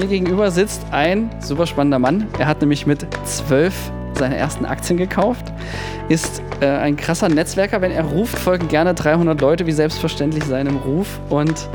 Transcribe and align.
mir 0.00 0.06
gegenüber 0.06 0.50
sitzt 0.50 0.82
ein 0.92 1.30
super 1.40 1.66
spannender 1.66 1.98
Mann. 1.98 2.26
Er 2.38 2.46
hat 2.46 2.60
nämlich 2.60 2.86
mit 2.86 3.06
zwölf 3.26 3.74
seine 4.14 4.36
ersten 4.36 4.64
Aktien 4.64 4.96
gekauft, 4.96 5.52
ist 6.08 6.42
äh, 6.60 6.66
ein 6.66 6.96
krasser 6.96 7.28
Netzwerker. 7.28 7.80
Wenn 7.80 7.92
er 7.92 8.04
ruft, 8.04 8.38
folgen 8.38 8.68
gerne 8.68 8.94
300 8.94 9.40
Leute, 9.40 9.66
wie 9.66 9.72
selbstverständlich 9.72 10.44
seinem 10.44 10.76
Ruf. 10.76 11.20
Und 11.28 11.68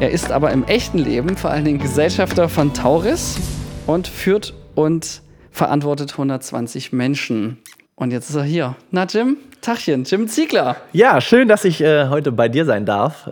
er 0.00 0.10
ist 0.10 0.30
aber 0.30 0.50
im 0.52 0.64
echten 0.64 0.98
Leben 0.98 1.36
vor 1.36 1.50
allen 1.50 1.64
Dingen 1.64 1.78
Gesellschafter 1.78 2.48
von 2.48 2.74
Tauris 2.74 3.38
und 3.86 4.06
führt 4.06 4.54
und 4.74 5.22
verantwortet 5.50 6.12
120 6.12 6.92
Menschen. 6.92 7.58
Und 7.94 8.10
jetzt 8.10 8.28
ist 8.28 8.36
er 8.36 8.44
hier. 8.44 8.76
Na, 8.90 9.04
Jim, 9.04 9.38
Tachchen, 9.62 10.04
Jim 10.04 10.28
Ziegler. 10.28 10.76
Ja, 10.92 11.20
schön, 11.20 11.48
dass 11.48 11.64
ich 11.64 11.80
äh, 11.80 12.08
heute 12.08 12.32
bei 12.32 12.48
dir 12.48 12.66
sein 12.66 12.84
darf. 12.84 13.30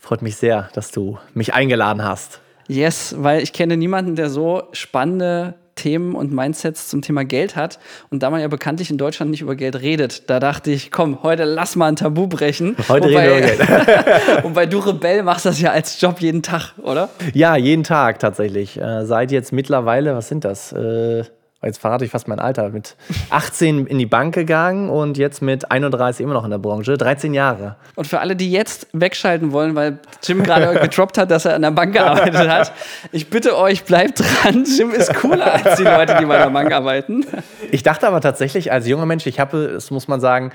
Freut 0.00 0.22
mich 0.22 0.36
sehr, 0.36 0.68
dass 0.74 0.90
du 0.90 1.18
mich 1.32 1.54
eingeladen 1.54 2.04
hast. 2.04 2.40
Yes, 2.68 3.14
weil 3.18 3.42
ich 3.42 3.52
kenne 3.52 3.76
niemanden, 3.76 4.16
der 4.16 4.30
so 4.30 4.64
spannende 4.72 5.54
Themen 5.74 6.14
und 6.14 6.32
Mindsets 6.32 6.88
zum 6.88 7.02
Thema 7.02 7.24
Geld 7.24 7.56
hat. 7.56 7.78
Und 8.10 8.22
da 8.22 8.30
man 8.30 8.40
ja 8.40 8.48
bekanntlich 8.48 8.90
in 8.90 8.98
Deutschland 8.98 9.30
nicht 9.30 9.40
über 9.40 9.56
Geld 9.56 9.80
redet, 9.80 10.30
da 10.30 10.40
dachte 10.40 10.70
ich, 10.70 10.90
komm, 10.90 11.22
heute 11.22 11.44
lass 11.44 11.76
mal 11.76 11.88
ein 11.88 11.96
Tabu 11.96 12.26
brechen. 12.26 12.76
Heute 12.88 13.08
wobei, 13.08 13.28
reden 13.28 13.46
wir 13.46 13.54
über 13.54 13.84
Geld. 13.84 14.44
und 14.44 14.54
bei 14.54 14.66
du 14.66 14.78
Rebell 14.78 15.22
machst 15.22 15.46
das 15.46 15.60
ja 15.60 15.72
als 15.72 16.00
Job 16.00 16.20
jeden 16.20 16.42
Tag, 16.42 16.74
oder? 16.82 17.08
Ja, 17.32 17.56
jeden 17.56 17.84
Tag 17.84 18.18
tatsächlich. 18.18 18.80
Äh, 18.80 19.04
seit 19.04 19.32
jetzt 19.32 19.52
mittlerweile, 19.52 20.14
was 20.14 20.28
sind 20.28 20.44
das? 20.44 20.72
Äh 20.72 21.24
jetzt 21.66 21.78
verrate 21.78 22.04
ich 22.04 22.10
fast 22.10 22.28
mein 22.28 22.38
Alter, 22.38 22.70
mit 22.70 22.96
18 23.30 23.86
in 23.86 23.98
die 23.98 24.06
Bank 24.06 24.34
gegangen 24.34 24.90
und 24.90 25.16
jetzt 25.18 25.42
mit 25.42 25.70
31 25.70 26.22
immer 26.22 26.34
noch 26.34 26.44
in 26.44 26.50
der 26.50 26.58
Branche, 26.58 26.96
13 26.96 27.34
Jahre. 27.34 27.76
Und 27.94 28.06
für 28.06 28.20
alle, 28.20 28.36
die 28.36 28.50
jetzt 28.50 28.86
wegschalten 28.92 29.52
wollen, 29.52 29.74
weil 29.74 29.98
Jim 30.22 30.42
gerade 30.42 30.80
gedroppt 30.80 31.18
hat, 31.18 31.30
dass 31.30 31.44
er 31.44 31.54
an 31.54 31.62
der 31.62 31.70
Bank 31.70 31.92
gearbeitet 31.92 32.48
hat, 32.48 32.72
ich 33.12 33.30
bitte 33.30 33.56
euch, 33.56 33.84
bleibt 33.84 34.20
dran. 34.20 34.64
Jim 34.64 34.90
ist 34.90 35.14
cooler 35.14 35.52
als 35.52 35.76
die 35.76 35.84
Leute, 35.84 36.16
die 36.20 36.26
bei 36.26 36.38
der 36.38 36.50
Bank 36.50 36.72
arbeiten. 36.72 37.24
Ich 37.70 37.82
dachte 37.82 38.06
aber 38.06 38.20
tatsächlich 38.20 38.72
als 38.72 38.86
junger 38.86 39.06
Mensch, 39.06 39.26
ich 39.26 39.40
habe, 39.40 39.70
das 39.74 39.90
muss 39.90 40.08
man 40.08 40.20
sagen, 40.20 40.52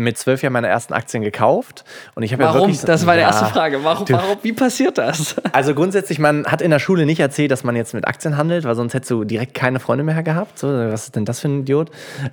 mit 0.00 0.18
zwölf 0.18 0.42
Jahren 0.42 0.52
meine 0.52 0.68
ersten 0.68 0.92
Aktien 0.92 1.22
gekauft. 1.22 1.84
Und 2.14 2.22
ich 2.22 2.32
habe 2.32 2.42
warum? 2.42 2.60
Ja 2.60 2.66
wirklich, 2.66 2.80
das 2.80 3.06
war 3.06 3.14
die 3.14 3.20
erste 3.20 3.46
Frage. 3.46 3.84
Warum, 3.84 4.08
warum, 4.08 4.38
wie 4.42 4.52
passiert 4.52 4.98
das? 4.98 5.36
Also 5.52 5.74
grundsätzlich, 5.74 6.18
man 6.18 6.46
hat 6.46 6.62
in 6.62 6.70
der 6.70 6.78
Schule 6.78 7.04
nicht 7.06 7.18
erzählt, 7.18 7.50
dass 7.50 7.64
man 7.64 7.74
jetzt 7.74 7.92
mit 7.92 8.06
Aktien 8.06 8.36
handelt, 8.36 8.64
weil 8.64 8.74
sonst 8.76 8.94
hättest 8.94 9.10
du 9.10 9.24
direkt 9.24 9.52
keine 9.52 9.80
Freunde 9.80 10.04
mehr 10.04 10.22
gehabt. 10.22 10.58
So, 10.58 10.68
was 10.68 11.04
ist 11.04 11.16
denn 11.16 11.24
das 11.24 11.40
für 11.40 11.48
ein 11.48 11.60
Idiot? 11.62 11.90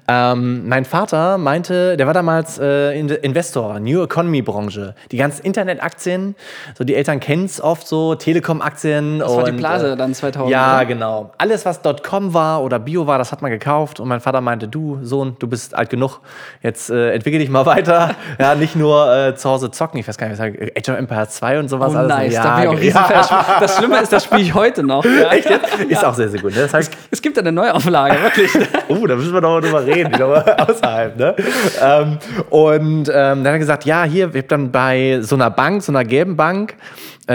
Ähm, 0.07 0.67
mein 0.67 0.85
Vater 0.85 1.37
meinte, 1.37 1.97
der 1.97 2.05
war 2.05 2.13
damals 2.13 2.59
äh, 2.59 2.97
Investor, 2.97 3.79
New 3.79 4.03
Economy 4.03 4.41
Branche. 4.41 4.95
Die 5.11 5.17
ganzen 5.17 5.43
Internetaktien, 5.45 6.35
so 6.77 6.83
die 6.83 6.95
Eltern 6.95 7.19
kennen 7.19 7.45
es 7.45 7.59
oft 7.59 7.87
so, 7.87 8.15
Telekom-Aktien. 8.15 9.19
Das 9.19 9.35
war 9.35 9.43
die 9.43 9.52
Blase 9.52 9.93
äh, 9.93 9.97
dann 9.97 10.13
2000. 10.13 10.52
Ja, 10.52 10.77
oder? 10.77 10.85
genau. 10.85 11.31
Alles, 11.37 11.65
was 11.65 11.81
.com 12.03 12.33
war 12.33 12.63
oder 12.63 12.79
Bio 12.79 13.07
war, 13.07 13.17
das 13.17 13.31
hat 13.31 13.41
man 13.41 13.52
gekauft. 13.52 13.99
Und 13.99 14.07
mein 14.07 14.19
Vater 14.19 14.41
meinte, 14.41 14.67
du 14.67 14.99
Sohn, 15.02 15.35
du 15.39 15.47
bist 15.47 15.73
alt 15.73 15.89
genug, 15.89 16.19
jetzt 16.61 16.89
äh, 16.89 17.11
entwickel 17.13 17.39
dich 17.39 17.49
mal 17.49 17.56
weiter. 17.66 18.16
Ja, 18.39 18.55
nicht 18.55 18.75
nur 18.75 19.13
äh, 19.13 19.36
zu 19.36 19.50
Hause 19.50 19.72
zocken, 19.72 20.00
ich 20.00 20.08
weiß 20.08 20.17
gar 20.17 20.27
nicht, 20.27 20.39
was 20.39 20.47
ich 20.47 20.77
Age 20.77 20.89
of 20.89 20.97
Empires 20.97 21.30
2 21.31 21.59
und 21.59 21.69
sowas. 21.69 21.94
Oh, 21.94 21.97
alles. 21.97 22.09
nice, 22.09 22.33
ja, 22.33 22.44
da 22.44 22.72
bin 22.72 22.81
ich 22.81 22.95
auch 22.95 23.09
ja. 23.09 23.58
Das 23.59 23.77
Schlimme 23.77 23.99
ist, 23.99 24.14
das 24.14 24.23
spiele 24.25 24.41
ich 24.41 24.53
heute 24.53 24.83
noch. 24.83 25.05
Ja. 25.17 25.31
Echt? 25.31 25.49
Ist 25.89 26.05
auch 26.05 26.14
sehr, 26.14 26.30
sehr 26.30 26.39
gut. 26.39 26.53
Ne? 26.53 26.61
Das 26.61 26.73
heißt, 26.73 26.94
es, 26.94 26.99
es, 27.11 27.22
gibt 27.22 27.39
eine 27.39 27.52
Neuauflage, 27.52 28.22
wirklich. 28.22 28.52
oh, 28.88 29.08
da 29.08 29.16
müssen 29.16 29.33
wir 29.33 29.41
noch 29.41 29.53
mal 29.53 29.61
drüber 29.61 29.86
reden, 29.86 30.14
außerhalb. 30.22 31.17
Ne? 31.17 31.36
Ähm, 31.81 32.17
und 32.49 33.09
ähm, 33.09 33.14
dann 33.14 33.39
hat 33.39 33.53
er 33.53 33.59
gesagt, 33.59 33.86
ja, 33.86 34.03
hier, 34.03 34.33
wir 34.33 34.42
haben 34.42 34.47
dann 34.47 34.71
bei 34.71 35.19
so 35.21 35.36
einer 35.36 35.49
Bank, 35.49 35.81
so 35.81 35.92
einer 35.92 36.03
gelben 36.03 36.36
Bank, 36.36 36.75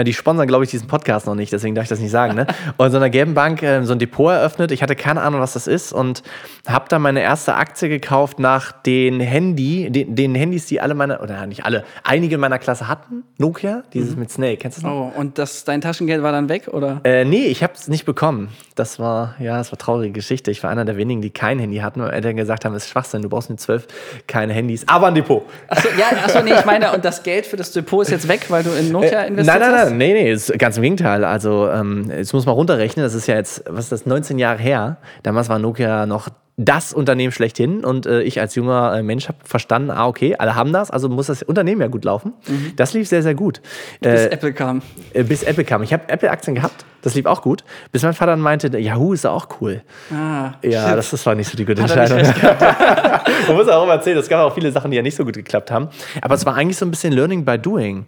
die 0.03 0.13
sponsern, 0.13 0.47
glaube 0.47 0.63
ich, 0.63 0.71
diesen 0.71 0.87
Podcast 0.87 1.27
noch 1.27 1.35
nicht, 1.35 1.53
deswegen 1.53 1.75
darf 1.75 1.83
ich 1.83 1.89
das 1.89 1.99
nicht 1.99 2.11
sagen. 2.11 2.35
Ne? 2.35 2.47
Und 2.77 2.91
so 2.91 2.97
einer 2.97 3.09
gelben 3.09 3.33
Bank 3.33 3.61
äh, 3.61 3.83
so 3.83 3.93
ein 3.93 3.99
Depot 3.99 4.31
eröffnet. 4.31 4.71
Ich 4.71 4.81
hatte 4.81 4.95
keine 4.95 5.21
Ahnung, 5.21 5.41
was 5.41 5.53
das 5.53 5.67
ist 5.67 5.93
und 5.93 6.23
habe 6.67 6.85
dann 6.89 7.01
meine 7.01 7.21
erste 7.21 7.55
Aktie 7.55 7.89
gekauft 7.89 8.39
nach 8.39 8.71
den 8.71 9.19
Handy, 9.19 9.89
den, 9.89 10.15
den 10.15 10.35
Handys, 10.35 10.65
die 10.65 10.81
alle 10.81 10.95
meine, 10.95 11.19
oder 11.19 11.45
nicht 11.45 11.65
alle, 11.65 11.83
einige 12.03 12.35
in 12.35 12.41
meiner 12.41 12.59
Klasse 12.59 12.87
hatten. 12.87 13.23
Nokia, 13.37 13.83
dieses 13.93 14.13
mhm. 14.13 14.21
mit 14.21 14.31
Snake. 14.31 14.57
Kennst 14.57 14.79
du 14.79 14.81
das 14.81 14.89
noch? 14.89 15.13
Oh, 15.15 15.19
und 15.19 15.37
das, 15.37 15.63
dein 15.63 15.81
Taschengeld 15.81 16.23
war 16.23 16.31
dann 16.31 16.49
weg, 16.49 16.69
oder? 16.71 17.01
Äh, 17.03 17.25
nee, 17.25 17.45
ich 17.45 17.63
habe 17.63 17.73
es 17.73 17.87
nicht 17.87 18.05
bekommen. 18.05 18.49
Das 18.75 18.99
war, 18.99 19.35
ja, 19.39 19.57
das 19.57 19.71
war 19.71 19.77
traurige 19.77 20.13
Geschichte. 20.13 20.51
Ich 20.51 20.63
war 20.63 20.69
einer 20.69 20.85
der 20.85 20.97
wenigen, 20.97 21.21
die 21.21 21.29
kein 21.29 21.59
Handy 21.59 21.77
hatten, 21.77 22.01
weil 22.01 22.11
Eltern 22.11 22.35
gesagt 22.35 22.65
haben, 22.65 22.73
es 22.75 22.85
ist 22.85 22.89
Schwachsinn, 22.89 23.21
du 23.21 23.29
brauchst 23.29 23.49
mit 23.49 23.59
zwölf 23.59 23.87
keine 24.27 24.53
Handys, 24.53 24.87
aber 24.87 25.07
ein 25.07 25.15
Depot. 25.15 25.43
Achso, 25.67 25.89
ja, 25.97 26.05
achso, 26.23 26.41
nee, 26.41 26.53
ich 26.53 26.65
meine, 26.65 26.91
und 26.93 27.03
das 27.05 27.23
Geld 27.23 27.45
für 27.45 27.57
das 27.57 27.71
Depot 27.71 28.03
ist 28.03 28.11
jetzt 28.11 28.27
weg, 28.27 28.45
weil 28.49 28.63
du 28.63 28.71
in 28.71 28.91
Nokia 28.91 29.23
äh, 29.23 29.27
investiert 29.27 29.55
hast? 29.55 29.59
Nein, 29.59 29.71
nein, 29.71 29.71
nein, 29.71 29.82
nee, 29.89 30.13
nee, 30.13 30.31
ist 30.31 30.57
ganz 30.59 30.77
im 30.77 30.83
Gegenteil. 30.83 31.23
Also, 31.23 31.69
ähm, 31.69 32.09
jetzt 32.09 32.33
muss 32.33 32.45
man 32.45 32.55
runterrechnen, 32.55 33.03
das 33.03 33.13
ist 33.13 33.27
ja 33.27 33.35
jetzt, 33.35 33.63
was 33.67 33.85
ist 33.85 33.91
das, 33.91 34.05
19 34.05 34.39
Jahre 34.39 34.59
her. 34.59 34.97
Damals 35.23 35.49
war 35.49 35.59
Nokia 35.59 36.05
noch 36.05 36.29
das 36.55 36.93
Unternehmen 36.93 37.31
schlechthin 37.31 37.83
und 37.83 38.05
äh, 38.05 38.21
ich 38.21 38.39
als 38.39 38.53
junger 38.53 38.95
äh, 38.95 39.01
Mensch 39.01 39.27
habe 39.27 39.39
verstanden, 39.43 39.89
ah 39.89 40.05
okay, 40.05 40.35
alle 40.37 40.55
haben 40.55 40.71
das, 40.71 40.91
also 40.91 41.09
muss 41.09 41.27
das 41.27 41.41
Unternehmen 41.41 41.81
ja 41.81 41.87
gut 41.87 42.05
laufen. 42.05 42.33
Mhm. 42.47 42.73
Das 42.75 42.93
lief 42.93 43.07
sehr, 43.07 43.23
sehr 43.23 43.33
gut. 43.33 43.59
Bis 44.01 44.21
äh, 44.21 44.29
Apple 44.29 44.53
kam. 44.53 44.83
Äh, 45.13 45.23
bis 45.23 45.41
Apple 45.41 45.63
kam. 45.63 45.81
Ich 45.81 45.91
habe 45.93 46.07
Apple-Aktien 46.09 46.53
gehabt, 46.53 46.85
das 47.01 47.15
lief 47.15 47.25
auch 47.25 47.41
gut, 47.41 47.63
bis 47.91 48.03
mein 48.03 48.13
Vater 48.13 48.31
dann 48.31 48.39
meinte, 48.39 48.77
Yahoo 48.77 49.13
ist 49.13 49.25
auch 49.25 49.47
cool. 49.61 49.81
Ah, 50.11 50.51
ja, 50.61 50.89
shit. 50.89 50.97
das, 50.97 51.09
das 51.09 51.25
war 51.25 51.33
nicht 51.33 51.49
so 51.49 51.57
die 51.57 51.65
gute 51.65 51.81
Entscheidung. 51.81 52.19
Man 53.47 53.55
muss 53.55 53.67
auch 53.67 53.83
immer 53.83 53.93
erzählen, 53.93 54.19
es 54.19 54.29
gab 54.29 54.45
auch 54.45 54.53
viele 54.53 54.71
Sachen, 54.71 54.91
die 54.91 54.97
ja 54.97 55.03
nicht 55.03 55.15
so 55.15 55.25
gut 55.25 55.33
geklappt 55.33 55.71
haben. 55.71 55.89
Aber 56.21 56.35
es 56.35 56.45
war 56.45 56.55
eigentlich 56.55 56.77
so 56.77 56.85
ein 56.85 56.91
bisschen 56.91 57.13
Learning 57.13 57.43
by 57.45 57.57
Doing. 57.57 58.05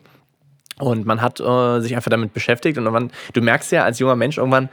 Und 0.80 1.06
man 1.06 1.22
hat 1.22 1.40
äh, 1.40 1.80
sich 1.80 1.96
einfach 1.96 2.12
damit 2.12 2.34
beschäftigt 2.34 2.78
und 2.78 2.84
man, 2.86 3.12
du 3.34 3.42
merkst 3.42 3.72
ja 3.72 3.84
als 3.84 4.00
junger 4.00 4.16
Mensch 4.16 4.38
irgendwann, 4.38 4.70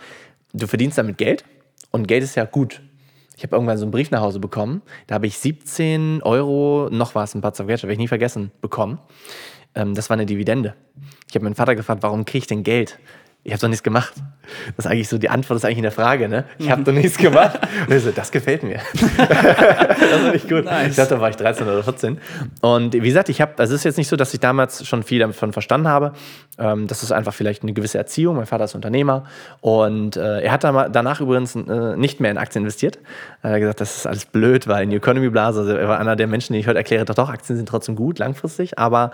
du 0.53 0.67
verdienst 0.67 0.99
damit 0.99 1.19
Geld 1.19 1.45
und 1.91 2.09
Geld 2.09 2.25
ist 2.25 2.35
ja 2.35 2.45
gut. 2.45 2.83
Ich 3.37 3.45
habe 3.45 3.55
irgendwann 3.57 3.79
so 3.79 3.85
einen 3.85 3.93
Brief 3.93 4.11
nach 4.11 4.21
Hause 4.21 4.41
bekommen, 4.41 4.83
da 5.07 5.15
habe 5.15 5.27
ich 5.27 5.39
17 5.39 6.23
Euro, 6.23 6.89
noch 6.91 7.15
was, 7.15 7.35
ein 7.35 7.43
of 7.43 7.57
Gadget, 7.57 7.83
werde 7.85 7.93
ich 7.93 7.99
nie 7.99 8.09
vergessen, 8.09 8.51
bekommen. 8.61 8.99
Ähm, 9.75 9.95
das 9.95 10.11
war 10.11 10.15
eine 10.15 10.27
Dividende. 10.27 10.75
Ich 11.29 11.35
habe 11.35 11.45
meinen 11.45 11.55
Vater 11.55 11.75
gefragt, 11.75 12.03
warum 12.03 12.25
kriege 12.25 12.43
ich 12.43 12.47
denn 12.47 12.63
Geld? 12.63 12.99
Ich 13.45 13.53
habe 13.53 13.61
doch 13.61 13.69
nichts 13.69 13.83
gemacht. 13.83 14.13
Das 14.77 14.87
ist 14.87 14.91
eigentlich 14.91 15.09
so, 15.09 15.19
die 15.19 15.29
Antwort 15.29 15.57
ist 15.57 15.65
eigentlich 15.65 15.79
in 15.79 15.83
der 15.83 15.93
Frage, 15.93 16.29
ne? 16.29 16.45
Ich 16.59 16.71
habe 16.71 16.83
doch 16.85 16.93
nichts 16.93 17.19
gemacht. 17.19 17.59
Und 17.89 17.95
ich 17.95 18.03
so, 18.03 18.13
das 18.13 18.31
gefällt 18.31 18.63
mir. 18.63 18.81
das 19.19 20.23
war 20.23 20.35
echt 20.35 20.49
gut. 20.49 20.65
Nice. 20.65 20.91
Ich 20.91 20.97
dachte, 20.97 21.15
da 21.15 21.21
war 21.21 21.31
ich 21.31 21.37
13 21.37 21.67
oder 21.67 21.83
14. 21.83 22.19
Und 22.61 22.93
wie 22.95 23.01
gesagt, 23.01 23.29
ich 23.29 23.41
habe, 23.41 23.53
also 23.59 23.75
es 23.75 23.81
ist 23.81 23.85
jetzt 23.85 23.97
nicht 23.99 24.09
so, 24.09 24.15
dass 24.15 24.33
ich 24.33 24.41
damals 24.41 24.87
schon 24.87 25.03
viel 25.03 25.19
davon 25.19 25.53
verstanden 25.53 25.89
habe. 25.89 26.13
Ähm, 26.59 26.87
das 26.87 27.03
ist 27.03 27.11
einfach 27.11 27.35
vielleicht 27.35 27.63
eine 27.63 27.73
gewisse 27.73 27.99
Erziehung. 27.99 28.37
Mein 28.37 28.47
Vater 28.47 28.65
ist 28.65 28.75
Unternehmer 28.75 29.25
und 29.61 30.17
äh, 30.17 30.43
er 30.43 30.53
hat 30.53 30.63
danach 30.63 31.21
übrigens 31.21 31.57
äh, 31.57 31.97
nicht 31.97 32.21
mehr 32.21 32.31
in 32.31 32.39
Aktien 32.39 32.63
investiert. 32.63 32.99
Er 33.43 33.53
hat 33.53 33.61
gesagt, 33.61 33.81
das 33.81 33.97
ist 33.97 34.07
alles 34.07 34.27
blöd, 34.27 34.69
weil 34.69 34.85
in 34.85 34.91
die 34.91 34.97
Economy 34.97 35.31
Blase, 35.31 35.61
also 35.61 35.73
er 35.75 35.89
war 35.89 35.99
einer 35.99 36.15
der 36.15 36.27
Menschen, 36.27 36.53
die 36.53 36.61
ich 36.61 36.69
heute 36.69 36.79
erkläre, 36.79 37.05
doch, 37.05 37.15
doch, 37.15 37.31
Aktien 37.31 37.57
sind 37.57 37.69
trotzdem 37.69 37.97
gut, 37.97 38.19
langfristig. 38.19 38.79
Aber 38.79 39.13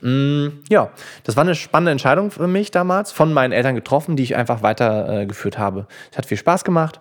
mh, 0.00 0.10
mm, 0.10 0.52
ja, 0.68 0.90
das 1.24 1.36
war 1.36 1.44
eine 1.44 1.54
spannende 1.54 1.92
Entscheidung 1.92 2.30
für 2.30 2.48
mich 2.48 2.70
damals 2.70 3.12
von 3.12 3.32
meinen 3.32 3.52
Eltern 3.52 3.67
Eltern 3.68 3.74
getroffen, 3.76 4.16
die 4.16 4.22
ich 4.22 4.36
einfach 4.36 4.62
weitergeführt 4.62 5.56
äh, 5.56 5.58
habe. 5.58 5.86
Es 6.10 6.18
hat 6.18 6.26
viel 6.26 6.38
Spaß 6.38 6.64
gemacht. 6.64 7.00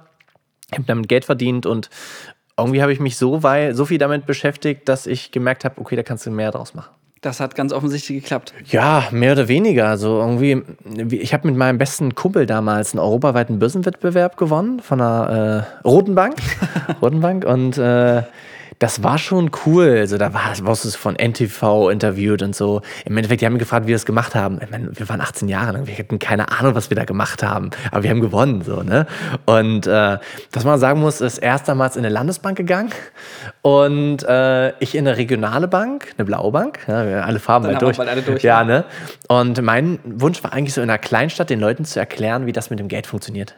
Ich 0.72 0.78
habe 0.78 0.88
damit 0.88 1.08
Geld 1.08 1.26
verdient 1.26 1.66
und 1.66 1.90
irgendwie 2.58 2.82
habe 2.82 2.92
ich 2.92 3.00
mich 3.00 3.18
so, 3.18 3.44
weil, 3.44 3.74
so 3.74 3.86
viel 3.86 3.98
damit 3.98 4.26
beschäftigt, 4.26 4.90
dass 4.90 5.06
ich 5.06 5.32
gemerkt 5.32 5.64
habe, 5.64 5.80
okay, 5.80 5.96
da 5.96 6.04
kannst 6.04 6.26
du 6.26 6.32
mehr 6.32 6.52
draus 6.52 6.74
machen. 6.74 6.90
Das 7.22 7.40
hat 7.40 7.56
ganz 7.56 7.74
offensichtlich 7.74 8.22
geklappt. 8.22 8.54
Ja, 8.66 9.08
mehr 9.12 9.32
oder 9.32 9.48
weniger. 9.48 9.88
Also 9.88 10.20
irgendwie, 10.20 10.62
ich 11.16 11.34
habe 11.34 11.48
mit 11.48 11.58
meinem 11.58 11.78
besten 11.78 12.16
Kumpel 12.16 12.46
damals 12.46 12.94
einen 12.94 13.00
europaweiten 13.00 13.60
Börsenwettbewerb 13.60 14.38
gewonnen 14.38 14.80
von 14.82 15.02
einer 15.02 15.66
äh, 15.84 15.88
Roten 15.88 16.16
Bank. 16.16 16.36
Roten 17.02 17.22
Bank 17.22 17.44
und 17.46 17.78
äh, 17.78 18.24
das 18.80 19.04
war 19.04 19.18
schon 19.18 19.52
cool. 19.66 19.98
Also 19.98 20.18
da 20.18 20.34
war, 20.34 20.54
warst 20.62 20.86
du 20.86 20.90
von 20.90 21.16
NTV 21.16 21.90
interviewt 21.90 22.42
und 22.42 22.56
so. 22.56 22.82
Im 23.06 23.18
Endeffekt, 23.18 23.42
die 23.42 23.46
haben 23.46 23.54
mich 23.54 23.62
gefragt, 23.62 23.86
wie 23.86 23.90
wir 23.90 23.96
es 23.96 24.06
gemacht 24.06 24.36
haben. 24.36 24.60
Ich 24.62 24.70
meine, 24.70 24.90
wir 24.98 25.10
waren 25.10 25.22
18 25.22 25.48
Jahre 25.48 25.72
lang, 25.72 25.88
wir 25.88 25.98
hatten 25.98 26.20
keine 26.20 26.52
Ahnung, 26.52 26.76
was 26.76 26.90
wir 26.90 26.96
da 26.96 27.06
gemacht 27.06 27.42
haben. 27.44 27.72
Aber 27.92 28.04
wir 28.04 28.10
haben 28.10 28.22
gewonnen, 28.22 28.62
so, 28.62 28.84
ne? 28.84 29.08
Und 29.46 29.88
äh, 29.88 30.18
was 30.52 30.64
man 30.64 30.80
sagen 30.80 31.00
muss, 31.00 31.22
ist 31.22 31.40
erstmals 31.40 31.96
in 31.96 32.06
eine 32.06 32.14
Landesbank 32.14 32.58
gegangen 32.58 32.92
und 33.62 34.24
äh, 34.24 34.78
ich 34.80 34.96
in 34.96 35.08
eine 35.08 35.18
regionale 35.18 35.68
Bank, 35.68 36.14
eine 36.18 36.26
blaue 36.26 36.52
Bank. 36.52 36.80
Ja, 36.88 37.22
alle 37.22 37.40
Farben 37.40 37.68
Dann 37.68 37.80
durch. 37.80 38.00
Alle 38.00 38.22
durch. 38.22 38.44
Ja, 38.44 38.64
ne? 38.64 38.86
Und 39.28 39.62
mein 39.62 40.00
Wunsch 40.04 40.44
war 40.44 40.54
eigentlich 40.54 40.74
so 40.74 40.82
in 40.82 40.90
einer 40.90 41.00
Kleinstadt 41.00 41.50
den 41.50 41.60
Leuten 41.60 41.86
zu 41.86 42.00
erklären, 42.00 42.46
wie 42.46 42.52
das 42.52 42.70
mit 42.70 42.80
dem 42.80 42.88
Geld 42.88 43.08
funktioniert. 43.08 43.56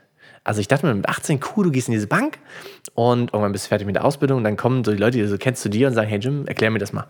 Also 0.50 0.62
ich 0.62 0.68
dachte 0.68 0.88
mir 0.88 0.96
mit 0.96 1.08
18, 1.08 1.42
cool, 1.56 1.66
du 1.66 1.72
gehst 1.72 1.90
in 1.90 1.92
diese 1.92 2.08
Bank 2.08 2.40
und 2.96 3.32
irgendwann 3.34 3.52
bist 3.52 3.66
du 3.66 3.70
fertig 3.70 3.86
mit 3.86 3.96
der 3.96 4.04
Ausbildung 4.04 4.40
und 4.40 4.44
dann 4.44 4.58
kommen 4.58 4.84
so 4.84 4.92
die 4.92 4.98
Leute, 4.98 5.18
die 5.18 5.22
du 5.22 5.30
so 5.30 5.38
kennst 5.38 5.62
zu 5.62 5.70
dir 5.70 5.88
und 5.88 5.94
sagen, 5.94 6.10
hey 6.10 6.18
Jim, 6.18 6.48
erklär 6.48 6.72
mir 6.72 6.80
das 6.80 6.92
mal. 6.92 7.06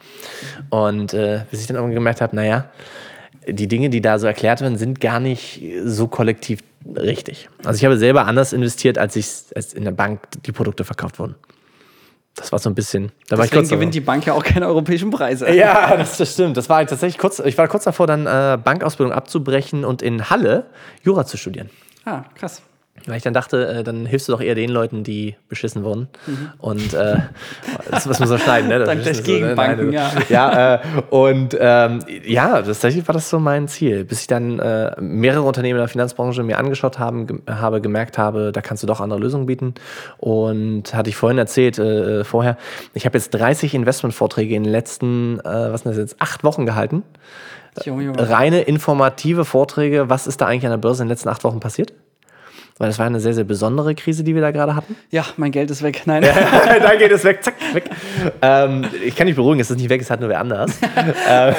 Und 0.69 1.13
äh, 1.13 1.45
bis 1.49 1.61
ich 1.61 1.67
dann 1.67 1.77
irgendwann 1.77 1.95
gemerkt 1.95 2.19
habe, 2.19 2.35
naja, 2.35 2.65
die 3.47 3.69
Dinge, 3.69 3.89
die 3.89 4.01
da 4.01 4.19
so 4.19 4.27
erklärt 4.27 4.59
werden, 4.59 4.77
sind 4.77 4.99
gar 4.99 5.21
nicht 5.21 5.63
so 5.85 6.09
kollektiv 6.09 6.59
richtig. 6.97 7.47
Also 7.63 7.77
ich 7.77 7.85
habe 7.85 7.97
selber 7.97 8.25
anders 8.25 8.51
investiert, 8.51 8.97
als 8.97 9.15
ich 9.15 9.25
als 9.55 9.71
in 9.71 9.85
der 9.85 9.91
Bank 9.91 10.19
die 10.45 10.51
Produkte 10.51 10.83
verkauft 10.83 11.17
wurden. 11.17 11.35
Das 12.35 12.51
war 12.51 12.59
so 12.59 12.69
ein 12.69 12.75
bisschen. 12.75 13.13
Da 13.29 13.37
war 13.37 13.45
ich 13.45 13.51
kurz 13.51 13.69
gewinnt 13.69 13.93
die 13.93 14.01
Bank 14.01 14.25
ja 14.25 14.33
auch 14.33 14.43
keine 14.43 14.67
europäischen 14.67 15.11
Preise. 15.11 15.49
Ja, 15.55 15.95
das, 15.95 16.17
das 16.17 16.33
stimmt. 16.33 16.57
Das 16.57 16.67
war 16.67 16.85
tatsächlich 16.85 17.17
kurz. 17.17 17.39
Ich 17.39 17.57
war 17.57 17.69
kurz 17.69 17.85
davor, 17.85 18.05
dann 18.05 18.25
äh, 18.25 18.57
Bankausbildung 18.61 19.13
abzubrechen 19.13 19.85
und 19.85 20.01
in 20.01 20.29
Halle 20.29 20.65
Jura 21.03 21.25
zu 21.25 21.37
studieren. 21.37 21.69
Ah, 22.03 22.23
krass. 22.35 22.63
Weil 23.05 23.17
ich 23.17 23.23
dann 23.23 23.33
dachte, 23.33 23.67
äh, 23.67 23.83
dann 23.83 24.05
hilfst 24.05 24.27
du 24.27 24.31
doch 24.31 24.41
eher 24.41 24.55
den 24.55 24.69
Leuten, 24.69 25.03
die 25.03 25.35
beschissen 25.47 25.83
wurden. 25.83 26.07
Mhm. 26.27 26.49
Und 26.57 26.93
äh, 26.93 27.17
das 27.89 28.05
muss 28.05 28.19
man 28.19 28.27
so 28.27 28.37
schneiden, 28.37 28.69
ne? 28.69 28.79
Dank 28.83 29.03
des 29.03 29.23
Gegenbanken, 29.23 29.85
so, 29.85 29.91
ne? 29.91 29.95
ja. 29.95 30.11
Ja, 30.29 30.75
äh, 30.75 30.79
und 31.09 31.57
ähm, 31.59 31.99
ja, 32.25 32.61
tatsächlich 32.61 33.07
war 33.07 33.13
das 33.13 33.29
so 33.29 33.39
mein 33.39 33.67
Ziel. 33.67 34.05
Bis 34.05 34.21
ich 34.21 34.27
dann 34.27 34.59
äh, 34.59 34.99
mehrere 34.99 35.43
Unternehmen 35.43 35.77
in 35.77 35.81
der 35.81 35.87
Finanzbranche 35.87 36.43
mir 36.43 36.57
angeschaut 36.57 36.99
haben, 36.99 37.27
ge 37.27 37.39
habe, 37.49 37.81
gemerkt 37.81 38.17
habe, 38.17 38.51
da 38.51 38.61
kannst 38.61 38.83
du 38.83 38.87
doch 38.87 39.01
andere 39.01 39.19
Lösungen 39.19 39.45
bieten. 39.45 39.73
Und 40.17 40.93
hatte 40.93 41.09
ich 41.09 41.15
vorhin 41.15 41.37
erzählt, 41.37 41.79
äh, 41.79 42.23
vorher, 42.23 42.57
ich 42.93 43.05
habe 43.05 43.17
jetzt 43.17 43.31
30 43.31 43.73
Investmentvorträge 43.73 44.55
in 44.55 44.63
den 44.63 44.71
letzten, 44.71 45.39
äh, 45.39 45.43
was 45.43 45.81
sind 45.81 45.91
das 45.91 45.97
jetzt, 45.97 46.21
acht 46.21 46.43
Wochen 46.43 46.65
gehalten. 46.65 47.03
Junge, 47.85 48.03
Junge. 48.03 48.29
Reine 48.29 48.61
informative 48.61 49.45
Vorträge. 49.45 50.09
Was 50.09 50.27
ist 50.27 50.41
da 50.41 50.47
eigentlich 50.47 50.65
an 50.65 50.71
der 50.71 50.77
Börse 50.77 51.03
in 51.03 51.07
den 51.07 51.13
letzten 51.13 51.29
acht 51.29 51.43
Wochen 51.43 51.59
passiert? 51.59 51.93
Weil 52.79 52.87
das 52.87 52.97
war 52.97 53.05
eine 53.05 53.19
sehr, 53.19 53.33
sehr 53.33 53.43
besondere 53.43 53.93
Krise, 53.93 54.23
die 54.23 54.33
wir 54.35 54.41
da 54.41 54.51
gerade 54.51 54.73
hatten. 54.73 54.95
Ja, 55.11 55.25
mein 55.35 55.51
Geld 55.51 55.69
ist 55.69 55.83
weg. 55.83 56.03
Nein. 56.05 56.23
Dein 56.23 56.97
Geld 56.97 57.11
ist 57.11 57.25
weg, 57.25 57.43
zack, 57.43 57.55
weg. 57.73 57.89
Ähm, 58.41 58.85
ich 59.05 59.17
kann 59.17 59.27
dich 59.27 59.35
beruhigen, 59.35 59.59
es 59.59 59.69
ist 59.69 59.75
nicht 59.75 59.89
weg, 59.89 59.99
es 59.99 60.09
hat 60.09 60.21
nur 60.21 60.29
wer 60.29 60.39
anders. 60.39 60.71
ähm, 61.29 61.55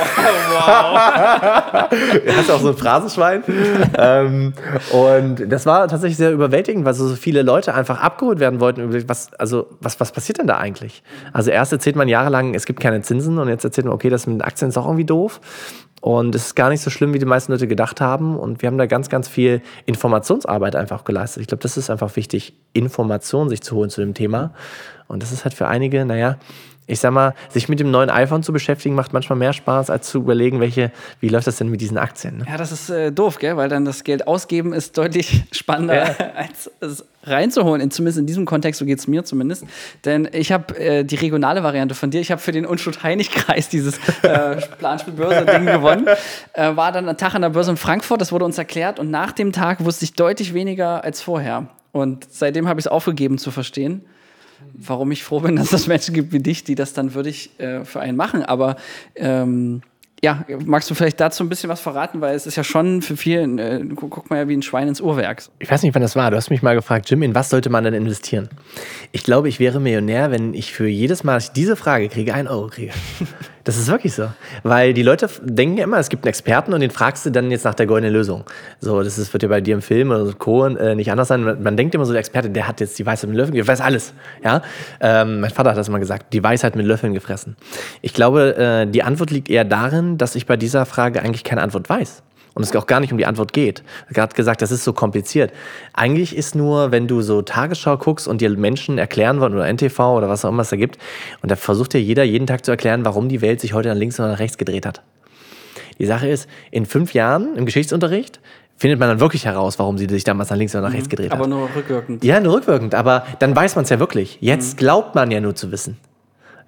wow. 0.50 1.90
Hast 2.37 2.49
du 2.49 2.52
auch 2.55 2.61
so 2.61 2.69
ein 2.70 2.76
Phrasenschwein? 2.76 3.44
ähm, 3.99 4.55
und 4.93 5.52
das 5.52 5.67
war 5.67 5.88
tatsächlich 5.88 6.17
sehr 6.17 6.32
überwältigend, 6.32 6.87
weil 6.87 6.94
so 6.94 7.14
viele 7.14 7.43
Leute 7.43 7.75
einfach 7.75 8.00
abgeholt 8.00 8.40
werden 8.40 8.61
wollten. 8.61 9.06
Was, 9.06 9.34
also, 9.34 9.67
was, 9.82 10.00
was 10.00 10.12
passiert 10.12 10.38
denn 10.38 10.46
da 10.46 10.56
eigentlich? 10.56 11.02
Also 11.34 11.50
erst 11.50 11.70
erzählt 11.70 11.96
man 11.96 12.08
jahrelang, 12.08 12.55
es 12.55 12.64
gibt 12.64 12.81
keine 12.81 13.02
Zinsen 13.02 13.38
und 13.38 13.49
jetzt 13.49 13.64
erzählt 13.64 13.84
man, 13.84 13.93
okay, 13.93 14.08
das 14.08 14.26
mit 14.26 14.43
Aktien 14.43 14.70
ist 14.70 14.78
auch 14.78 14.87
irgendwie 14.87 15.05
doof. 15.05 15.43
Und 16.00 16.35
es 16.35 16.47
ist 16.47 16.55
gar 16.55 16.70
nicht 16.70 16.81
so 16.81 16.88
schlimm, 16.88 17.12
wie 17.12 17.19
die 17.19 17.26
meisten 17.26 17.52
Leute 17.52 17.69
gedacht 17.69 18.00
haben. 18.00 18.37
Und 18.37 18.62
wir 18.62 18.69
haben 18.69 18.79
da 18.79 18.87
ganz, 18.87 19.11
ganz 19.11 19.29
viel 19.29 19.61
Informationsarbeit 19.85 20.75
einfach 20.75 21.05
geleistet. 21.05 21.43
Ich 21.43 21.47
glaube, 21.47 21.62
das 21.62 21.76
ist 21.76 21.91
einfach 21.91 22.17
wichtig, 22.17 22.55
Informationen 22.73 23.50
sich 23.50 23.61
zu 23.61 23.76
holen 23.76 23.91
zu 23.91 24.00
dem 24.00 24.14
Thema. 24.14 24.55
Und 25.08 25.23
das 25.23 25.31
ist 25.31 25.44
halt 25.44 25.55
für 25.55 25.69
einige, 25.69 26.05
naja, 26.06 26.38
ich 26.91 26.99
sag 26.99 27.13
mal, 27.13 27.35
sich 27.49 27.69
mit 27.69 27.79
dem 27.79 27.91
neuen 27.91 28.11
iPhone 28.11 28.43
zu 28.43 28.53
beschäftigen, 28.53 28.95
macht 28.95 29.13
manchmal 29.13 29.39
mehr 29.39 29.53
Spaß, 29.53 29.91
als 29.91 30.11
zu 30.11 30.19
überlegen, 30.19 30.61
welche, 30.61 30.91
wie 31.21 31.29
läuft 31.29 31.47
das 31.47 31.57
denn 31.57 31.69
mit 31.69 31.81
diesen 31.81 31.99
Aktien. 31.99 32.39
Ne? 32.39 32.47
Ja, 32.49 32.57
das 32.57 32.73
ist 32.73 32.91
äh, 32.91 33.13
doof, 33.13 33.39
gell? 33.39 33.57
weil 33.57 33.69
dann 33.69 33.85
das 33.85 34.03
Geld 34.03 34.27
ausgeben 34.27 34.73
ist 34.73 34.99
deutlich 34.99 35.45
spannender, 35.53 35.95
ja. 35.95 36.31
als 36.35 36.71
es 36.81 37.05
reinzuholen. 37.23 37.81
In, 37.81 37.91
zumindest 37.93 38.19
in 38.19 38.27
diesem 38.27 38.45
Kontext, 38.45 38.81
so 38.81 38.85
geht 38.85 38.99
es 38.99 39.07
mir 39.07 39.25
zumindest. 39.25 39.65
Denn 40.05 40.29
ich 40.33 40.51
habe 40.51 40.77
äh, 40.79 41.05
die 41.05 41.15
regionale 41.15 41.63
Variante 41.63 41.95
von 41.95 42.11
dir. 42.11 42.21
Ich 42.21 42.33
habe 42.33 42.41
für 42.41 42.53
den 42.53 42.67
Unschuld-Heinig-Kreis 42.67 43.69
dieses 43.69 43.99
äh, 44.23 44.57
Planspiel-Börse-Ding 44.79 45.67
gewonnen. 45.67 46.09
Äh, 46.55 46.75
war 46.75 46.91
dann 46.91 47.09
ein 47.09 47.17
Tag 47.17 47.35
an 47.35 47.43
der 47.43 47.51
Börse 47.51 47.71
in 47.71 47.77
Frankfurt, 47.77 48.21
das 48.21 48.33
wurde 48.33 48.45
uns 48.45 48.59
erklärt. 48.59 48.99
Und 48.99 49.11
nach 49.11 49.31
dem 49.31 49.53
Tag 49.53 49.85
wusste 49.85 50.05
ich 50.05 50.15
deutlich 50.15 50.55
weniger 50.55 51.05
als 51.05 51.23
vorher. 51.23 51.69
Und 51.93 52.27
seitdem 52.31 52.69
habe 52.69 52.81
ich 52.81 52.87
es 52.87 52.91
aufgegeben 52.91 53.39
zu 53.39 53.51
verstehen 53.53 54.05
warum 54.75 55.11
ich 55.12 55.25
froh 55.25 55.41
bin, 55.41 55.57
dass 55.57 55.73
es 55.73 55.87
Menschen 55.87 56.15
gibt 56.15 56.33
wie 56.33 56.41
dich, 56.41 56.65
die 56.65 56.75
das 56.75 56.93
dann 56.93 57.15
würdig 57.15 57.59
äh, 57.59 57.85
für 57.85 58.01
einen 58.01 58.17
machen. 58.17 58.43
Aber 58.45 58.77
ähm, 59.17 59.83
ja, 60.23 60.45
magst 60.67 60.91
du 60.91 60.95
vielleicht 60.95 61.19
dazu 61.19 61.43
ein 61.43 61.49
bisschen 61.49 61.71
was 61.71 61.81
verraten, 61.81 62.21
weil 62.21 62.35
es 62.35 62.47
ist 62.47 62.57
ja 62.57 62.65
schon 62.65 63.01
für 63.01 63.17
viele, 63.17 63.43
äh, 63.43 63.85
guck 63.97 64.29
mal 64.29 64.37
ja 64.37 64.49
wie 64.49 64.57
ein 64.57 64.62
Schwein 64.62 64.87
ins 64.87 65.01
Uhrwerk. 65.01 65.43
Ich 65.59 65.71
weiß 65.71 65.83
nicht, 65.83 65.95
wann 65.95 66.03
das 66.03 66.15
war. 66.15 66.31
Du 66.31 66.37
hast 66.37 66.51
mich 66.51 66.62
mal 66.62 66.75
gefragt, 66.75 67.09
Jim, 67.09 67.23
in 67.23 67.35
was 67.35 67.49
sollte 67.49 67.71
man 67.71 67.85
denn 67.85 67.95
investieren? 67.95 68.51
Ich 69.12 69.25
glaube, 69.25 69.49
ich 69.49 69.61
wäre 69.61 69.81
Millionär, 69.81 70.31
wenn 70.31 70.53
ich 70.53 70.73
für 70.73 70.89
jedes 70.89 71.25
Mal, 71.25 71.35
dass 71.35 71.45
ich 71.47 71.53
diese 71.53 71.75
Frage 71.75 72.09
kriege, 72.09 72.35
einen 72.35 72.49
Euro 72.49 72.69
kriege. 72.69 72.93
Das 73.65 73.77
ist 73.77 73.89
wirklich 73.89 74.15
so. 74.15 74.29
Weil 74.62 74.95
die 74.95 75.03
Leute 75.03 75.29
denken 75.43 75.79
immer, 75.79 75.99
es 75.99 76.09
gibt 76.09 76.25
einen 76.25 76.31
Experten 76.31 76.73
und 76.73 76.81
den 76.81 76.91
fragst 76.91 77.27
du 77.27 77.31
dann 77.31 77.51
jetzt 77.51 77.65
nach 77.65 77.75
der 77.75 77.87
goldenen 77.87 78.12
Lösung. 78.12 78.45
So, 78.81 79.03
das 79.03 79.19
ist, 79.19 79.33
wird 79.33 79.43
ja 79.43 79.49
bei 79.49 79.61
dir 79.61 79.75
im 79.75 79.83
Film 79.83 80.11
oder 80.11 80.33
Co. 80.33 80.67
Äh, 80.67 80.95
nicht 80.95 81.11
anders 81.11 81.29
sein. 81.29 81.62
Man, 81.62 81.77
denkt 81.77 81.95
immer 81.95 82.05
so, 82.05 82.12
der 82.12 82.21
Experte, 82.21 82.51
der 82.51 82.67
hat 82.67 82.81
jetzt 82.81 82.99
die 82.99 83.07
Weisheit 83.07 83.29
mit 83.29 83.37
Löffeln, 83.37 83.55
der 83.55 83.67
weiß 83.67 83.81
alles. 83.81 84.15
Ja? 84.43 84.62
Ähm, 85.01 85.41
mein 85.41 85.51
Vater 85.51 85.71
hat 85.71 85.77
das 85.77 85.89
immer 85.89 85.99
gesagt, 85.99 86.33
die 86.33 86.43
Weisheit 86.43 86.77
mit 86.77 86.87
Löffeln 86.87 87.12
gefressen. 87.12 87.57
Ich 88.03 88.15
glaube, 88.15 88.57
äh, 88.57 88.87
die 88.87 89.03
Antwort 89.03 89.31
liegt 89.31 89.51
eher 89.51 89.65
darin, 89.65 90.19
dass 90.19 90.35
ich 90.35 90.47
bei 90.47 90.56
dieser 90.56 90.87
Frage 90.87 91.23
eigentlich 91.23 91.45
keine 91.45 91.63
Antwort 91.63 91.89
weiß 91.89 92.23
und 92.61 92.69
es 92.69 92.77
auch 92.77 92.87
gar 92.87 93.01
nicht 93.01 93.11
um 93.11 93.19
die 93.19 93.27
Antwort 93.27 93.53
geht. 93.53 93.83
Er 94.12 94.23
hat 94.23 94.35
gesagt, 94.35 94.61
das 94.61 94.71
ist 94.71 94.85
so 94.85 94.93
kompliziert. 94.93 95.53
Eigentlich 95.95 96.37
ist 96.37 96.55
nur, 96.55 96.93
wenn 96.93 97.09
du 97.09 97.23
so 97.23 97.41
Tagesschau 97.41 97.97
guckst 97.97 98.29
und 98.29 98.41
dir 98.43 98.51
Menschen 98.51 98.99
erklären 98.99 99.41
wollen 99.41 99.55
oder 99.55 99.67
NTV 99.67 99.99
oder 99.99 100.29
was 100.29 100.45
auch 100.45 100.51
immer 100.51 100.62
es 100.62 100.69
da 100.69 100.77
gibt, 100.77 100.99
und 101.43 101.51
da 101.51 101.57
versucht 101.57 101.95
dir 101.95 102.03
jeder 102.03 102.23
jeden 102.23 102.47
Tag 102.47 102.65
zu 102.65 102.71
erklären, 102.71 103.05
warum 103.05 103.29
die 103.29 103.41
Welt 103.41 103.61
sich 103.61 103.73
heute 103.73 103.89
nach 103.89 103.97
links 103.97 104.21
oder 104.21 104.29
nach 104.29 104.39
rechts 104.39 104.59
gedreht 104.59 104.85
hat. 104.85 105.03
Die 105.99 106.07
Sache 106.07 106.29
ist, 106.29 106.49
in 106.71 106.87
fünf 106.87 107.15
Jahren 107.15 107.57
im 107.57 107.67
Geschichtsunterricht 107.67 108.41
findet 108.77 108.99
man 108.99 109.09
dann 109.09 109.21
wirklich 109.21 109.47
heraus, 109.47 109.79
warum 109.79 109.99
sie 109.99 110.06
sich 110.06 110.25
damals 110.25 110.51
nach 110.51 110.56
links 110.56 110.75
oder 110.75 110.83
nach 110.83 110.93
rechts 110.93 111.06
mhm. 111.06 111.11
gedreht 111.11 111.33
aber 111.33 111.45
hat. 111.45 111.53
Aber 111.53 111.56
nur 111.56 111.69
rückwirkend. 111.75 112.25
Ja, 112.25 112.41
nur 112.41 112.55
rückwirkend, 112.55 112.95
aber 112.95 113.25
dann 113.39 113.56
weiß 113.56 113.77
man 113.77 113.85
es 113.85 113.91
ja 113.91 113.99
wirklich. 113.99 114.39
Jetzt 114.41 114.75
mhm. 114.75 114.79
glaubt 114.79 115.15
man 115.15 115.31
ja 115.31 115.41
nur 115.41 115.55
zu 115.55 115.73
wissen. 115.73 115.97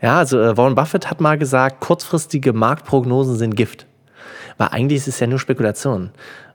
Ja, 0.02 0.18
also 0.18 0.40
äh, 0.40 0.56
Warren 0.56 0.74
Buffett 0.74 1.10
hat 1.10 1.20
mal 1.20 1.38
gesagt, 1.38 1.80
kurzfristige 1.80 2.52
Marktprognosen 2.52 3.36
sind 3.36 3.56
Gift. 3.56 3.86
Weil 4.58 4.68
eigentlich 4.68 4.98
ist 4.98 5.08
es 5.08 5.20
ja 5.20 5.26
nur 5.26 5.38
Spekulation. 5.38 6.10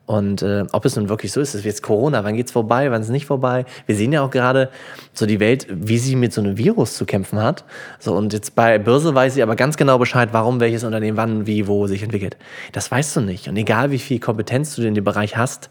Und 0.08 0.42
äh, 0.42 0.64
ob 0.72 0.86
es 0.86 0.96
nun 0.96 1.10
wirklich 1.10 1.34
so 1.34 1.42
ist, 1.42 1.54
ist 1.54 1.66
jetzt 1.66 1.84
Corona, 1.84 2.24
wann 2.24 2.36
geht's 2.38 2.54
vorbei, 2.54 2.90
wann 2.92 3.02
ist 3.02 3.08
es 3.08 3.12
nicht 3.12 3.25
vorbei? 3.25 3.66
Wir 3.88 3.96
sehen 3.98 4.14
ja 4.14 4.22
auch 4.22 4.31
gerade 4.31 4.69
so 5.12 5.25
die 5.25 5.42
Welt, 5.42 5.68
wie 5.69 5.98
sie 5.98 6.16
mit 6.16 6.31
so 6.31 6.40
einem 6.40 6.58
Virus 6.58 6.96
zu 6.96 7.06
kämpfen 7.06 7.40
hat. 7.40 7.66
So 8.00 8.16
und 8.16 8.31
jetzt 8.31 8.56
bei 8.56 8.80
Börse 8.80 9.14
weiß 9.14 9.34
sie 9.34 9.44
aber 9.44 9.58
ganz 9.58 9.75
genau 9.75 9.98
Bescheid, 9.98 10.30
warum 10.31 10.62
welches 10.62 10.86
Unternehmen 10.86 11.18
wann, 11.18 11.46
wie, 11.46 11.68
wo 11.68 11.88
sich 11.88 12.04
entwickelt. 12.04 12.38
Das 12.72 12.90
weißt 12.90 13.18
du 13.18 13.22
nicht. 13.22 13.50
Und 13.50 13.58
egal 13.58 13.92
wie 13.92 14.00
viel 14.00 14.19
Kompetenz 14.19 14.75
du 14.75 14.88
in 14.88 14.96
dem 14.96 15.04
Bereich 15.04 15.36
hast, 15.36 15.69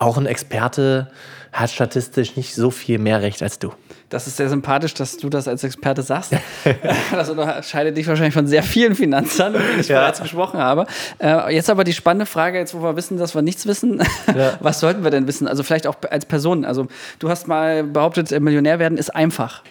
auch 0.00 0.18
ein 0.18 0.26
Experte 0.26 1.08
hat 1.52 1.70
statistisch 1.70 2.36
nicht 2.36 2.56
so 2.56 2.72
viel 2.72 2.98
mehr 2.98 3.22
Recht 3.22 3.40
als 3.40 3.60
du. 3.60 3.72
Das 4.10 4.26
ist 4.26 4.36
sehr 4.36 4.48
sympathisch, 4.48 4.92
dass 4.94 5.16
du 5.16 5.30
das 5.30 5.46
als 5.46 5.62
Experte 5.62 6.02
sagst. 6.02 6.32
das 7.12 7.30
unterscheidet 7.30 7.96
dich 7.96 8.08
wahrscheinlich 8.08 8.34
von 8.34 8.48
sehr 8.48 8.64
vielen 8.64 8.96
Finanzern, 8.96 9.52
mit 9.52 9.62
denen 9.62 9.80
ich 9.80 9.88
ja. 9.88 10.00
bereits 10.00 10.20
gesprochen 10.20 10.58
habe. 10.58 10.86
Äh, 11.22 11.54
jetzt 11.54 11.70
aber 11.70 11.84
die 11.84 11.92
spannende 11.92 12.26
Frage, 12.26 12.58
jetzt 12.58 12.74
wo 12.74 12.82
wir 12.82 12.96
wissen, 12.96 13.18
dass 13.18 13.36
wir 13.36 13.42
nichts 13.42 13.66
wissen, 13.66 14.02
ja. 14.36 14.54
was 14.58 14.80
sollten 14.80 15.04
wir 15.04 15.12
denn 15.12 15.28
wissen? 15.28 15.46
Also 15.46 15.62
vielleicht 15.62 15.86
auch 15.86 15.94
als 16.10 16.26
Person. 16.26 16.64
Also 16.64 16.88
du 17.20 17.30
hast 17.30 17.46
mal 17.46 17.84
behauptet, 17.84 18.32
äh, 18.32 18.40
Millionär 18.40 18.80
werden 18.80 18.98
ist 18.98 19.14
einfach. 19.14 19.62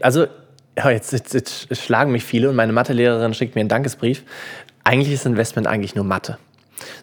Also 0.00 0.26
jetzt, 0.88 1.12
jetzt, 1.12 1.34
jetzt 1.34 1.76
schlagen 1.76 2.12
mich 2.12 2.24
viele 2.24 2.48
und 2.48 2.54
meine 2.54 2.72
Mathelehrerin 2.72 3.34
schickt 3.34 3.56
mir 3.56 3.60
einen 3.60 3.68
Dankesbrief. 3.68 4.22
Eigentlich 4.84 5.12
ist 5.12 5.26
Investment 5.26 5.66
eigentlich 5.66 5.96
nur 5.96 6.04
Mathe. 6.04 6.38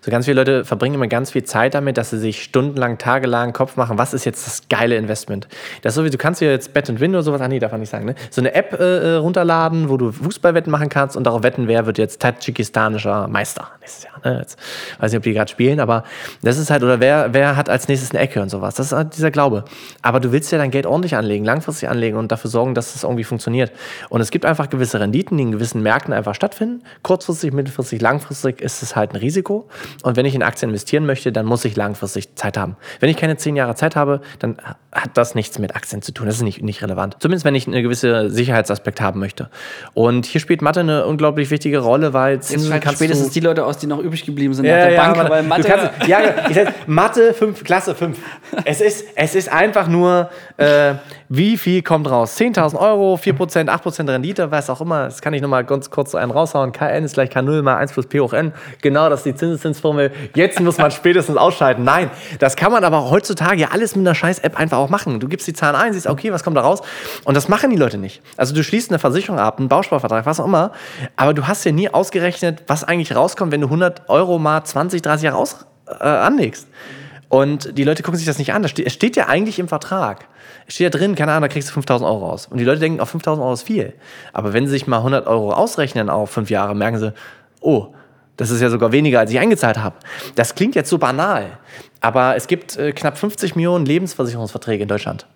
So 0.01 0.11
ganz 0.11 0.25
viele 0.25 0.41
Leute 0.41 0.65
verbringen 0.65 0.95
immer 0.95 1.07
ganz 1.07 1.31
viel 1.31 1.43
Zeit 1.43 1.73
damit, 1.73 1.97
dass 1.97 2.09
sie 2.09 2.19
sich 2.19 2.43
stundenlang, 2.43 2.97
tagelang 2.97 3.53
Kopf 3.53 3.75
machen, 3.75 3.97
was 3.97 4.13
ist 4.13 4.25
jetzt 4.25 4.45
das 4.45 4.69
geile 4.69 4.95
Investment. 4.95 5.47
Das 5.81 5.91
ist 5.91 5.95
so 5.95 6.05
wie, 6.05 6.09
du 6.09 6.17
kannst 6.17 6.41
dir 6.41 6.51
jetzt 6.51 6.73
Bet 6.73 6.89
and 6.89 6.99
Win 6.99 7.11
oder 7.11 7.23
sowas, 7.23 7.41
ah 7.41 7.47
nee, 7.47 7.59
darf 7.59 7.71
man 7.71 7.81
nicht 7.81 7.89
sagen, 7.89 8.05
ne? 8.05 8.15
So 8.29 8.41
eine 8.41 8.53
App 8.53 8.79
äh, 8.79 9.13
äh, 9.13 9.15
runterladen, 9.15 9.89
wo 9.89 9.97
du 9.97 10.11
Fußballwetten 10.11 10.71
machen 10.71 10.89
kannst 10.89 11.15
und 11.15 11.23
darauf 11.23 11.43
wetten, 11.43 11.67
wer 11.67 11.85
wird 11.85 11.97
jetzt 11.97 12.21
tadschikistanischer 12.21 13.27
Meister 13.27 13.69
nächstes 13.81 14.03
Jahr. 14.03 14.19
Ne? 14.23 14.39
Jetzt 14.39 14.57
weiß 14.99 15.11
nicht, 15.11 15.17
ob 15.17 15.23
die 15.23 15.33
gerade 15.33 15.49
spielen, 15.49 15.79
aber 15.79 16.03
das 16.41 16.57
ist 16.57 16.69
halt, 16.69 16.83
oder 16.83 16.99
wer, 16.99 17.33
wer 17.33 17.55
hat 17.55 17.69
als 17.69 17.87
nächstes 17.87 18.11
eine 18.11 18.19
Ecke 18.19 18.41
und 18.41 18.49
sowas. 18.49 18.75
Das 18.75 18.87
ist 18.87 18.93
halt 18.93 19.15
dieser 19.15 19.31
Glaube. 19.31 19.65
Aber 20.01 20.19
du 20.19 20.31
willst 20.31 20.51
ja 20.51 20.57
dein 20.57 20.71
Geld 20.71 20.85
ordentlich 20.85 21.15
anlegen, 21.15 21.45
langfristig 21.45 21.89
anlegen 21.89 22.17
und 22.17 22.31
dafür 22.31 22.49
sorgen, 22.49 22.73
dass 22.75 22.93
das 22.93 23.03
irgendwie 23.03 23.23
funktioniert. 23.23 23.71
Und 24.09 24.21
es 24.21 24.31
gibt 24.31 24.45
einfach 24.45 24.69
gewisse 24.69 24.99
Renditen, 24.99 25.37
die 25.37 25.43
in 25.43 25.51
gewissen 25.51 25.81
Märkten 25.81 26.13
einfach 26.13 26.35
stattfinden. 26.35 26.83
Kurzfristig, 27.03 27.53
mittelfristig, 27.53 28.01
langfristig 28.01 28.61
ist 28.61 28.81
es 28.81 28.95
halt 28.95 29.13
ein 29.13 29.17
Risiko. 29.17 29.66
Und 30.03 30.15
wenn 30.15 30.25
ich 30.25 30.35
in 30.35 30.43
Aktien 30.43 30.69
investieren 30.69 31.05
möchte, 31.05 31.31
dann 31.31 31.45
muss 31.45 31.65
ich 31.65 31.75
langfristig 31.75 32.35
Zeit 32.35 32.57
haben. 32.57 32.77
Wenn 32.99 33.09
ich 33.09 33.17
keine 33.17 33.37
zehn 33.37 33.55
Jahre 33.55 33.75
Zeit 33.75 33.95
habe, 33.95 34.21
dann 34.39 34.57
hat 34.91 35.11
das 35.15 35.35
nichts 35.35 35.59
mit 35.59 35.75
Aktien 35.75 36.01
zu 36.01 36.11
tun. 36.11 36.25
Das 36.25 36.35
ist 36.35 36.41
nicht, 36.41 36.63
nicht 36.63 36.81
relevant. 36.81 37.17
Zumindest 37.19 37.45
wenn 37.45 37.55
ich 37.55 37.67
einen 37.67 37.83
gewissen 37.83 38.29
Sicherheitsaspekt 38.29 39.01
haben 39.01 39.19
möchte. 39.19 39.49
Und 39.93 40.25
hier 40.25 40.41
spielt 40.41 40.61
Mathe 40.61 40.79
eine 40.79 41.05
unglaublich 41.05 41.51
wichtige 41.51 41.79
Rolle, 41.79 42.13
weil 42.13 42.39
Zinsen 42.39 42.71
Jetzt 42.71 42.83
kannst 42.83 42.99
spätestens 42.99 43.29
die 43.29 43.39
Leute 43.39 43.65
aus, 43.65 43.77
die 43.77 43.87
noch 43.87 43.99
übrig 43.99 44.25
geblieben 44.25 44.53
sind 44.53 44.65
ja, 44.65 44.77
nach 44.77 44.83
der 44.85 44.93
ja, 44.93 45.13
Bank, 45.13 45.29
weil 45.29 45.43
Mathe. 45.43 45.67
Kannst, 45.67 46.07
ja, 46.07 46.19
ich 46.49 46.55
sag, 46.55 46.87
Mathe 46.87 47.33
5, 47.33 47.63
Klasse 47.63 47.95
5. 47.95 48.17
Es 48.65 48.81
ist, 48.81 49.05
es 49.15 49.35
ist 49.35 49.51
einfach 49.51 49.87
nur, 49.87 50.29
äh, 50.57 50.95
wie 51.29 51.57
viel 51.57 51.81
kommt 51.81 52.09
raus? 52.09 52.37
10.000 52.37 52.77
Euro, 52.77 53.15
4%, 53.15 53.67
8% 53.67 54.09
Rendite, 54.09 54.49
was 54.51 54.69
auch 54.69 54.81
immer. 54.81 55.05
Das 55.05 55.21
kann 55.21 55.33
ich 55.33 55.41
nochmal 55.41 55.65
ganz 55.65 55.89
kurz 55.89 56.11
so 56.11 56.17
einen 56.17 56.31
raushauen. 56.31 56.71
Kn 56.71 57.03
ist 57.03 57.13
gleich 57.13 57.29
K0 57.29 57.61
mal 57.61 57.77
1 57.77 57.91
plus 57.91 58.07
P 58.07 58.19
hoch 58.19 58.33
N. 58.33 58.53
Genau, 58.81 59.09
das 59.09 59.19
ist 59.19 59.25
die 59.25 59.35
Zinseszinsformel. 59.57 60.11
Jetzt 60.35 60.59
muss 60.59 60.77
man 60.77 60.91
spätestens 60.91 61.37
ausschalten. 61.37 61.83
Nein, 61.83 62.09
das 62.39 62.55
kann 62.55 62.71
man 62.71 62.83
aber 62.83 63.09
heutzutage 63.09 63.61
ja 63.61 63.69
alles 63.71 63.95
mit 63.95 64.05
einer 64.05 64.15
scheiß 64.15 64.39
App 64.39 64.59
einfach 64.59 64.77
auch 64.77 64.89
machen. 64.89 65.19
Du 65.19 65.27
gibst 65.27 65.47
die 65.47 65.53
Zahlen 65.53 65.75
ein, 65.75 65.93
siehst, 65.93 66.07
okay, 66.07 66.31
was 66.31 66.43
kommt 66.43 66.57
da 66.57 66.61
raus? 66.61 66.81
Und 67.25 67.35
das 67.35 67.47
machen 67.47 67.69
die 67.69 67.77
Leute 67.77 67.97
nicht. 67.97 68.21
Also 68.37 68.53
du 68.53 68.63
schließt 68.63 68.91
eine 68.91 68.99
Versicherung 68.99 69.39
ab, 69.39 69.59
einen 69.59 69.67
Bausparvertrag, 69.67 70.25
was 70.25 70.39
auch 70.39 70.45
immer, 70.45 70.71
aber 71.15 71.33
du 71.33 71.47
hast 71.47 71.63
ja 71.65 71.71
nie 71.71 71.89
ausgerechnet, 71.89 72.63
was 72.67 72.83
eigentlich 72.83 73.15
rauskommt, 73.15 73.51
wenn 73.51 73.61
du 73.61 73.67
100 73.67 74.09
Euro 74.09 74.39
mal 74.39 74.63
20, 74.63 75.01
30 75.01 75.25
Jahre 75.25 75.37
aus, 75.37 75.65
äh, 75.87 76.03
anlegst. 76.03 76.67
Und 77.29 77.77
die 77.77 77.83
Leute 77.83 78.03
gucken 78.03 78.17
sich 78.17 78.25
das 78.25 78.37
nicht 78.37 78.53
an. 78.53 78.63
Es 78.63 78.71
steht, 78.71 78.91
steht 78.91 79.15
ja 79.17 79.27
eigentlich 79.27 79.59
im 79.59 79.67
Vertrag. 79.67 80.27
Es 80.65 80.75
steht 80.75 80.93
ja 80.93 80.97
drin, 80.97 81.15
keine 81.15 81.31
Ahnung, 81.31 81.43
da 81.43 81.47
kriegst 81.49 81.69
du 81.69 81.73
5000 81.73 82.09
Euro 82.09 82.25
raus. 82.25 82.47
Und 82.49 82.57
die 82.57 82.63
Leute 82.63 82.79
denken, 82.79 83.01
auf 83.01 83.09
5000 83.09 83.43
Euro 83.43 83.53
ist 83.53 83.63
viel. 83.63 83.93
Aber 84.31 84.53
wenn 84.53 84.65
sie 84.65 84.71
sich 84.71 84.87
mal 84.87 84.97
100 84.97 85.27
Euro 85.27 85.51
ausrechnen 85.51 86.09
auf 86.09 86.31
fünf 86.31 86.49
Jahre, 86.49 86.73
merken 86.73 86.99
sie, 86.99 87.13
oh, 87.59 87.93
das 88.37 88.51
ist 88.51 88.61
ja 88.61 88.69
sogar 88.69 88.91
weniger, 88.91 89.19
als 89.19 89.31
ich 89.31 89.39
eingezahlt 89.39 89.77
habe. 89.77 89.97
Das 90.35 90.55
klingt 90.55 90.75
jetzt 90.75 90.89
so 90.89 90.97
banal. 90.97 91.57
Aber 92.01 92.35
es 92.35 92.47
gibt 92.47 92.77
äh, 92.77 92.91
knapp 92.91 93.17
50 93.17 93.55
Millionen 93.55 93.85
Lebensversicherungsverträge 93.85 94.83
in 94.83 94.89
Deutschland. 94.89 95.27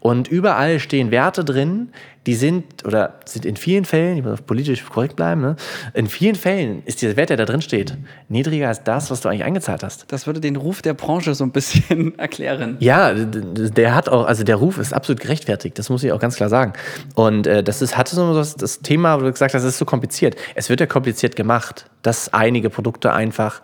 Und 0.00 0.28
überall 0.28 0.80
stehen 0.80 1.10
Werte 1.10 1.44
drin, 1.44 1.92
die 2.26 2.34
sind, 2.34 2.84
oder 2.84 3.14
sind 3.24 3.46
in 3.46 3.56
vielen 3.56 3.86
Fällen, 3.86 4.18
ich 4.18 4.24
muss 4.24 4.42
politisch 4.42 4.84
korrekt 4.84 5.16
bleiben, 5.16 5.40
ne? 5.40 5.56
in 5.94 6.06
vielen 6.06 6.34
Fällen 6.34 6.82
ist 6.84 7.00
dieser 7.00 7.16
Wert, 7.16 7.30
der 7.30 7.38
da 7.38 7.46
drin 7.46 7.62
steht, 7.62 7.96
niedriger 8.28 8.68
als 8.68 8.84
das, 8.84 9.10
was 9.10 9.22
du 9.22 9.28
eigentlich 9.28 9.44
eingezahlt 9.44 9.82
hast. 9.82 10.12
Das 10.12 10.26
würde 10.26 10.40
den 10.40 10.56
Ruf 10.56 10.82
der 10.82 10.92
Branche 10.92 11.34
so 11.34 11.44
ein 11.44 11.52
bisschen 11.52 12.18
erklären. 12.18 12.76
Ja, 12.80 13.14
der 13.14 13.94
hat 13.94 14.10
auch, 14.10 14.26
also 14.26 14.44
der 14.44 14.56
Ruf 14.56 14.76
ist 14.78 14.92
absolut 14.92 15.20
gerechtfertigt, 15.20 15.78
das 15.78 15.88
muss 15.88 16.04
ich 16.04 16.12
auch 16.12 16.20
ganz 16.20 16.36
klar 16.36 16.50
sagen. 16.50 16.74
Und 17.14 17.46
äh, 17.46 17.62
das 17.62 17.80
ist, 17.80 17.96
hatte 17.96 18.14
so 18.14 18.34
das, 18.34 18.54
das 18.56 18.80
Thema, 18.80 19.18
wo 19.18 19.24
du 19.24 19.32
gesagt 19.32 19.54
hast, 19.54 19.62
das 19.62 19.72
ist 19.72 19.78
so 19.78 19.86
kompliziert. 19.86 20.36
Es 20.54 20.68
wird 20.68 20.80
ja 20.80 20.86
kompliziert 20.86 21.36
gemacht, 21.36 21.86
dass 22.02 22.34
einige 22.34 22.68
Produkte 22.68 23.14
einfach 23.14 23.62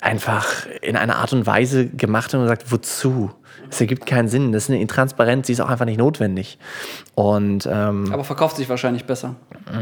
einfach 0.00 0.66
in 0.82 0.96
einer 0.96 1.16
Art 1.16 1.32
und 1.32 1.46
Weise 1.46 1.86
gemacht 1.88 2.34
und 2.34 2.40
man 2.40 2.48
sagt, 2.48 2.70
wozu? 2.70 3.30
Es 3.70 3.80
ergibt 3.80 4.06
keinen 4.06 4.28
Sinn. 4.28 4.52
Das 4.52 4.64
ist 4.64 4.70
eine 4.70 4.80
Intransparenz, 4.80 5.46
die 5.46 5.52
ist 5.52 5.60
auch 5.60 5.68
einfach 5.68 5.86
nicht 5.86 5.98
notwendig. 5.98 6.58
Und, 7.14 7.68
ähm, 7.70 8.12
Aber 8.12 8.24
verkauft 8.24 8.56
sich 8.56 8.68
wahrscheinlich 8.68 9.04
besser. 9.04 9.36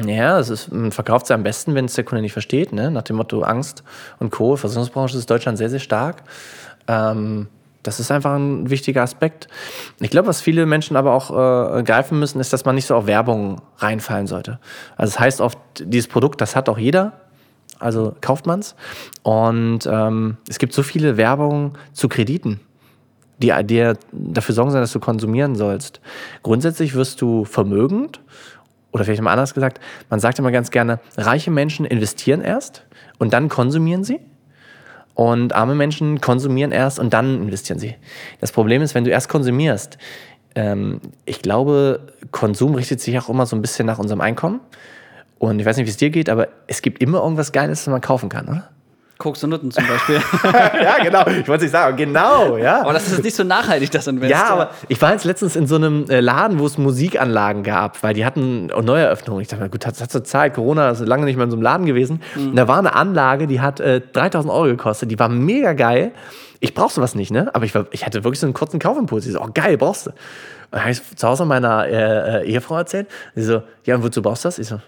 Ja, 0.06 0.38
es 0.38 0.48
ist, 0.50 0.72
man 0.72 0.92
verkauft 0.92 1.26
sie 1.26 1.34
am 1.34 1.42
besten, 1.42 1.74
wenn 1.74 1.86
es 1.86 1.94
der 1.94 2.04
Kunde 2.04 2.22
nicht 2.22 2.32
versteht. 2.32 2.72
Ne? 2.72 2.90
Nach 2.90 3.02
dem 3.02 3.16
Motto 3.16 3.42
Angst 3.42 3.82
und 4.18 4.30
Co. 4.30 4.56
Versicherungsbranche 4.56 5.18
ist 5.18 5.28
Deutschland 5.28 5.58
sehr, 5.58 5.68
sehr 5.68 5.80
stark. 5.80 6.22
Ähm, 6.86 7.48
das 7.82 7.98
ist 7.98 8.12
einfach 8.12 8.34
ein 8.34 8.70
wichtiger 8.70 9.02
Aspekt. 9.02 9.48
Ich 10.00 10.10
glaube, 10.10 10.28
was 10.28 10.40
viele 10.40 10.66
Menschen 10.66 10.96
aber 10.96 11.12
auch 11.12 11.30
äh, 11.30 11.82
greifen 11.82 12.18
müssen, 12.18 12.40
ist, 12.40 12.52
dass 12.52 12.64
man 12.64 12.76
nicht 12.76 12.86
so 12.86 12.94
auf 12.94 13.06
Werbung 13.06 13.60
reinfallen 13.78 14.28
sollte. 14.28 14.60
Also 14.96 15.10
es 15.10 15.14
das 15.14 15.20
heißt 15.20 15.40
oft, 15.40 15.58
dieses 15.80 16.08
Produkt, 16.08 16.40
das 16.40 16.54
hat 16.54 16.68
auch 16.68 16.78
jeder 16.78 17.12
also 17.82 18.14
kauft 18.20 18.46
man 18.46 18.60
es. 18.60 18.74
Und 19.22 19.86
ähm, 19.86 20.36
es 20.48 20.58
gibt 20.58 20.72
so 20.72 20.82
viele 20.82 21.16
Werbungen 21.16 21.72
zu 21.92 22.08
Krediten, 22.08 22.60
die 23.38 23.52
dir 23.64 23.96
dafür 24.12 24.54
sorgen 24.54 24.70
sollen, 24.70 24.82
dass 24.82 24.92
du 24.92 25.00
konsumieren 25.00 25.54
sollst. 25.56 26.00
Grundsätzlich 26.42 26.94
wirst 26.94 27.20
du 27.20 27.44
vermögend, 27.44 28.20
oder 28.92 29.04
vielleicht 29.04 29.22
mal 29.22 29.32
anders 29.32 29.54
gesagt, 29.54 29.80
man 30.10 30.20
sagt 30.20 30.38
immer 30.38 30.52
ganz 30.52 30.70
gerne, 30.70 31.00
reiche 31.16 31.50
Menschen 31.50 31.86
investieren 31.86 32.42
erst 32.42 32.84
und 33.18 33.32
dann 33.32 33.48
konsumieren 33.48 34.04
sie. 34.04 34.20
Und 35.14 35.54
arme 35.54 35.74
Menschen 35.74 36.22
konsumieren 36.22 36.72
erst 36.72 36.98
und 36.98 37.12
dann 37.12 37.42
investieren 37.42 37.78
sie. 37.78 37.96
Das 38.40 38.50
Problem 38.50 38.80
ist, 38.80 38.94
wenn 38.94 39.04
du 39.04 39.10
erst 39.10 39.28
konsumierst, 39.28 39.98
ähm, 40.54 41.00
ich 41.26 41.42
glaube, 41.42 42.00
Konsum 42.30 42.74
richtet 42.74 43.00
sich 43.00 43.18
auch 43.18 43.28
immer 43.28 43.44
so 43.44 43.54
ein 43.54 43.60
bisschen 43.60 43.84
nach 43.84 43.98
unserem 43.98 44.22
Einkommen. 44.22 44.60
Und 45.42 45.58
ich 45.58 45.66
weiß 45.66 45.76
nicht, 45.76 45.86
wie 45.86 45.90
es 45.90 45.96
dir 45.96 46.10
geht, 46.10 46.30
aber 46.30 46.46
es 46.68 46.82
gibt 46.82 47.02
immer 47.02 47.20
irgendwas 47.20 47.50
Geiles, 47.50 47.84
was 47.84 47.90
man 47.90 48.00
kaufen 48.00 48.28
kann, 48.28 48.46
oder? 48.46 48.68
Koks 49.18 49.42
und 49.42 49.50
Nutten 49.50 49.72
zum 49.72 49.84
Beispiel. 49.88 50.20
ja, 50.44 51.02
genau. 51.02 51.26
Ich 51.26 51.48
wollte 51.48 51.64
nicht 51.64 51.72
sagen, 51.72 51.96
genau, 51.96 52.56
ja. 52.56 52.82
Aber 52.82 52.92
das 52.92 53.10
ist 53.10 53.24
nicht 53.24 53.34
so 53.34 53.42
nachhaltig, 53.42 53.90
das 53.90 54.06
Invest. 54.06 54.30
Ja, 54.30 54.50
aber 54.50 54.70
ich 54.86 55.02
war 55.02 55.10
jetzt 55.10 55.24
letztens 55.24 55.56
in 55.56 55.66
so 55.66 55.74
einem 55.74 56.08
äh, 56.08 56.20
Laden, 56.20 56.60
wo 56.60 56.66
es 56.66 56.78
Musikanlagen 56.78 57.64
gab, 57.64 58.04
weil 58.04 58.14
die 58.14 58.24
hatten 58.24 58.66
Neueröffnungen. 58.66 59.42
Ich 59.42 59.48
dachte, 59.48 59.68
gut, 59.68 59.84
hat, 59.84 60.00
hat 60.00 60.12
zur 60.12 60.22
Zeit, 60.22 60.54
Corona 60.54 60.90
ist 60.90 61.00
lange 61.00 61.24
nicht 61.24 61.34
mehr 61.34 61.44
in 61.46 61.50
so 61.50 61.56
einem 61.56 61.64
Laden 61.64 61.86
gewesen. 61.86 62.22
Mhm. 62.36 62.50
Und 62.50 62.56
da 62.56 62.68
war 62.68 62.78
eine 62.78 62.94
Anlage, 62.94 63.48
die 63.48 63.60
hat 63.60 63.80
äh, 63.80 64.00
3000 64.00 64.52
Euro 64.52 64.66
gekostet. 64.66 65.10
Die 65.10 65.18
war 65.18 65.28
mega 65.28 65.72
geil. 65.72 66.12
Ich 66.60 66.74
brauch 66.74 66.90
sowas 66.90 67.16
nicht, 67.16 67.32
ne? 67.32 67.52
Aber 67.52 67.64
ich, 67.64 67.74
war, 67.74 67.86
ich 67.90 68.06
hatte 68.06 68.22
wirklich 68.22 68.38
so 68.38 68.46
einen 68.46 68.54
kurzen 68.54 68.78
Kaufimpuls. 68.78 69.26
Ich 69.26 69.32
so, 69.32 69.40
oh 69.40 69.48
geil, 69.52 69.76
brauchst 69.76 70.06
du. 70.06 70.10
Und 70.10 70.16
dann 70.70 70.82
habe 70.82 70.92
ich 70.92 71.16
zu 71.16 71.26
Hause 71.26 71.44
meiner 71.46 71.84
äh, 71.88 72.42
äh, 72.42 72.46
Ehefrau 72.46 72.76
erzählt. 72.76 73.08
Sie 73.34 73.42
so, 73.42 73.64
ja, 73.84 73.96
und 73.96 74.04
wozu 74.04 74.22
brauchst 74.22 74.44
du 74.44 74.46
das? 74.46 74.60
Ich 74.60 74.68
so, 74.68 74.78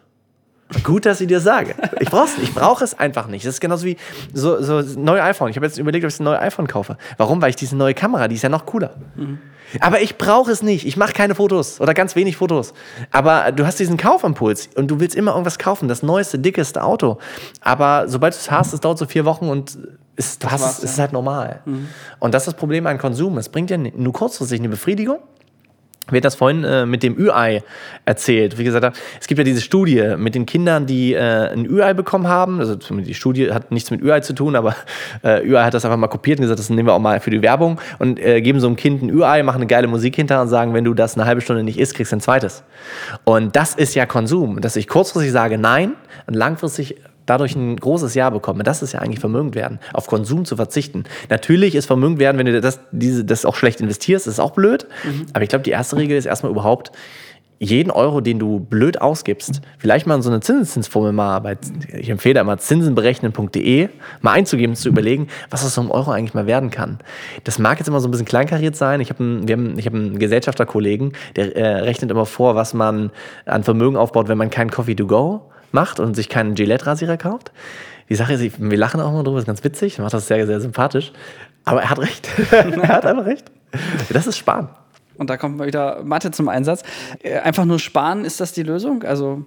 Gut, 0.82 1.06
dass 1.06 1.20
ich 1.20 1.28
dir 1.28 1.40
sage. 1.40 1.74
Ich 2.00 2.10
brauch's 2.10 2.36
nicht. 2.36 2.48
Ich 2.48 2.54
brauche 2.54 2.82
es 2.84 2.98
einfach 2.98 3.28
nicht. 3.28 3.46
Das 3.46 3.54
ist 3.54 3.60
genauso 3.60 3.86
wie 3.86 3.96
so, 4.32 4.62
so 4.62 4.82
neue 4.98 5.22
iPhone. 5.22 5.50
Ich 5.50 5.56
habe 5.56 5.66
jetzt 5.66 5.78
überlegt, 5.78 6.04
ob 6.04 6.10
ich 6.10 6.20
ein 6.20 6.24
neues 6.24 6.40
iPhone 6.40 6.66
kaufe. 6.66 6.96
Warum? 7.16 7.40
Weil 7.40 7.50
ich 7.50 7.56
diese 7.56 7.76
neue 7.76 7.94
Kamera, 7.94 8.28
die 8.28 8.34
ist 8.34 8.42
ja 8.42 8.48
noch 8.48 8.66
cooler. 8.66 8.94
Mhm. 9.16 9.38
Aber 9.80 10.00
ich 10.00 10.18
brauche 10.18 10.50
es 10.50 10.62
nicht. 10.62 10.86
Ich 10.86 10.96
mache 10.96 11.12
keine 11.12 11.34
Fotos 11.34 11.80
oder 11.80 11.94
ganz 11.94 12.16
wenig 12.16 12.36
Fotos. 12.36 12.74
Aber 13.10 13.52
du 13.52 13.66
hast 13.66 13.78
diesen 13.78 13.96
Kaufimpuls 13.96 14.68
und 14.74 14.90
du 14.90 15.00
willst 15.00 15.16
immer 15.16 15.32
irgendwas 15.32 15.58
kaufen, 15.58 15.88
das 15.88 16.02
neueste, 16.02 16.38
dickeste 16.38 16.82
Auto. 16.82 17.18
Aber 17.60 18.08
sobald 18.08 18.34
du 18.34 18.38
es 18.38 18.50
hast, 18.50 18.72
es 18.72 18.80
dauert 18.80 18.98
so 18.98 19.06
vier 19.06 19.24
Wochen 19.24 19.48
und 19.48 19.78
es, 20.16 20.38
du 20.38 20.48
hast, 20.48 20.84
es 20.84 20.92
ist 20.92 20.98
halt 20.98 21.12
normal. 21.12 21.60
Mhm. 21.64 21.88
Und 22.20 22.34
das 22.34 22.42
ist 22.42 22.46
das 22.48 22.54
Problem 22.54 22.86
an 22.86 22.98
Konsum. 22.98 23.36
Es 23.38 23.48
bringt 23.48 23.70
dir 23.70 23.78
nur 23.78 24.12
kurzfristig 24.12 24.60
eine 24.60 24.68
Befriedigung 24.68 25.18
wir 26.10 26.18
hat 26.18 26.24
das 26.24 26.34
vorhin 26.34 26.64
äh, 26.64 26.84
mit 26.86 27.02
dem 27.02 27.18
Ü-Ei 27.18 27.62
erzählt. 28.04 28.58
Wie 28.58 28.64
gesagt, 28.64 28.98
es 29.20 29.26
gibt 29.26 29.38
ja 29.38 29.44
diese 29.44 29.60
Studie 29.60 30.14
mit 30.18 30.34
den 30.34 30.44
Kindern, 30.44 30.86
die 30.86 31.14
äh, 31.14 31.52
ein 31.52 31.66
Ü-Ei 31.66 31.94
bekommen 31.94 32.28
haben. 32.28 32.60
Also 32.60 32.76
die 32.76 33.14
Studie 33.14 33.52
hat 33.52 33.70
nichts 33.70 33.90
mit 33.90 34.02
Ü-Ei 34.02 34.20
zu 34.20 34.34
tun, 34.34 34.54
aber 34.54 34.76
äh, 35.22 35.46
Ü-Ei 35.46 35.64
hat 35.64 35.74
das 35.74 35.84
einfach 35.84 35.96
mal 35.96 36.08
kopiert 36.08 36.38
und 36.38 36.42
gesagt, 36.42 36.58
das 36.58 36.68
nehmen 36.68 36.88
wir 36.88 36.92
auch 36.92 37.00
mal 37.00 37.20
für 37.20 37.30
die 37.30 37.42
Werbung 37.42 37.80
und 37.98 38.20
äh, 38.20 38.42
geben 38.42 38.60
so 38.60 38.66
einem 38.66 38.76
Kind 38.76 39.02
ein 39.02 39.10
Ü-Ei, 39.10 39.42
machen 39.42 39.56
eine 39.56 39.66
geile 39.66 39.86
Musik 39.86 40.16
hinter 40.16 40.42
und 40.42 40.48
sagen, 40.48 40.74
wenn 40.74 40.84
du 40.84 40.92
das 40.92 41.14
eine 41.16 41.24
halbe 41.24 41.40
Stunde 41.40 41.62
nicht 41.62 41.78
isst, 41.78 41.94
kriegst 41.94 42.12
du 42.12 42.16
ein 42.16 42.20
zweites. 42.20 42.64
Und 43.24 43.56
das 43.56 43.74
ist 43.74 43.94
ja 43.94 44.04
Konsum. 44.04 44.60
Dass 44.60 44.76
ich 44.76 44.88
kurzfristig 44.88 45.32
sage 45.32 45.56
Nein 45.58 45.92
und 46.26 46.34
langfristig 46.34 46.96
dadurch 47.26 47.54
ein 47.54 47.76
großes 47.76 48.14
Jahr 48.14 48.30
bekomme. 48.30 48.62
Das 48.62 48.82
ist 48.82 48.92
ja 48.92 49.00
eigentlich 49.00 49.20
vermögend 49.20 49.54
werden, 49.54 49.78
auf 49.92 50.06
Konsum 50.06 50.44
zu 50.44 50.56
verzichten. 50.56 51.04
Natürlich 51.30 51.74
ist 51.74 51.86
vermögend 51.86 52.18
werden, 52.18 52.38
wenn 52.38 52.46
du 52.46 52.60
das, 52.60 52.80
diese, 52.92 53.24
das 53.24 53.44
auch 53.44 53.56
schlecht 53.56 53.80
investierst, 53.80 54.26
ist 54.26 54.40
auch 54.40 54.52
blöd. 54.52 54.86
Mhm. 55.04 55.26
Aber 55.32 55.42
ich 55.42 55.48
glaube, 55.48 55.64
die 55.64 55.70
erste 55.70 55.96
Regel 55.96 56.16
ist 56.16 56.26
erstmal 56.26 56.52
überhaupt, 56.52 56.92
jeden 57.58 57.90
Euro, 57.90 58.20
den 58.20 58.38
du 58.38 58.60
blöd 58.60 59.00
ausgibst, 59.00 59.60
vielleicht 59.78 60.06
mal 60.06 60.16
in 60.16 60.22
so 60.22 60.30
eine 60.30 60.40
Zinseszinsformel 60.40 61.12
mal 61.12 61.38
bei, 61.38 61.56
ich 61.96 62.10
empfehle 62.10 62.40
immer 62.40 62.58
zinsenberechnen.de, 62.58 63.88
mal 64.20 64.32
einzugeben, 64.32 64.74
zu 64.74 64.88
überlegen, 64.88 65.28
was 65.50 65.64
aus 65.64 65.74
so 65.74 65.80
einem 65.80 65.90
Euro 65.90 66.10
eigentlich 66.10 66.34
mal 66.34 66.46
werden 66.46 66.70
kann. 66.70 66.98
Das 67.44 67.58
mag 67.58 67.78
jetzt 67.78 67.88
immer 67.88 68.00
so 68.00 68.08
ein 68.08 68.10
bisschen 68.10 68.26
kleinkariert 68.26 68.76
sein. 68.76 69.00
Ich 69.00 69.10
habe 69.10 69.22
einen, 69.22 69.50
haben, 69.50 69.78
ich 69.78 69.86
hab 69.86 69.94
einen 69.94 70.18
Gesellschafterkollegen, 70.18 71.12
der 71.36 71.56
äh, 71.56 71.66
rechnet 71.80 72.10
immer 72.10 72.26
vor, 72.26 72.54
was 72.54 72.74
man 72.74 73.10
an 73.46 73.62
Vermögen 73.62 73.96
aufbaut, 73.96 74.28
wenn 74.28 74.38
man 74.38 74.50
kein 74.50 74.70
Coffee 74.70 74.94
to 74.94 75.06
go 75.06 75.50
macht 75.74 76.00
und 76.00 76.14
sich 76.14 76.28
keinen 76.28 76.54
Gillette-Rasierer 76.54 77.16
kauft. 77.16 77.52
Die 78.08 78.14
Sache 78.14 78.34
ist, 78.34 78.60
wir 78.60 78.78
lachen 78.78 79.00
auch 79.00 79.12
mal 79.12 79.22
drüber, 79.22 79.38
ist 79.38 79.46
ganz 79.46 79.64
witzig, 79.64 79.98
macht 79.98 80.14
das 80.14 80.26
sehr, 80.26 80.46
sehr 80.46 80.60
sympathisch. 80.60 81.12
Aber 81.64 81.82
er 81.82 81.90
hat 81.90 81.98
recht. 81.98 82.28
er 82.50 82.88
hat 82.88 83.06
einfach 83.06 83.26
recht. 83.26 83.50
Das 84.10 84.26
ist 84.26 84.38
Sparen. 84.38 84.68
Und 85.16 85.30
da 85.30 85.36
kommt 85.36 85.56
mal 85.56 85.66
wieder 85.66 86.02
Mathe 86.02 86.30
zum 86.30 86.48
Einsatz. 86.48 86.82
Äh, 87.22 87.38
einfach 87.38 87.64
nur 87.64 87.78
sparen, 87.78 88.24
ist 88.24 88.40
das 88.40 88.52
die 88.52 88.62
Lösung? 88.62 89.04
Also 89.04 89.44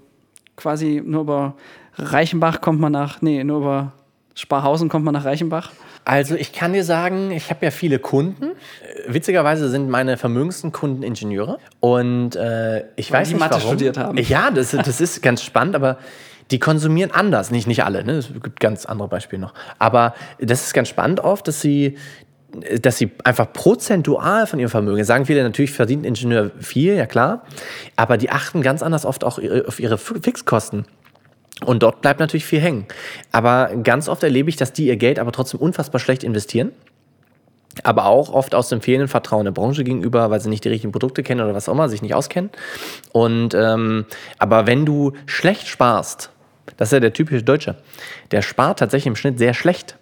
quasi 0.56 1.02
nur 1.06 1.22
über 1.22 1.56
Reichenbach 1.96 2.62
kommt 2.62 2.80
man 2.80 2.92
nach, 2.92 3.22
nee, 3.22 3.44
nur 3.44 3.60
über 3.60 3.92
Sparhausen 4.34 4.90
kommt 4.90 5.06
man 5.06 5.14
nach 5.14 5.26
Reichenbach? 5.26 5.72
Also 6.08 6.36
ich 6.36 6.54
kann 6.54 6.72
dir 6.72 6.86
sagen, 6.86 7.32
ich 7.32 7.50
habe 7.50 7.66
ja 7.66 7.70
viele 7.70 8.00
Kunden. 8.00 8.52
Witzigerweise 9.10 9.68
sind 9.68 9.90
meine 9.90 10.16
vermögendsten 10.16 10.72
Kunden 10.72 11.04
Ingenieure. 11.04 11.60
Und 11.82 12.38
äh, 12.38 12.86
ich 12.96 13.12
Weil 13.12 13.20
weiß 13.20 13.28
die 13.28 13.34
nicht, 13.34 13.42
Mathe 13.42 13.56
warum. 13.56 13.68
studiert 13.68 13.98
haben. 13.98 14.18
Ja, 14.18 14.50
das, 14.50 14.72
das 14.72 15.02
ist 15.02 15.22
ganz 15.22 15.44
spannend, 15.44 15.76
aber 15.76 15.98
die 16.50 16.60
konsumieren 16.60 17.12
anders. 17.12 17.52
Nicht, 17.52 17.68
nicht 17.68 17.84
alle, 17.84 18.06
ne? 18.06 18.14
es 18.14 18.30
gibt 18.42 18.62
ganz 18.62 18.86
andere 18.86 19.10
Beispiele 19.10 19.42
noch. 19.42 19.54
Aber 19.80 20.14
das 20.40 20.68
ist 20.68 20.74
ganz 20.74 20.88
spannend 20.88 21.20
oft, 21.20 21.46
dass 21.50 21.60
sie, 21.60 21.98
dass 22.82 22.98
sie 22.98 23.12
einfach 23.26 23.52
prozentual 23.52 24.48
von 24.48 24.60
ihrem 24.60 24.70
Vermögen, 24.70 25.04
sagen 25.04 25.26
viele, 25.26 25.44
natürlich 25.44 25.72
verdient 25.72 26.06
Ingenieur 26.06 26.52
viel, 26.58 26.96
ja 26.96 27.06
klar, 27.06 27.44
aber 27.98 28.16
die 28.16 28.30
achten 28.30 28.62
ganz 28.62 28.82
anders 28.82 29.06
oft 29.06 29.26
auch 29.26 29.40
auf 29.68 29.82
ihre 29.82 29.98
Fixkosten. 29.98 30.86
Und 31.68 31.84
dort 31.84 32.02
bleibt 32.02 32.22
natürlich 32.22 32.46
viel 32.46 32.62
hängen. 32.62 32.86
Aber 33.34 33.72
ganz 33.84 34.08
oft 34.08 34.24
erlebe 34.24 34.50
ich, 34.50 34.56
dass 34.56 34.72
die 34.72 34.88
ihr 34.88 34.96
Geld 34.96 35.20
aber 35.20 35.34
trotzdem 35.34 35.60
unfassbar 35.60 36.00
schlecht 36.00 36.24
investieren. 36.24 36.72
Aber 37.84 38.06
auch 38.06 38.32
oft 38.32 38.56
aus 38.56 38.70
dem 38.70 38.80
fehlenden 38.80 39.10
Vertrauen 39.10 39.44
der 39.44 39.52
Branche 39.52 39.84
gegenüber, 39.84 40.32
weil 40.32 40.40
sie 40.40 40.48
nicht 40.48 40.64
die 40.64 40.70
richtigen 40.70 40.94
Produkte 40.94 41.24
kennen 41.24 41.42
oder 41.42 41.54
was 41.54 41.68
auch 41.68 41.74
immer, 41.74 41.90
sich 41.90 42.02
nicht 42.02 42.14
auskennen. 42.14 42.52
Und 43.12 43.54
ähm, 43.54 44.06
aber 44.40 44.66
wenn 44.66 44.86
du 44.86 45.12
schlecht 45.26 45.68
sparst, 45.68 46.30
das 46.78 46.88
ist 46.88 46.94
ja 46.94 47.00
der 47.02 47.12
typische 47.12 47.44
Deutsche, 47.44 47.76
der 48.32 48.42
spart 48.42 48.80
tatsächlich 48.80 49.08
im 49.08 49.18
Schnitt 49.18 49.38
sehr 49.38 49.54
schlecht. 49.54 49.98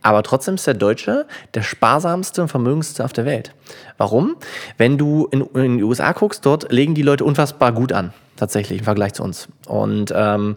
Aber 0.00 0.22
trotzdem 0.22 0.54
ist 0.54 0.66
der 0.66 0.72
Deutsche 0.72 1.26
der 1.52 1.60
sparsamste 1.60 2.40
und 2.40 2.48
vermögendste 2.48 3.04
auf 3.04 3.12
der 3.12 3.26
Welt. 3.26 3.52
Warum? 3.98 4.36
Wenn 4.78 4.96
du 4.96 5.28
in, 5.30 5.42
in 5.54 5.76
die 5.76 5.84
USA 5.84 6.12
guckst, 6.12 6.46
dort 6.46 6.72
legen 6.72 6.94
die 6.94 7.02
Leute 7.02 7.26
unfassbar 7.26 7.72
gut 7.72 7.92
an, 7.92 8.14
tatsächlich 8.36 8.78
im 8.78 8.84
Vergleich 8.86 9.12
zu 9.12 9.22
uns. 9.22 9.48
Und 9.66 10.14
ähm, 10.16 10.56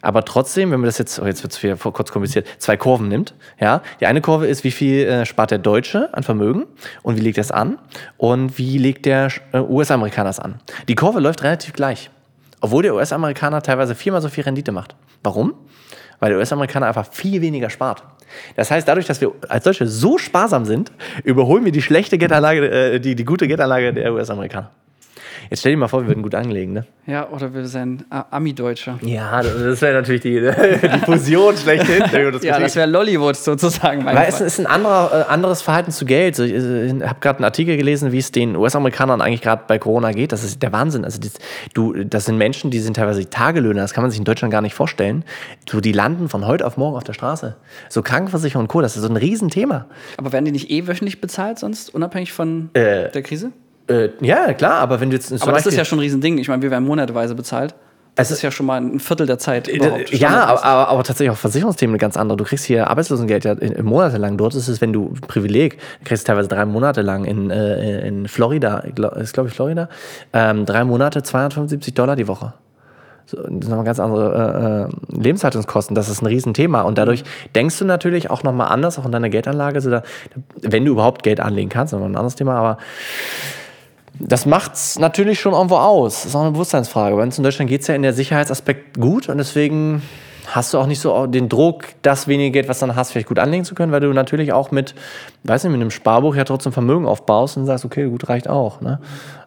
aber 0.00 0.24
trotzdem, 0.24 0.70
wenn 0.70 0.80
man 0.80 0.86
das 0.86 0.98
jetzt, 0.98 1.18
oh 1.20 1.26
jetzt 1.26 1.42
wird 1.42 1.52
es 1.52 1.62
wieder 1.62 1.76
kurz 1.76 2.12
kompliziert, 2.12 2.46
zwei 2.58 2.76
Kurven 2.76 3.08
nimmt, 3.08 3.34
ja, 3.60 3.82
die 4.00 4.06
eine 4.06 4.20
Kurve 4.20 4.46
ist, 4.46 4.64
wie 4.64 4.70
viel 4.70 5.06
äh, 5.06 5.26
spart 5.26 5.50
der 5.50 5.58
Deutsche 5.58 6.12
an 6.14 6.22
Vermögen 6.22 6.66
und 7.02 7.16
wie 7.16 7.20
legt 7.20 7.38
er 7.38 7.42
es 7.42 7.50
an 7.50 7.78
und 8.16 8.58
wie 8.58 8.78
legt 8.78 9.06
der 9.06 9.28
äh, 9.52 9.58
US-Amerikaner 9.58 10.30
es 10.30 10.38
an. 10.38 10.60
Die 10.88 10.94
Kurve 10.94 11.20
läuft 11.20 11.42
relativ 11.42 11.72
gleich, 11.72 12.10
obwohl 12.60 12.82
der 12.82 12.94
US-Amerikaner 12.94 13.62
teilweise 13.62 13.94
viermal 13.94 14.22
so 14.22 14.28
viel 14.28 14.44
Rendite 14.44 14.72
macht. 14.72 14.94
Warum? 15.22 15.54
Weil 16.20 16.30
der 16.30 16.38
US-Amerikaner 16.38 16.86
einfach 16.86 17.12
viel 17.12 17.40
weniger 17.40 17.70
spart. 17.70 18.02
Das 18.56 18.70
heißt, 18.70 18.86
dadurch, 18.86 19.06
dass 19.06 19.20
wir 19.20 19.32
als 19.48 19.64
Deutsche 19.64 19.86
so 19.86 20.18
sparsam 20.18 20.64
sind, 20.64 20.92
überholen 21.24 21.64
wir 21.64 21.72
die 21.72 21.82
schlechte 21.82 22.18
Geldanlage, 22.18 22.68
äh, 22.68 23.00
die, 23.00 23.14
die 23.14 23.24
gute 23.24 23.48
Geldanlage 23.48 23.92
der 23.92 24.12
US-Amerikaner. 24.12 24.70
Jetzt 25.50 25.60
stell 25.60 25.72
dir 25.72 25.78
mal 25.78 25.88
vor, 25.88 26.02
wir 26.02 26.08
würden 26.08 26.22
gut 26.22 26.34
anlegen, 26.34 26.72
ne? 26.72 26.84
Ja, 27.06 27.28
oder 27.30 27.54
wir 27.54 27.66
sind 27.66 28.04
Ami-Deutscher. 28.10 28.98
Ja, 29.02 29.42
das 29.42 29.80
wäre 29.80 29.94
natürlich 29.94 30.20
die, 30.20 30.40
die 30.40 30.98
Fusion 31.04 31.56
schlechthin. 31.56 32.04
Das 32.28 32.42
ja, 32.42 32.58
das 32.58 32.76
wäre 32.76 32.86
Lollywood 32.86 33.36
sozusagen. 33.36 34.04
Weil 34.04 34.26
es 34.28 34.40
ist 34.40 34.58
ein 34.58 34.66
anderer, 34.66 35.26
äh, 35.26 35.32
anderes 35.32 35.62
Verhalten 35.62 35.92
zu 35.92 36.04
Geld. 36.04 36.38
Ich, 36.38 36.52
ich 36.52 37.02
habe 37.02 37.20
gerade 37.20 37.38
einen 37.38 37.44
Artikel 37.44 37.76
gelesen, 37.76 38.12
wie 38.12 38.18
es 38.18 38.32
den 38.32 38.56
US-Amerikanern 38.56 39.20
eigentlich 39.20 39.40
gerade 39.40 39.62
bei 39.66 39.78
Corona 39.78 40.12
geht. 40.12 40.32
Das 40.32 40.44
ist 40.44 40.62
der 40.62 40.72
Wahnsinn. 40.72 41.04
Also 41.04 41.20
das, 41.20 41.34
du, 41.74 41.92
das 42.04 42.26
sind 42.26 42.36
Menschen, 42.36 42.70
die 42.70 42.80
sind 42.80 42.94
teilweise 42.94 43.28
Tagelöhner. 43.28 43.80
Das 43.80 43.94
kann 43.94 44.02
man 44.02 44.10
sich 44.10 44.18
in 44.18 44.24
Deutschland 44.24 44.52
gar 44.52 44.62
nicht 44.62 44.74
vorstellen. 44.74 45.24
Du, 45.66 45.80
die 45.80 45.92
landen 45.92 46.28
von 46.28 46.46
heute 46.46 46.66
auf 46.66 46.76
morgen 46.76 46.96
auf 46.96 47.04
der 47.04 47.14
Straße. 47.14 47.56
So 47.88 48.02
Krankenversicherung 48.02 48.64
und 48.64 48.68
Co. 48.68 48.80
Das 48.80 48.96
ist 48.96 49.02
so 49.02 49.08
ein 49.08 49.16
Riesenthema. 49.16 49.86
Aber 50.16 50.32
werden 50.32 50.44
die 50.44 50.52
nicht 50.52 50.70
eh 50.70 50.86
wöchentlich 50.86 51.20
bezahlt 51.20 51.58
sonst, 51.58 51.94
unabhängig 51.94 52.32
von 52.32 52.70
äh, 52.74 53.10
der 53.10 53.22
Krise? 53.22 53.52
Äh, 53.88 54.10
ja, 54.20 54.52
klar, 54.52 54.74
aber 54.80 55.00
wenn 55.00 55.10
du 55.10 55.16
jetzt. 55.16 55.32
Aber 55.42 55.52
das 55.52 55.66
ist 55.66 55.76
ja 55.76 55.84
schon 55.84 55.98
ein 55.98 56.02
Riesending. 56.02 56.38
Ich 56.38 56.48
meine, 56.48 56.62
wir 56.62 56.70
werden 56.70 56.84
monateweise 56.84 57.34
bezahlt. 57.34 57.74
Das 58.18 58.32
ist 58.32 58.42
ja 58.42 58.50
schon 58.50 58.66
mal 58.66 58.80
ein 58.80 58.98
Viertel 58.98 59.26
der 59.26 59.38
Zeit. 59.38 59.68
Äh, 59.68 60.04
ja, 60.10 60.44
aber, 60.46 60.64
aber, 60.64 60.88
aber, 60.88 61.04
tatsächlich 61.04 61.30
auch 61.30 61.36
Versicherungsthemen 61.36 61.94
eine 61.94 61.98
ganz 61.98 62.16
andere. 62.16 62.36
Du 62.36 62.42
kriegst 62.42 62.64
hier 62.64 62.90
Arbeitslosengeld 62.90 63.44
ja 63.44 63.52
in, 63.52 63.70
in 63.70 63.84
monatelang. 63.84 64.36
Dort 64.36 64.56
ist 64.56 64.66
es, 64.66 64.80
wenn 64.80 64.92
du 64.92 65.14
Privileg, 65.28 65.78
kriegst 66.04 66.26
teilweise 66.26 66.48
drei 66.48 66.64
Monate 66.64 67.02
lang 67.02 67.24
in, 67.24 67.50
äh, 67.50 68.08
in 68.08 68.26
Florida, 68.26 68.78
ist 68.78 69.34
glaube 69.34 69.50
ich 69.50 69.54
Florida, 69.54 69.88
ähm, 70.32 70.66
drei 70.66 70.82
Monate 70.82 71.22
275 71.22 71.94
Dollar 71.94 72.16
die 72.16 72.26
Woche. 72.26 72.54
So, 73.26 73.36
das 73.36 73.46
sind 73.46 73.68
nochmal 73.68 73.84
ganz 73.84 74.00
andere 74.00 74.88
äh, 74.90 75.16
äh, 75.16 75.22
Lebenshaltungskosten. 75.22 75.94
Das 75.94 76.08
ist 76.08 76.20
ein 76.20 76.26
Riesenthema. 76.26 76.80
Und 76.80 76.98
dadurch 76.98 77.22
denkst 77.54 77.78
du 77.78 77.84
natürlich 77.84 78.30
auch 78.30 78.42
nochmal 78.42 78.68
anders, 78.68 78.98
auch 78.98 79.04
in 79.04 79.12
deiner 79.12 79.28
Geldanlage, 79.28 79.80
so 79.80 79.90
da, 79.90 80.02
wenn 80.62 80.84
du 80.84 80.90
überhaupt 80.90 81.22
Geld 81.22 81.38
anlegen 81.38 81.68
kannst, 81.68 81.92
ist 81.92 82.00
ein 82.00 82.16
anderes 82.16 82.34
Thema, 82.34 82.56
aber 82.56 82.78
das 84.20 84.46
macht 84.46 84.74
es 84.74 84.98
natürlich 84.98 85.40
schon 85.40 85.52
irgendwo 85.52 85.76
aus. 85.76 86.22
Das 86.22 86.26
ist 86.26 86.36
auch 86.36 86.42
eine 86.42 86.52
Bewusstseinsfrage. 86.52 87.16
Bei 87.16 87.22
uns 87.22 87.38
in 87.38 87.44
Deutschland 87.44 87.70
geht 87.70 87.82
es 87.82 87.86
ja 87.86 87.94
in 87.94 88.02
der 88.02 88.12
Sicherheitsaspekt 88.12 88.98
gut 89.00 89.28
und 89.28 89.38
deswegen 89.38 90.02
hast 90.54 90.72
du 90.72 90.78
auch 90.78 90.86
nicht 90.86 91.00
so 91.00 91.26
den 91.26 91.48
Druck, 91.48 91.84
das 92.02 92.26
wenige 92.26 92.50
Geld, 92.50 92.68
was 92.68 92.80
du 92.80 92.86
dann 92.86 92.96
hast, 92.96 93.12
vielleicht 93.12 93.28
gut 93.28 93.38
anlegen 93.38 93.64
zu 93.64 93.74
können, 93.74 93.92
weil 93.92 94.00
du 94.00 94.12
natürlich 94.12 94.52
auch 94.52 94.70
mit, 94.70 94.94
weiß 95.44 95.64
nicht, 95.64 95.72
mit 95.72 95.80
einem 95.80 95.90
Sparbuch 95.90 96.34
ja 96.34 96.44
trotzdem 96.44 96.72
Vermögen 96.72 97.06
aufbaust 97.06 97.56
und 97.56 97.66
sagst, 97.66 97.84
okay, 97.84 98.08
gut, 98.08 98.28
reicht 98.28 98.48
auch. 98.48 98.80
Ne? 98.80 98.98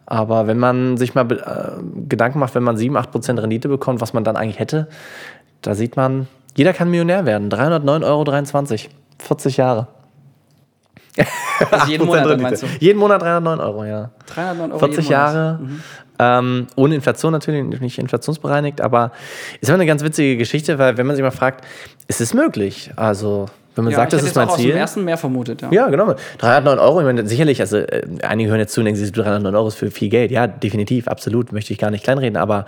Aber 0.06 0.46
wenn 0.46 0.58
man 0.58 0.96
sich 0.96 1.14
mal 1.14 1.30
äh, 1.30 2.08
Gedanken 2.08 2.38
macht, 2.38 2.54
wenn 2.54 2.62
man 2.62 2.76
7, 2.76 2.96
8 2.96 3.10
Prozent 3.10 3.42
Rendite 3.42 3.68
bekommt, 3.68 4.00
was 4.00 4.12
man 4.12 4.24
dann 4.24 4.36
eigentlich 4.36 4.58
hätte, 4.58 4.88
da 5.60 5.74
sieht 5.74 5.96
man, 5.96 6.28
jeder 6.54 6.72
kann 6.72 6.90
Millionär 6.90 7.26
werden. 7.26 7.50
309,23 7.50 8.04
Euro, 8.04 8.90
40 9.18 9.56
Jahre. 9.56 9.88
Also 11.70 11.90
jeden 11.90 12.06
Monat, 12.06 12.26
dann 12.26 12.40
meinst 12.40 12.62
du? 12.62 12.66
Jeden 12.80 12.98
Monat 12.98 13.22
309 13.22 13.60
Euro, 13.60 13.84
ja. 13.84 14.10
309 14.26 14.72
Euro 14.72 14.78
40 14.78 15.08
Jahre. 15.08 15.58
Mhm. 15.60 15.80
Ähm, 16.18 16.66
ohne 16.76 16.94
Inflation 16.94 17.32
natürlich, 17.32 17.80
nicht 17.80 17.98
inflationsbereinigt, 17.98 18.80
aber 18.80 19.12
ist 19.60 19.68
immer 19.68 19.76
eine 19.76 19.86
ganz 19.86 20.02
witzige 20.02 20.36
Geschichte, 20.36 20.78
weil 20.78 20.96
wenn 20.96 21.06
man 21.06 21.16
sich 21.16 21.22
mal 21.22 21.30
fragt, 21.30 21.64
ist 22.08 22.20
es 22.20 22.32
möglich? 22.32 22.92
Also, 22.96 23.46
wenn 23.74 23.84
man 23.84 23.92
ja, 23.92 23.98
sagt, 23.98 24.12
das 24.12 24.22
ist 24.22 24.36
mein 24.36 24.48
Ziel. 24.50 24.60
Ich 24.60 24.66
hätte 24.68 24.78
ersten 24.78 25.04
mehr 25.04 25.16
vermutet, 25.16 25.62
ja. 25.62 25.72
Ja, 25.72 25.88
genau. 25.88 26.14
309 26.38 26.78
Euro, 26.78 27.00
ich 27.00 27.06
meine, 27.06 27.26
sicherlich, 27.26 27.60
also 27.60 27.78
äh, 27.78 28.02
einige 28.22 28.50
hören 28.50 28.60
jetzt 28.60 28.72
zu 28.72 28.80
und 28.80 28.84
denken, 28.84 29.12
309 29.12 29.54
Euro 29.54 29.68
ist 29.68 29.74
für 29.74 29.90
viel 29.90 30.10
Geld. 30.10 30.30
Ja, 30.30 30.46
definitiv, 30.46 31.08
absolut, 31.08 31.52
möchte 31.52 31.72
ich 31.72 31.78
gar 31.78 31.90
nicht 31.90 32.04
kleinreden, 32.04 32.36
aber 32.36 32.66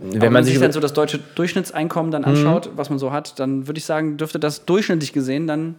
wenn 0.00 0.22
aber 0.22 0.30
man 0.30 0.44
sich 0.44 0.58
dann 0.58 0.72
so 0.72 0.80
das 0.80 0.94
deutsche 0.94 1.18
Durchschnittseinkommen 1.34 2.10
dann 2.10 2.24
anschaut, 2.24 2.66
mhm. 2.66 2.78
was 2.78 2.90
man 2.90 2.98
so 2.98 3.12
hat, 3.12 3.38
dann 3.38 3.66
würde 3.66 3.78
ich 3.78 3.84
sagen, 3.84 4.16
dürfte 4.16 4.38
das 4.38 4.64
durchschnittlich 4.64 5.12
gesehen 5.12 5.46
dann 5.46 5.76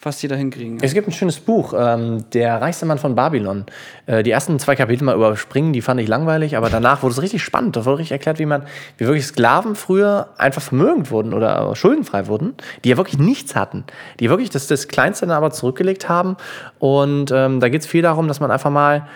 fast 0.00 0.22
jeder 0.22 0.36
hinkriegen. 0.36 0.78
Es 0.80 0.94
gibt 0.94 1.08
ein 1.08 1.12
schönes 1.12 1.40
Buch, 1.40 1.74
ähm, 1.76 2.24
Der 2.32 2.60
reichste 2.60 2.86
Mann 2.86 2.98
von 2.98 3.16
Babylon. 3.16 3.66
Äh, 4.06 4.22
die 4.22 4.30
ersten 4.30 4.58
zwei 4.60 4.76
Kapitel 4.76 5.04
mal 5.04 5.16
überspringen, 5.16 5.72
die 5.72 5.82
fand 5.82 6.00
ich 6.00 6.06
langweilig, 6.06 6.56
aber 6.56 6.70
danach 6.70 7.02
wurde 7.02 7.14
es 7.14 7.22
richtig 7.22 7.42
spannend. 7.42 7.74
Da 7.74 7.84
wurde 7.84 7.98
richtig 7.98 8.12
erklärt, 8.12 8.38
wie 8.38 8.46
man, 8.46 8.62
wie 8.96 9.06
wirklich 9.06 9.26
Sklaven 9.26 9.74
früher 9.74 10.28
einfach 10.38 10.62
vermögend 10.62 11.10
wurden 11.10 11.34
oder 11.34 11.74
schuldenfrei 11.74 12.28
wurden, 12.28 12.54
die 12.84 12.90
ja 12.90 12.96
wirklich 12.96 13.18
nichts 13.18 13.56
hatten. 13.56 13.84
Die 14.20 14.30
wirklich 14.30 14.50
das, 14.50 14.68
das 14.68 14.86
Kleinste 14.86 15.26
dann 15.26 15.36
aber 15.36 15.50
zurückgelegt 15.50 16.08
haben. 16.08 16.36
Und 16.78 17.32
ähm, 17.32 17.58
da 17.58 17.68
geht 17.68 17.80
es 17.80 17.86
viel 17.88 18.02
darum, 18.02 18.28
dass 18.28 18.38
man 18.38 18.52
einfach 18.52 18.70
mal 18.70 19.08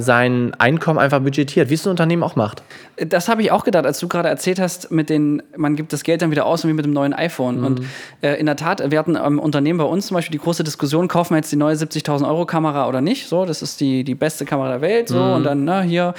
sein 0.00 0.52
Einkommen 0.58 0.98
einfach 0.98 1.20
budgetiert, 1.20 1.70
wie 1.70 1.74
es 1.74 1.86
ein 1.86 1.90
Unternehmen 1.90 2.22
auch 2.22 2.36
macht. 2.36 2.62
Das 2.96 3.28
habe 3.28 3.42
ich 3.42 3.50
auch 3.50 3.64
gedacht, 3.64 3.86
als 3.86 3.98
du 3.98 4.08
gerade 4.08 4.28
erzählt 4.28 4.60
hast, 4.60 4.90
mit 4.90 5.10
den, 5.10 5.42
man 5.56 5.74
gibt 5.76 5.92
das 5.92 6.04
Geld 6.04 6.22
dann 6.22 6.30
wieder 6.30 6.46
aus, 6.46 6.66
wie 6.66 6.72
mit 6.72 6.84
dem 6.84 6.92
neuen 6.92 7.12
iPhone. 7.12 7.58
Mhm. 7.58 7.64
Und 7.64 7.80
äh, 8.22 8.34
in 8.38 8.46
der 8.46 8.56
Tat, 8.56 8.90
wir 8.90 8.98
hatten 8.98 9.16
am 9.16 9.38
Unternehmen 9.38 9.78
bei 9.78 9.84
uns 9.84 10.06
zum 10.06 10.14
Beispiel 10.14 10.32
die 10.32 10.42
große 10.42 10.62
Diskussion, 10.64 11.08
kaufen 11.08 11.34
wir 11.34 11.38
jetzt 11.38 11.50
die 11.50 11.56
neue 11.56 11.74
70.000 11.74 12.26
Euro 12.26 12.46
Kamera 12.46 12.88
oder 12.88 13.00
nicht? 13.00 13.26
So, 13.28 13.44
das 13.44 13.62
ist 13.62 13.80
die, 13.80 14.04
die 14.04 14.14
beste 14.14 14.44
Kamera 14.44 14.68
der 14.68 14.80
Welt. 14.80 15.08
So, 15.08 15.18
mhm. 15.18 15.32
und 15.32 15.44
dann, 15.44 15.64
na, 15.64 15.82
hier. 15.82 16.14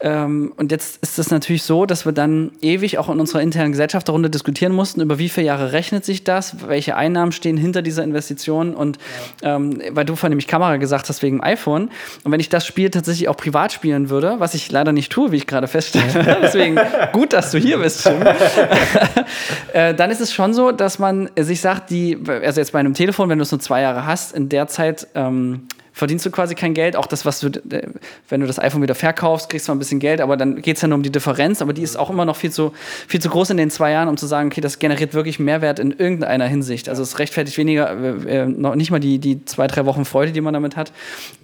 Ähm, 0.00 0.52
und 0.56 0.70
jetzt 0.70 1.02
ist 1.02 1.18
es 1.18 1.30
natürlich 1.30 1.64
so, 1.64 1.86
dass 1.86 2.04
wir 2.04 2.12
dann 2.12 2.52
ewig 2.60 2.98
auch 2.98 3.08
in 3.08 3.18
unserer 3.18 3.42
internen 3.42 3.72
Gesellschafterrunde 3.72 4.30
diskutieren 4.30 4.72
mussten, 4.72 5.00
über 5.00 5.18
wie 5.18 5.28
viele 5.28 5.46
Jahre 5.46 5.72
rechnet 5.72 6.04
sich 6.04 6.24
das, 6.24 6.68
welche 6.68 6.96
Einnahmen 6.96 7.32
stehen 7.32 7.56
hinter 7.56 7.82
dieser 7.82 8.04
Investition. 8.04 8.74
Und 8.74 8.98
ja. 9.42 9.56
ähm, 9.56 9.80
weil 9.90 10.04
du 10.04 10.14
vorhin 10.14 10.30
nämlich 10.30 10.46
Kamera 10.46 10.76
gesagt 10.76 11.08
hast 11.08 11.22
wegen 11.22 11.42
iPhone. 11.42 11.90
Und 12.24 12.32
wenn 12.32 12.40
ich 12.40 12.48
das 12.48 12.64
Spiel 12.66 12.90
tatsächlich 12.90 13.09
auch 13.28 13.36
privat 13.36 13.72
spielen 13.72 14.10
würde, 14.10 14.36
was 14.38 14.54
ich 14.54 14.70
leider 14.70 14.92
nicht 14.92 15.12
tue, 15.12 15.32
wie 15.32 15.36
ich 15.36 15.46
gerade 15.46 15.68
feststelle. 15.68 16.38
Deswegen 16.42 16.78
gut, 17.12 17.32
dass 17.32 17.50
du 17.50 17.58
hier 17.58 17.78
bist, 17.78 18.04
Jim. 18.06 18.22
äh, 19.72 19.94
dann 19.94 20.10
ist 20.10 20.20
es 20.20 20.32
schon 20.32 20.54
so, 20.54 20.72
dass 20.72 20.98
man 20.98 21.30
sich 21.36 21.60
sagt, 21.60 21.90
die, 21.90 22.18
also 22.26 22.60
jetzt 22.60 22.72
bei 22.72 22.78
einem 22.80 22.94
Telefon, 22.94 23.28
wenn 23.28 23.38
du 23.38 23.42
es 23.42 23.50
nur 23.50 23.60
zwei 23.60 23.82
Jahre 23.82 24.06
hast, 24.06 24.34
in 24.34 24.48
der 24.48 24.66
Zeit 24.68 25.06
ähm, 25.14 25.68
verdienst 25.92 26.24
du 26.26 26.30
quasi 26.30 26.54
kein 26.54 26.74
Geld. 26.74 26.96
Auch 26.96 27.06
das, 27.06 27.24
was 27.24 27.40
du, 27.40 27.48
äh, 27.48 27.88
wenn 28.28 28.40
du 28.40 28.46
das 28.46 28.58
iPhone 28.58 28.82
wieder 28.82 28.94
verkaufst, 28.94 29.50
kriegst 29.50 29.68
du 29.68 29.72
mal 29.72 29.76
ein 29.76 29.78
bisschen 29.78 30.00
Geld, 30.00 30.20
aber 30.20 30.36
dann 30.36 30.62
geht 30.62 30.76
es 30.76 30.82
ja 30.82 30.88
nur 30.88 30.96
um 30.96 31.02
die 31.02 31.10
Differenz. 31.10 31.62
Aber 31.62 31.72
die 31.72 31.82
ist 31.82 31.96
auch 31.96 32.10
immer 32.10 32.24
noch 32.24 32.36
viel 32.36 32.50
zu, 32.50 32.72
viel 33.08 33.20
zu 33.20 33.28
groß 33.28 33.50
in 33.50 33.56
den 33.56 33.70
zwei 33.70 33.92
Jahren, 33.92 34.08
um 34.08 34.16
zu 34.16 34.26
sagen, 34.26 34.48
okay, 34.48 34.60
das 34.60 34.78
generiert 34.78 35.14
wirklich 35.14 35.38
Mehrwert 35.38 35.78
in 35.78 35.92
irgendeiner 35.92 36.46
Hinsicht. 36.46 36.88
Also 36.88 37.02
es 37.02 37.18
rechtfertigt 37.18 37.58
weniger, 37.58 37.90
äh, 37.90 38.42
äh, 38.42 38.46
noch 38.46 38.74
nicht 38.74 38.90
mal 38.90 39.00
die, 39.00 39.18
die 39.18 39.44
zwei, 39.44 39.66
drei 39.66 39.86
Wochen 39.86 40.04
Freude, 40.04 40.32
die 40.32 40.40
man 40.40 40.54
damit 40.54 40.76
hat, 40.76 40.92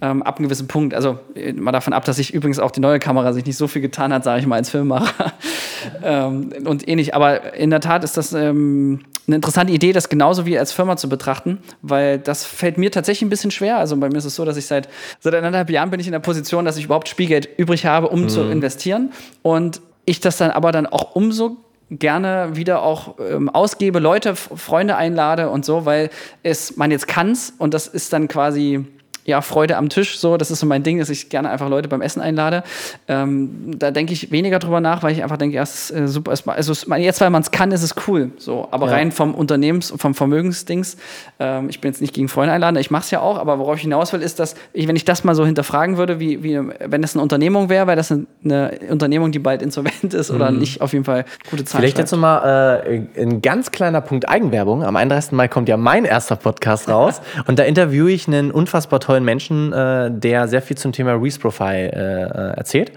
ähm, 0.01 0.23
ab 0.23 0.37
einem 0.37 0.47
gewissen 0.47 0.67
Punkt. 0.67 0.93
Also 0.93 1.19
äh, 1.35 1.53
mal 1.53 1.71
davon 1.71 1.93
ab, 1.93 2.05
dass 2.05 2.17
sich 2.17 2.33
übrigens 2.33 2.59
auch 2.59 2.71
die 2.71 2.79
neue 2.79 2.99
Kamera 2.99 3.33
sich 3.33 3.45
nicht 3.45 3.57
so 3.57 3.67
viel 3.67 3.81
getan 3.81 4.13
hat, 4.13 4.23
sage 4.23 4.39
ich 4.39 4.47
mal, 4.47 4.55
als 4.55 4.69
Filmemacher. 4.69 5.33
ähm, 6.03 6.53
und 6.65 6.87
ähnlich. 6.87 7.15
Aber 7.15 7.53
in 7.53 7.69
der 7.69 7.81
Tat 7.81 8.03
ist 8.03 8.17
das 8.17 8.33
ähm, 8.33 9.01
eine 9.27 9.35
interessante 9.35 9.73
Idee, 9.73 9.91
das 9.91 10.07
genauso 10.07 10.45
wie 10.45 10.57
als 10.57 10.71
Firma 10.71 10.95
zu 10.95 11.09
betrachten, 11.09 11.59
weil 11.81 12.17
das 12.17 12.45
fällt 12.45 12.77
mir 12.77 12.91
tatsächlich 12.91 13.23
ein 13.23 13.29
bisschen 13.29 13.51
schwer. 13.51 13.77
Also 13.77 13.97
bei 13.97 14.07
mir 14.07 14.17
ist 14.17 14.25
es 14.25 14.35
so, 14.35 14.45
dass 14.45 14.55
ich 14.55 14.65
seit, 14.65 14.87
seit 15.19 15.35
eineinhalb 15.35 15.69
Jahren 15.69 15.89
bin 15.89 15.99
ich 15.99 16.07
in 16.07 16.13
der 16.13 16.19
Position, 16.19 16.63
dass 16.63 16.77
ich 16.77 16.85
überhaupt 16.85 17.09
Spielgeld 17.09 17.49
übrig 17.57 17.85
habe, 17.85 18.07
um 18.07 18.23
mhm. 18.23 18.29
zu 18.29 18.41
investieren. 18.43 19.11
Und 19.41 19.81
ich 20.05 20.21
das 20.21 20.37
dann 20.37 20.51
aber 20.51 20.71
dann 20.71 20.87
auch 20.87 21.15
umso 21.15 21.57
gerne 21.89 22.51
wieder 22.53 22.83
auch 22.83 23.15
ähm, 23.19 23.49
ausgebe, 23.49 23.99
Leute, 23.99 24.35
Freunde 24.35 24.95
einlade 24.95 25.49
und 25.49 25.65
so, 25.65 25.85
weil 25.85 26.09
es 26.43 26.77
man 26.77 26.91
jetzt 26.91 27.07
kann's 27.07 27.53
und 27.57 27.73
das 27.73 27.87
ist 27.87 28.13
dann 28.13 28.27
quasi 28.27 28.85
ja, 29.27 29.41
Freude 29.41 29.75
am 29.75 29.89
Tisch, 29.89 30.19
so, 30.19 30.37
das 30.37 30.51
ist 30.51 30.61
so 30.61 30.65
mein 30.65 30.83
Ding, 30.83 30.99
dass 30.99 31.09
ich 31.09 31.27
gerne 31.27 31.49
einfach 31.49 31.67
Leute 31.67 31.89
beim 31.89 32.01
Essen 32.01 32.21
einlade. 32.21 32.63
Ähm, 33.09 33.77
da 33.77 33.91
denke 33.91 34.13
ich 34.13 34.31
weniger 34.31 34.57
drüber 34.57 34.79
nach, 34.79 35.03
weil 35.03 35.11
ich 35.11 35.21
einfach 35.21 35.35
denke, 35.35 35.57
ja, 35.57 35.63
es 35.63 35.89
ist 35.89 35.97
äh, 35.97 36.07
super, 36.07 36.31
also 36.31 36.73
jetzt, 36.95 37.19
weil 37.19 37.29
man 37.29 37.41
es 37.41 37.51
kann, 37.51 37.73
ist 37.73 37.83
es 37.83 37.93
cool. 38.07 38.31
So, 38.37 38.69
aber 38.71 38.87
ja. 38.87 38.93
rein 38.93 39.11
vom 39.11 39.35
Unternehmens- 39.35 39.93
vom 39.97 40.15
Vermögensdings, 40.15 40.95
ähm, 41.39 41.67
ich 41.67 41.81
bin 41.81 41.91
jetzt 41.91 41.99
nicht 41.99 42.13
gegen 42.13 42.29
Freunde 42.29 42.53
einladen, 42.53 42.77
ich 42.77 42.89
mache 42.89 43.03
es 43.03 43.11
ja 43.11 43.19
auch, 43.19 43.37
aber 43.37 43.59
worauf 43.59 43.75
ich 43.75 43.81
hinaus 43.81 44.13
will, 44.13 44.21
ist, 44.21 44.39
dass 44.39 44.55
ich, 44.71 44.87
wenn 44.87 44.95
ich 44.95 45.03
das 45.03 45.25
mal 45.25 45.35
so 45.35 45.45
hinterfragen 45.45 45.97
würde, 45.97 46.21
wie, 46.21 46.41
wie 46.41 46.57
wenn 46.79 47.01
das 47.01 47.13
eine 47.13 47.21
Unternehmung 47.21 47.67
wäre, 47.67 47.85
wäre 47.85 47.97
das 47.97 48.13
eine, 48.13 48.27
eine, 48.45 48.79
Unternehmung, 48.89 49.33
die 49.33 49.39
bald 49.39 49.61
insolvent 49.61 50.13
ist 50.13 50.31
oder 50.31 50.51
mhm. 50.51 50.59
nicht 50.59 50.79
auf 50.79 50.93
jeden 50.93 51.03
Fall 51.03 51.25
gute 51.49 51.65
Zahlen 51.65 51.81
Vielleicht 51.81 51.97
jetzt 51.97 52.11
nochmal 52.11 53.09
äh, 53.15 53.21
ein 53.21 53.41
ganz 53.41 53.71
kleiner 53.71 53.99
Punkt 53.99 54.29
Eigenwerbung. 54.29 54.85
Am 54.85 54.95
31. 54.95 55.33
Mai 55.33 55.49
kommt 55.49 55.67
ja 55.67 55.75
mein 55.75 56.05
erster 56.05 56.37
Podcast 56.37 56.87
raus 56.87 57.19
und 57.47 57.59
da 57.59 57.63
interviewe 57.63 58.09
ich 58.09 58.25
einen 58.27 58.51
unfassbar 58.51 59.01
tollen 59.01 59.16
tollen 59.17 59.25
Menschen, 59.25 59.73
äh, 59.73 60.11
der 60.11 60.47
sehr 60.47 60.61
viel 60.61 60.77
zum 60.77 60.91
Thema 60.91 61.13
Reese 61.13 61.39
Profile 61.39 61.91
äh, 61.91 62.53
äh 62.53 62.57
erzählt. 62.57 62.91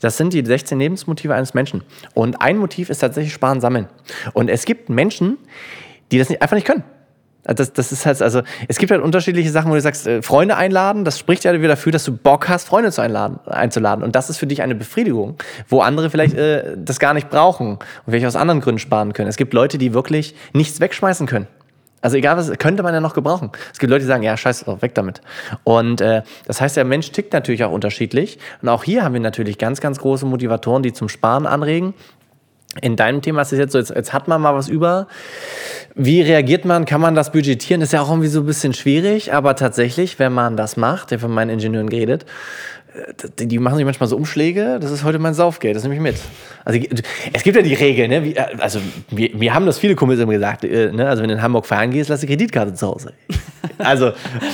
Das 0.00 0.16
sind 0.16 0.32
die 0.32 0.44
16 0.44 0.78
Lebensmotive 0.78 1.34
eines 1.34 1.54
Menschen. 1.54 1.82
Und 2.14 2.40
ein 2.40 2.58
Motiv 2.58 2.90
ist 2.90 2.98
tatsächlich 2.98 3.32
Sparen, 3.32 3.60
Sammeln. 3.60 3.86
Und 4.32 4.48
es 4.48 4.64
gibt 4.64 4.88
Menschen, 4.88 5.38
die 6.10 6.18
das 6.18 6.28
nicht, 6.28 6.42
einfach 6.42 6.56
nicht 6.56 6.66
können. 6.66 6.84
Das, 7.42 7.72
das 7.72 7.90
ist 7.90 8.04
halt, 8.04 8.20
also, 8.20 8.42
es 8.68 8.76
gibt 8.76 8.92
halt 8.92 9.02
unterschiedliche 9.02 9.50
Sachen, 9.50 9.70
wo 9.70 9.74
du 9.74 9.80
sagst, 9.80 10.06
äh, 10.06 10.20
Freunde 10.20 10.56
einladen, 10.56 11.04
das 11.04 11.18
spricht 11.18 11.44
ja 11.44 11.54
wieder 11.54 11.68
dafür, 11.68 11.90
dass 11.90 12.04
du 12.04 12.14
Bock 12.14 12.48
hast, 12.48 12.66
Freunde 12.66 12.92
zu 12.92 13.00
einladen, 13.00 13.38
einzuladen. 13.46 14.04
Und 14.04 14.14
das 14.14 14.28
ist 14.28 14.36
für 14.36 14.46
dich 14.46 14.62
eine 14.62 14.74
Befriedigung, 14.74 15.36
wo 15.68 15.80
andere 15.80 16.10
vielleicht 16.10 16.34
äh, 16.34 16.76
das 16.76 16.98
gar 16.98 17.14
nicht 17.14 17.30
brauchen 17.30 17.72
und 17.72 17.80
vielleicht 18.06 18.26
aus 18.26 18.36
anderen 18.36 18.60
Gründen 18.60 18.78
sparen 18.78 19.14
können. 19.14 19.28
Es 19.28 19.36
gibt 19.36 19.54
Leute, 19.54 19.78
die 19.78 19.94
wirklich 19.94 20.34
nichts 20.52 20.80
wegschmeißen 20.80 21.26
können. 21.26 21.46
Also 22.02 22.16
egal 22.16 22.36
was, 22.36 22.50
könnte 22.58 22.82
man 22.82 22.94
ja 22.94 23.00
noch 23.00 23.14
gebrauchen. 23.14 23.50
Es 23.72 23.78
gibt 23.78 23.90
Leute, 23.90 24.02
die 24.02 24.08
sagen, 24.08 24.22
ja, 24.22 24.36
scheiß 24.36 24.64
drauf, 24.64 24.82
weg 24.82 24.94
damit. 24.94 25.20
Und 25.64 26.00
äh, 26.00 26.22
das 26.46 26.60
heißt, 26.60 26.76
der 26.76 26.84
Mensch 26.84 27.10
tickt 27.12 27.32
natürlich 27.32 27.64
auch 27.64 27.72
unterschiedlich. 27.72 28.38
Und 28.62 28.68
auch 28.68 28.84
hier 28.84 29.04
haben 29.04 29.12
wir 29.12 29.20
natürlich 29.20 29.58
ganz, 29.58 29.80
ganz 29.80 29.98
große 29.98 30.24
Motivatoren, 30.24 30.82
die 30.82 30.92
zum 30.92 31.08
Sparen 31.08 31.46
anregen. 31.46 31.94
In 32.80 32.94
deinem 32.94 33.20
Thema 33.20 33.42
ist 33.42 33.52
es 33.52 33.58
jetzt 33.58 33.72
so, 33.72 33.78
jetzt, 33.78 33.90
jetzt 33.90 34.12
hat 34.12 34.28
man 34.28 34.40
mal 34.40 34.54
was 34.54 34.68
über. 34.68 35.08
Wie 35.96 36.22
reagiert 36.22 36.64
man? 36.64 36.84
Kann 36.84 37.00
man 37.00 37.16
das 37.16 37.32
budgetieren? 37.32 37.82
Ist 37.82 37.92
ja 37.92 38.00
auch 38.00 38.08
irgendwie 38.08 38.28
so 38.28 38.40
ein 38.40 38.46
bisschen 38.46 38.74
schwierig, 38.74 39.34
aber 39.34 39.56
tatsächlich, 39.56 40.20
wenn 40.20 40.32
man 40.32 40.56
das 40.56 40.76
macht, 40.76 41.10
habe 41.10 41.18
von 41.18 41.32
meinen 41.32 41.50
Ingenieuren 41.50 41.90
geredet, 41.90 42.26
die, 43.38 43.46
die 43.46 43.58
machen 43.58 43.76
sich 43.76 43.84
manchmal 43.84 44.08
so 44.08 44.16
Umschläge, 44.16 44.78
das 44.80 44.90
ist 44.90 45.04
heute 45.04 45.18
mein 45.18 45.34
Saufgeld, 45.34 45.76
das 45.76 45.82
nehme 45.82 45.94
ich 45.94 46.00
mit. 46.00 46.16
Also 46.64 46.80
es 47.32 47.42
gibt 47.42 47.56
ja 47.56 47.62
die 47.62 47.74
Regel, 47.74 48.08
ne? 48.08 48.24
Wie, 48.24 48.38
also 48.38 48.80
wir, 49.10 49.30
wir 49.32 49.54
haben 49.54 49.66
das 49.66 49.78
viele 49.78 49.94
Kumpels 49.94 50.20
immer 50.20 50.32
gesagt, 50.32 50.64
äh, 50.64 50.92
ne? 50.92 51.08
also 51.08 51.22
wenn 51.22 51.28
du 51.28 51.36
in 51.36 51.42
Hamburg 51.42 51.66
feiern 51.66 51.90
gehst, 51.90 52.10
lass 52.10 52.20
die 52.20 52.26
Kreditkarte 52.26 52.74
zu 52.74 52.86
Hause. 52.86 53.12
Also, 53.78 54.12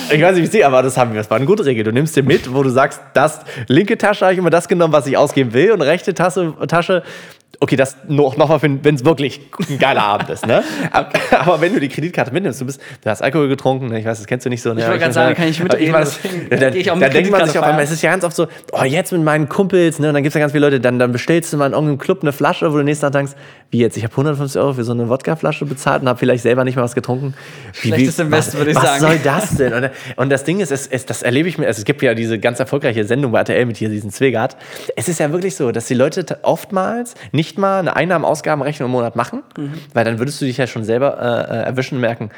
ich 0.09 0.21
weiß 0.21 0.35
nicht, 0.35 0.43
wie 0.43 0.45
es 0.45 0.51
dir, 0.51 0.67
aber 0.67 0.81
das 0.81 0.95
haben 0.95 1.11
wir, 1.11 1.19
das 1.19 1.29
war 1.29 1.35
eine 1.35 1.45
gute 1.45 1.65
Regel. 1.65 1.83
Du 1.83 1.91
nimmst 1.91 2.15
dir 2.15 2.23
mit, 2.23 2.53
wo 2.53 2.63
du 2.63 2.69
sagst, 2.69 3.01
das 3.13 3.41
linke 3.67 3.97
Tasche 3.97 4.23
habe 4.23 4.33
ich 4.33 4.39
immer 4.39 4.49
das 4.49 4.69
genommen, 4.69 4.93
was 4.93 5.05
ich 5.05 5.17
ausgeben 5.17 5.53
will 5.53 5.71
und 5.71 5.81
rechte 5.81 6.13
Tasche, 6.13 6.53
Tasche 6.67 7.03
okay, 7.59 7.75
das 7.75 7.97
noch, 8.07 8.37
noch 8.37 8.49
mal, 8.49 8.61
wenn 8.61 8.95
es 8.95 9.03
wirklich 9.03 9.41
ein 9.69 9.79
geiler 9.79 10.03
Abend 10.03 10.29
ist, 10.29 10.45
ne? 10.45 10.63
Aber 11.31 11.61
wenn 11.61 11.73
du 11.73 11.79
die 11.79 11.89
Kreditkarte 11.89 12.31
mitnimmst, 12.31 12.61
du 12.61 12.65
bist, 12.65 12.79
du 13.03 13.09
hast 13.09 13.21
Alkohol 13.21 13.47
getrunken, 13.47 13.93
ich 13.95 14.05
weiß, 14.05 14.17
das 14.17 14.27
kennst 14.27 14.45
du 14.45 14.49
nicht 14.49 14.61
so. 14.61 14.73
Ne? 14.73 14.81
Ich 14.81 14.87
wollte 14.87 14.99
gerade 14.99 15.13
sagen, 15.13 15.35
kann 15.35 15.47
ich 15.47 15.61
mitreden, 15.61 15.85
ich 15.85 15.91
meine, 15.91 16.59
dann, 16.59 16.75
ich 16.75 16.85
dann 16.85 16.99
denkt 16.99 17.31
man 17.31 17.47
sich 17.47 17.57
auf 17.57 17.63
einmal, 17.63 17.83
es 17.83 17.91
ist 17.91 18.01
ja 18.01 18.11
ganz 18.11 18.23
oft 18.23 18.35
so, 18.35 18.47
oh, 18.71 18.83
jetzt 18.83 19.11
mit 19.11 19.23
meinen 19.23 19.49
Kumpels, 19.49 19.99
ne? 19.99 20.09
Und 20.09 20.13
dann 20.13 20.23
gibt 20.23 20.31
es 20.31 20.35
ja 20.35 20.39
ganz 20.39 20.51
viele 20.51 20.65
Leute, 20.65 20.79
dann, 20.79 20.99
dann 20.99 21.11
bestellst 21.11 21.51
du 21.51 21.57
mal 21.57 21.67
in 21.67 21.73
irgendeinem 21.73 21.97
Club 21.97 22.21
eine 22.21 22.31
Flasche, 22.31 22.71
wo 22.71 22.77
du 22.77 22.83
nächsten 22.83 23.05
Tag 23.05 23.13
denkst, 23.13 23.33
wie 23.69 23.79
jetzt, 23.79 23.97
ich 23.97 24.03
habe 24.03 24.13
150 24.13 24.61
Euro 24.61 24.73
für 24.73 24.83
so 24.83 24.93
eine 24.93 25.09
Wodkaflasche 25.09 25.65
bezahlt 25.65 26.01
und 26.01 26.07
habe 26.07 26.19
vielleicht 26.19 26.43
selber 26.43 26.63
nicht 26.63 26.75
mal 26.75 26.83
was 26.83 26.95
getrunken. 26.95 27.33
Wie, 27.81 27.89
Schlechtes 27.89 28.19
Invest, 28.19 28.57
würde 28.57 28.71
ich 28.71 28.77
was 28.77 28.83
sagen. 28.83 29.03
Was 29.03 29.09
soll 29.09 29.19
das 29.23 29.57
denn? 29.57 29.73
Und, 29.73 29.89
und 30.15 30.29
das 30.29 30.43
Ding 30.45 30.59
ist, 30.59 30.71
es, 30.71 30.87
es, 30.87 31.05
das 31.05 31.21
erlebe 31.21 31.49
ich 31.49 31.57
mir, 31.57 31.67
also 31.67 31.79
es 31.79 31.85
gibt 31.85 32.01
ja 32.01 32.13
diese 32.13 32.39
ganz 32.39 32.59
erfolgreiche 32.59 33.03
Sendung 33.03 33.31
bei 33.31 33.39
RTL 33.39 33.65
mit 33.65 33.77
hier, 33.77 33.89
diesen 33.89 34.11
Zwegart. 34.11 34.55
Es 34.95 35.09
ist 35.09 35.19
ja 35.19 35.31
wirklich 35.31 35.55
so, 35.55 35.71
dass 35.71 35.85
die 35.85 35.95
Leute 35.95 36.25
oftmals 36.43 37.15
nicht 37.37 37.59
mal 37.59 37.77
eine 37.77 37.95
Einnahme 37.95 38.25
Ausgabenrechnung 38.25 38.87
im 38.87 38.91
Monat 38.93 39.15
machen, 39.15 39.43
mhm. 39.55 39.73
weil 39.93 40.03
dann 40.03 40.17
würdest 40.17 40.41
du 40.41 40.45
dich 40.45 40.57
ja 40.57 40.65
schon 40.65 40.83
selber 40.83 41.19
äh, 41.19 41.53
äh 41.53 41.63
erwischen 41.65 41.95
und 41.95 42.01
merken, 42.01 42.31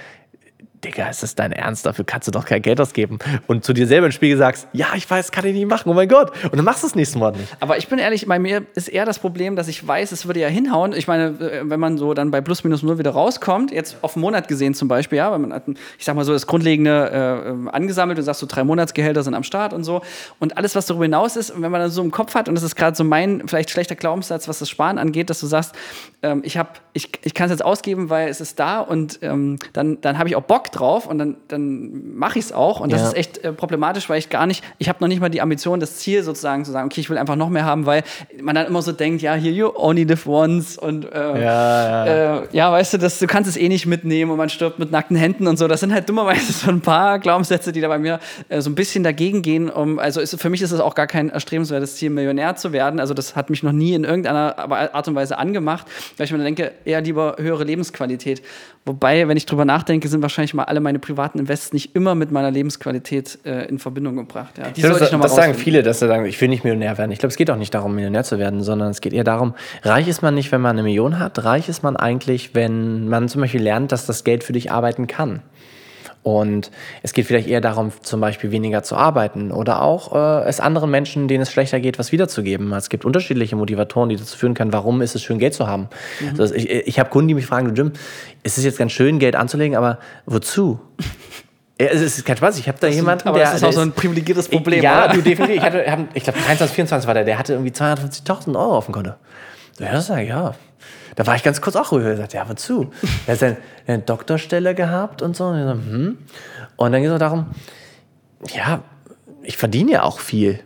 Digga, 0.84 1.10
ist 1.10 1.24
das 1.24 1.36
dein 1.36 1.52
Ernst? 1.52 1.86
Dafür 1.86 2.06
kannst 2.06 2.30
du 2.30 2.32
doch 2.32 2.46
kein 2.46 2.62
Geld 2.62 2.80
ausgeben. 2.80 3.20
Und 3.48 3.66
zu 3.66 3.74
dir 3.74 3.86
selber 3.86 4.06
im 4.06 4.14
Spiegel 4.14 4.38
sagst, 4.38 4.68
ja, 4.72 4.88
ich 4.96 5.10
weiß, 5.10 5.32
kann 5.32 5.46
ich 5.46 5.54
nicht 5.54 5.68
machen, 5.68 5.90
oh 5.90 5.94
mein 5.94 6.08
Gott. 6.08 6.32
Und 6.46 6.56
dann 6.56 6.64
machst 6.64 6.84
du 6.84 6.88
es 6.88 6.96
nächsten 6.96 7.20
Monat 7.20 7.36
nicht. 7.36 7.54
Aber 7.60 7.78
ich 7.78 7.90
bin 7.90 8.00
ehrlich, 8.00 8.26
bei 8.28 8.40
mir 8.40 8.66
ist 8.76 8.88
eher 8.88 9.06
das 9.06 9.20
Problem, 9.20 9.58
dass 9.58 9.68
ich 9.68 9.86
weiß, 9.86 10.14
es 10.14 10.26
würde 10.26 10.40
ja 10.40 10.48
hinhauen. 10.48 10.94
Ich 10.94 11.08
meine, 11.08 11.26
äh, 11.40 11.62
wenn 11.64 11.82
man 11.82 11.98
so 11.98 12.14
dann 12.14 12.32
bei 12.32 12.40
plus 12.40 12.64
minus 12.64 12.82
null 12.82 12.98
wieder 12.98 13.12
rauskommt, 13.12 13.72
jetzt 13.72 13.98
auf 14.02 14.16
einen 14.16 14.22
Monat 14.22 14.48
gesehen 14.48 14.74
zum 14.74 14.88
Beispiel, 14.88 15.18
ja, 15.18 15.34
wenn 15.34 15.42
man 15.42 15.54
hat, 15.54 15.64
ich 15.98 16.06
sag 16.06 16.16
mal 16.16 16.24
so, 16.24 16.32
das 16.32 16.48
Grundlegende 16.48 17.66
äh, 17.68 17.70
angesammelt 17.72 18.18
und 18.18 18.24
sagst 18.24 18.40
so, 18.40 18.46
drei 18.46 18.64
Monatsgehälter 18.64 19.24
sind 19.24 19.34
am 19.34 19.44
Start 19.44 19.74
und 19.74 19.84
so. 19.84 20.02
Und 20.40 20.58
alles, 20.58 20.76
was 20.76 20.86
darüber 20.86 21.04
hinaus 21.04 21.36
ist, 21.36 21.54
wenn 21.62 21.72
man 21.72 21.82
dann 21.82 21.92
so 21.92 22.02
im 22.02 22.12
Kopf 22.12 22.36
hat, 22.36 22.48
und 22.48 22.56
das 22.56 22.64
ist 22.64 22.78
gerade 22.78 22.96
so 22.96 23.04
mein 23.04 23.50
vielleicht 23.50 23.70
schlechter 23.70 23.96
Glaubenssatz, 23.96 24.48
was 24.48 24.60
das 24.60 24.70
Sparen 24.70 24.98
angeht, 24.98 25.30
dass 25.30 25.42
du 25.42 25.48
sagst, 25.48 25.76
ähm, 26.22 26.42
ich, 26.46 26.58
ich, 26.94 27.10
ich 27.22 27.34
kann 27.34 27.48
es 27.48 27.52
jetzt 27.52 27.66
ausgeben, 27.66 28.10
weil 28.10 28.30
es 28.30 28.40
ist 28.40 28.60
da 28.60 28.80
und 28.80 29.20
ähm, 29.22 29.58
dann, 29.74 30.00
dann 30.00 30.18
habe 30.18 30.30
ich 30.30 30.38
auch 30.38 30.44
Bock 30.44 30.69
drauf 30.70 31.08
und 31.08 31.18
dann 31.18 31.38
dann 31.48 32.16
mache 32.16 32.40
ich 32.40 32.46
es 32.46 32.52
auch. 32.52 32.80
Und 32.80 32.92
das 32.92 33.02
ja. 33.02 33.08
ist 33.08 33.16
echt 33.16 33.38
äh, 33.40 33.54
problematisch, 33.54 34.10
weil 34.10 34.20
ich 34.20 34.30
gar 34.30 34.46
nicht, 34.46 34.64
ich 34.78 34.90
habe 34.90 35.00
noch 35.02 35.08
nicht 35.08 35.20
mal 35.20 35.30
die 35.30 35.42
Ambition, 35.42 35.80
das 35.80 35.98
Ziel 35.98 36.24
sozusagen 36.24 36.66
zu 36.66 36.72
sagen, 36.72 36.88
okay, 36.88 37.02
ich 37.02 37.10
will 37.10 37.18
einfach 37.18 37.36
noch 37.36 37.50
mehr 37.50 37.66
haben, 37.66 37.86
weil 37.86 38.04
man 38.42 38.56
dann 38.56 38.68
immer 38.68 38.82
so 38.82 38.92
denkt, 38.92 39.22
ja, 39.22 39.34
hier, 39.36 39.52
you 39.52 39.72
only 39.76 40.04
live 40.04 40.28
once 40.28 40.78
und 40.78 41.06
äh, 41.12 41.42
ja, 41.42 42.06
ja. 42.06 42.06
Äh, 42.06 42.48
ja, 42.52 42.72
weißt 42.72 42.94
du, 42.94 42.98
das, 42.98 43.20
du 43.20 43.28
kannst 43.28 43.50
es 43.50 43.58
eh 43.58 43.70
nicht 43.70 43.86
mitnehmen 43.86 44.32
und 44.32 44.38
man 44.38 44.50
stirbt 44.50 44.80
mit 44.80 44.92
nackten 44.92 45.16
Händen 45.16 45.48
und 45.48 45.58
so. 45.58 45.68
Das 45.68 45.80
sind 45.80 45.94
halt 45.94 46.08
dummerweise 46.08 46.52
so 46.54 46.70
ein 46.70 46.82
paar 46.82 47.20
Glaubenssätze, 47.20 47.72
die 47.72 47.82
da 47.82 47.88
bei 47.88 48.00
mir 48.00 48.20
äh, 48.50 48.62
so 48.62 48.70
ein 48.70 48.76
bisschen 48.76 49.04
dagegen 49.04 49.42
gehen. 49.42 49.70
Um, 49.70 50.00
also 50.00 50.22
ist, 50.22 50.40
für 50.40 50.50
mich 50.50 50.62
ist 50.62 50.72
es 50.72 50.80
auch 50.80 50.96
gar 50.96 51.08
kein 51.08 51.30
erstrebenswertes 51.30 51.96
Ziel, 51.96 52.10
Millionär 52.10 52.56
zu 52.56 52.72
werden. 52.72 53.00
Also 53.00 53.14
das 53.14 53.36
hat 53.36 53.50
mich 53.50 53.64
noch 53.64 53.72
nie 53.72 53.94
in 53.94 54.04
irgendeiner 54.04 54.58
Art 54.94 55.08
und 55.08 55.16
Weise 55.16 55.38
angemacht, 55.38 55.88
weil 56.18 56.26
ich 56.26 56.32
mir 56.32 56.40
denke, 56.40 56.72
eher 56.86 57.02
lieber 57.02 57.36
höhere 57.40 57.64
Lebensqualität. 57.64 58.42
Wobei, 58.86 59.28
wenn 59.28 59.38
ich 59.38 59.46
drüber 59.46 59.66
nachdenke, 59.66 60.08
sind 60.08 60.22
wahrscheinlich 60.22 60.54
mal 60.60 60.66
alle 60.66 60.82
meine 60.82 61.00
privaten 61.00 61.40
Invests 61.40 61.74
nicht 61.74 61.96
immer 61.96 62.16
mit 62.16 62.32
meiner 62.32 62.52
Lebensqualität 62.52 63.40
äh, 63.46 63.66
in 63.68 63.80
Verbindung 63.80 64.18
gebracht. 64.18 64.58
Ja, 64.58 64.70
die 64.70 64.82
das, 64.82 65.02
ich 65.02 65.10
das 65.10 65.36
sagen 65.36 65.54
viele, 65.54 65.84
dass 65.84 66.00
sie 66.00 66.08
sagen, 66.08 66.26
ich 66.26 66.40
will 66.42 66.50
nicht 66.50 66.64
Millionär 66.64 66.98
werden. 66.98 67.12
Ich 67.12 67.20
glaube, 67.20 67.32
es 67.32 67.38
geht 67.38 67.50
auch 67.50 67.56
nicht 67.56 67.74
darum, 67.74 67.96
Millionär 67.96 68.24
zu 68.24 68.40
werden, 68.40 68.62
sondern 68.62 68.90
es 68.90 69.02
geht 69.02 69.14
eher 69.14 69.24
darum, 69.24 69.54
reich 69.84 70.08
ist 70.08 70.22
man 70.22 70.36
nicht, 70.36 70.52
wenn 70.52 70.62
man 70.62 70.72
eine 70.72 70.84
Million 70.84 71.20
hat. 71.20 71.44
Reich 71.44 71.70
ist 71.70 71.82
man 71.82 71.96
eigentlich, 71.96 72.56
wenn 72.56 73.08
man 73.08 73.30
zum 73.30 73.42
Beispiel 73.42 73.62
lernt, 73.62 73.92
dass 73.92 74.06
das 74.06 74.24
Geld 74.24 74.44
für 74.44 74.54
dich 74.54 74.72
arbeiten 74.72 75.08
kann. 75.08 75.42
Und 76.22 76.70
es 77.02 77.14
geht 77.14 77.26
vielleicht 77.28 77.48
eher 77.48 77.62
darum, 77.62 77.92
zum 78.02 78.20
Beispiel 78.20 78.52
weniger 78.52 78.84
zu 78.84 78.96
arbeiten 78.96 79.52
oder 79.52 79.82
auch 79.82 80.14
äh, 80.14 80.48
es 80.48 80.60
anderen 80.60 80.92
Menschen, 80.92 81.28
denen 81.28 81.44
es 81.44 81.52
schlechter 81.52 81.80
geht, 81.80 81.98
was 81.98 82.12
wiederzugeben. 82.12 82.74
Es 82.74 82.90
gibt 82.90 83.06
unterschiedliche 83.06 83.56
Motivatoren, 83.56 84.10
die 84.10 84.18
dazu 84.18 84.38
führen 84.38 84.54
können, 84.54 84.74
warum 84.74 85.02
ist 85.02 85.16
es 85.16 85.24
schön, 85.24 85.40
Geld 85.40 85.54
zu 85.54 85.68
haben. 85.68 85.88
Mhm. 86.20 86.40
Also 86.40 86.54
ich 86.54 86.70
ich 86.70 87.00
habe 87.00 87.10
Kunden, 87.10 87.30
die 87.30 87.34
mich 87.36 87.46
fragen, 87.46 87.74
du 87.74 87.74
Jim, 87.74 87.94
es 88.44 88.58
ist 88.58 88.66
jetzt 88.66 88.78
ganz 88.78 88.92
schön, 88.92 89.20
Geld 89.20 89.36
anzulegen, 89.36 89.78
aber 89.78 90.00
wozu? 90.26 90.80
Ja, 91.80 91.88
es 91.88 92.02
ist 92.02 92.26
kein 92.26 92.36
Spaß. 92.36 92.60
Ich 92.60 92.68
habe 92.68 92.78
da 92.80 92.88
das 92.88 92.96
jemanden, 92.96 93.28
aber 93.30 93.38
der. 93.38 93.48
das 93.48 93.56
ist 93.56 93.64
auch 93.64 93.72
so 93.72 93.80
ein 93.80 93.94
privilegiertes 93.94 94.50
Problem. 94.50 94.84
Ja, 94.84 95.06
oder? 95.06 95.14
du 95.14 95.22
definitiv. 95.22 95.58
Ich, 95.58 95.62
hatte, 95.62 96.08
ich 96.14 96.24
glaube, 96.24 96.40
23, 96.40 96.76
24 96.76 97.08
war 97.08 97.14
der, 97.14 97.24
der 97.24 97.40
hatte 97.40 97.54
irgendwie 97.54 97.72
250.000 97.72 98.60
Euro 98.60 98.78
auf 98.78 98.86
dem 98.86 98.94
Konto. 98.94 99.12
Ja, 99.80 99.94
das 99.94 100.08
sag 100.08 100.24
ich, 100.24 100.30
ja. 100.30 100.54
Da 101.16 101.26
war 101.28 101.36
ich 101.36 101.44
ganz 101.44 101.62
kurz 101.62 101.76
auch 101.76 101.92
rüber. 101.92 102.12
Ich 102.12 102.18
sagte, 102.18 102.38
ja, 102.38 102.48
wozu? 102.48 102.92
Er 103.28 103.40
hat 103.40 103.58
eine 103.88 104.00
Doktorstelle 104.00 104.76
gehabt 104.76 105.22
und 105.22 105.36
so. 105.36 105.46
Und, 105.46 105.64
so, 105.64 105.72
hm. 105.72 106.18
und 106.76 106.92
dann 106.92 107.02
geht 107.02 107.12
es 107.12 107.20
darum, 107.20 107.48
ja, 108.54 108.82
ich 109.44 109.58
verdiene 109.58 109.92
ja 109.92 110.04
auch 110.04 110.20
viel. 110.20 110.60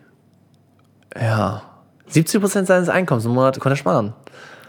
Ja. 1.19 1.63
70 2.07 2.41
Prozent 2.41 2.67
seines 2.67 2.89
Einkommens 2.89 3.25
im 3.25 3.31
Monat 3.31 3.59
konnte 3.59 3.73
er 3.73 3.77
sparen. 3.77 4.13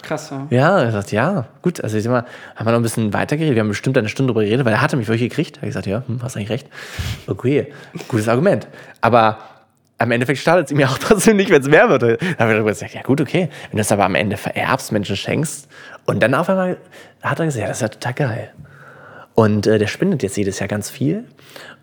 Krass, 0.02 0.30
ja. 0.30 0.46
Ja, 0.50 0.78
er 0.80 0.92
sagt, 0.92 1.12
ja, 1.12 1.46
gut. 1.62 1.82
Also 1.82 1.96
ich 1.96 2.04
sag 2.04 2.10
mal, 2.10 2.24
haben 2.56 2.66
wir 2.66 2.72
noch 2.72 2.78
ein 2.78 2.82
bisschen 2.82 3.12
weitergeredet. 3.14 3.54
Wir 3.54 3.60
haben 3.60 3.68
bestimmt 3.68 3.96
eine 3.96 4.08
Stunde 4.08 4.32
darüber 4.32 4.44
geredet, 4.44 4.64
weil 4.66 4.74
er 4.74 4.82
hatte 4.82 4.96
mich 4.96 5.08
wirklich 5.08 5.30
gekriegt. 5.30 5.56
Er 5.56 5.62
hat 5.62 5.68
gesagt, 5.68 5.86
ja, 5.86 6.02
hm, 6.06 6.22
hast 6.22 6.36
eigentlich 6.36 6.50
recht. 6.50 6.68
Okay, 7.26 7.72
gutes 8.08 8.28
Argument. 8.28 8.68
Aber 9.00 9.38
am 9.98 10.10
Endeffekt 10.10 10.40
startet 10.40 10.66
es 10.66 10.72
ihm 10.72 10.80
ja 10.80 10.88
auch 10.88 10.98
trotzdem 11.00 11.36
nicht, 11.36 11.50
wenn 11.50 11.62
es 11.62 11.68
mehr 11.68 11.88
wird. 11.88 12.02
Da 12.02 12.16
habe 12.38 12.56
ich 12.56 12.64
gesagt, 12.64 12.94
ja 12.94 13.02
gut, 13.02 13.20
okay. 13.20 13.48
Wenn 13.70 13.76
du 13.76 13.80
es 13.80 13.92
aber 13.92 14.04
am 14.04 14.14
Ende 14.14 14.36
vererbst, 14.36 14.92
Menschen 14.92 15.16
schenkst 15.16 15.68
und 16.04 16.22
dann 16.22 16.34
auf 16.34 16.48
einmal 16.48 16.78
hat 17.22 17.38
er 17.38 17.46
gesagt, 17.46 17.62
ja, 17.62 17.68
das 17.68 17.78
ist 17.78 17.82
ja 17.82 17.88
total 17.88 18.14
geil. 18.14 18.50
Und 19.34 19.66
äh, 19.66 19.78
der 19.78 19.88
spendet 19.88 20.22
jetzt 20.22 20.36
jedes 20.36 20.60
Jahr 20.60 20.68
ganz 20.68 20.90
viel. 20.90 21.24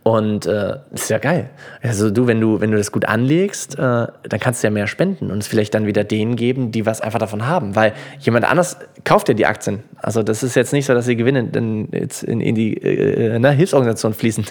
Und 0.04 0.48
äh, 0.48 0.78
ist 0.94 1.12
ja 1.12 1.20
geil. 1.20 1.52
Also 1.84 2.10
du, 2.10 2.26
wenn 2.26 2.42
du, 2.42 2.60
wenn 2.60 2.72
du 2.72 2.78
das 2.78 2.92
gut 2.92 3.06
anlegst, 3.06 3.76
äh, 3.76 3.78
dann 3.78 4.40
kannst 4.40 4.64
du 4.64 4.68
ja 4.68 4.72
mehr 4.72 4.88
spenden 4.88 5.30
und 5.30 5.38
es 5.38 5.48
vielleicht 5.48 5.76
dann 5.76 5.86
wieder 5.86 6.04
denen 6.04 6.36
geben, 6.36 6.72
die 6.72 6.88
was 6.88 7.02
einfach 7.02 7.20
davon 7.20 7.46
haben. 7.46 7.76
Weil 7.76 7.94
jemand 8.20 8.50
anders 8.50 8.78
kauft 9.04 9.28
ja 9.28 9.36
die 9.36 9.46
Aktien. 9.46 9.84
Also 9.98 10.24
das 10.24 10.42
ist 10.42 10.56
jetzt 10.56 10.74
nicht 10.74 10.88
so, 10.88 10.96
dass 10.96 11.06
die 11.06 11.16
Gewinne 11.16 11.88
jetzt 11.92 12.24
in, 12.24 12.42
in 12.42 12.56
die 12.56 12.78
äh, 12.78 13.38
ne, 13.38 13.52
Hilfsorganisation 13.52 14.16
fließen. 14.16 14.46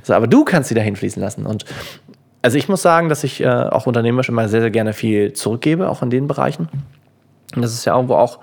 Also, 0.00 0.14
aber 0.14 0.26
du 0.26 0.44
kannst 0.44 0.70
sie 0.70 0.74
dahin 0.74 0.96
fließen 0.96 1.22
lassen. 1.22 1.46
Und 1.46 1.64
also 2.42 2.58
ich 2.58 2.68
muss 2.68 2.82
sagen, 2.82 3.08
dass 3.08 3.24
ich 3.24 3.40
äh, 3.40 3.48
auch 3.48 3.86
unternehmerisch 3.86 4.28
immer 4.28 4.48
sehr, 4.48 4.60
sehr 4.60 4.70
gerne 4.70 4.92
viel 4.92 5.32
zurückgebe, 5.32 5.88
auch 5.88 6.02
in 6.02 6.10
den 6.10 6.26
Bereichen. 6.26 6.68
Und 7.54 7.62
das 7.62 7.72
ist 7.72 7.84
ja 7.84 7.94
irgendwo 7.94 8.14
auch 8.14 8.38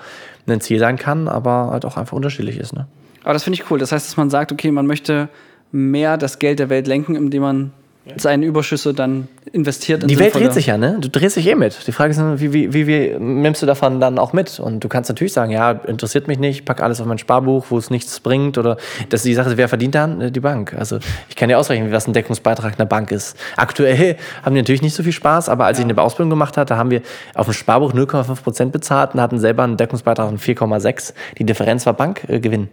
ein 0.47 0.61
Ziel 0.61 0.79
sein 0.79 0.97
kann, 0.97 1.27
aber 1.27 1.69
halt 1.71 1.85
auch 1.85 1.97
einfach 1.97 2.13
unterschiedlich 2.15 2.57
ist. 2.57 2.73
Ne? 2.73 2.87
Aber 3.23 3.33
das 3.33 3.43
finde 3.43 3.59
ich 3.59 3.71
cool. 3.71 3.79
Das 3.79 3.91
heißt, 3.91 4.07
dass 4.07 4.17
man 4.17 4.29
sagt, 4.29 4.51
okay, 4.51 4.71
man 4.71 4.87
möchte 4.87 5.29
mehr 5.71 6.17
das 6.17 6.39
Geld 6.39 6.59
der 6.59 6.69
Welt 6.69 6.87
lenken, 6.87 7.15
indem 7.15 7.41
man 7.41 7.71
seine 8.17 8.45
Überschüsse 8.45 8.93
dann 8.93 9.29
investiert. 9.53 10.03
In 10.03 10.09
die 10.09 10.19
Welt 10.19 10.35
dreht 10.35 10.53
sich 10.53 10.67
ja, 10.67 10.77
ne? 10.77 10.97
Du 10.99 11.09
drehst 11.09 11.37
dich 11.37 11.47
eh 11.47 11.55
mit. 11.55 11.87
Die 11.87 11.91
Frage 11.91 12.11
ist, 12.11 12.19
wie, 12.41 12.51
wie, 12.51 12.73
wie, 12.73 12.87
wie, 12.87 13.15
nimmst 13.17 13.61
du 13.61 13.65
davon 13.65 14.01
dann 14.01 14.19
auch 14.19 14.33
mit? 14.33 14.59
Und 14.59 14.83
du 14.83 14.89
kannst 14.89 15.09
natürlich 15.09 15.31
sagen, 15.31 15.51
ja, 15.51 15.71
interessiert 15.71 16.27
mich 16.27 16.37
nicht, 16.37 16.65
pack 16.65 16.81
alles 16.81 16.99
auf 16.99 17.07
mein 17.07 17.17
Sparbuch, 17.17 17.67
wo 17.69 17.77
es 17.77 17.89
nichts 17.89 18.19
bringt. 18.19 18.57
Oder 18.57 18.77
das 19.09 19.21
ist 19.21 19.25
die 19.25 19.33
Sache, 19.33 19.55
wer 19.55 19.69
verdient 19.69 19.95
dann? 19.95 20.19
Äh, 20.19 20.31
die 20.31 20.41
Bank. 20.41 20.73
Also 20.77 20.99
ich 21.29 21.35
kann 21.35 21.49
ja 21.49 21.57
ausrechnen, 21.57 21.91
was 21.91 22.07
ein 22.07 22.13
Deckungsbeitrag 22.13 22.77
einer 22.77 22.87
Bank 22.87 23.11
ist. 23.11 23.37
Aktuell 23.55 24.17
haben 24.43 24.53
die 24.53 24.61
natürlich 24.61 24.81
nicht 24.81 24.95
so 24.95 25.03
viel 25.03 25.13
Spaß, 25.13 25.47
aber 25.47 25.65
als 25.65 25.77
ja. 25.77 25.85
ich 25.85 25.91
eine 25.91 26.01
Ausbildung 26.01 26.29
gemacht 26.29 26.57
hatte, 26.57 26.75
haben 26.75 26.91
wir 26.91 27.01
auf 27.35 27.45
dem 27.45 27.53
Sparbuch 27.53 27.93
0,5 27.93 28.41
Prozent 28.41 28.71
bezahlt 28.73 29.13
und 29.13 29.21
hatten 29.21 29.39
selber 29.39 29.63
einen 29.63 29.77
Deckungsbeitrag 29.77 30.27
von 30.27 30.39
4,6. 30.39 31.13
Die 31.37 31.45
Differenz 31.45 31.85
war 31.85 31.93
Bankgewinn. 31.93 32.63
Äh, 32.63 32.67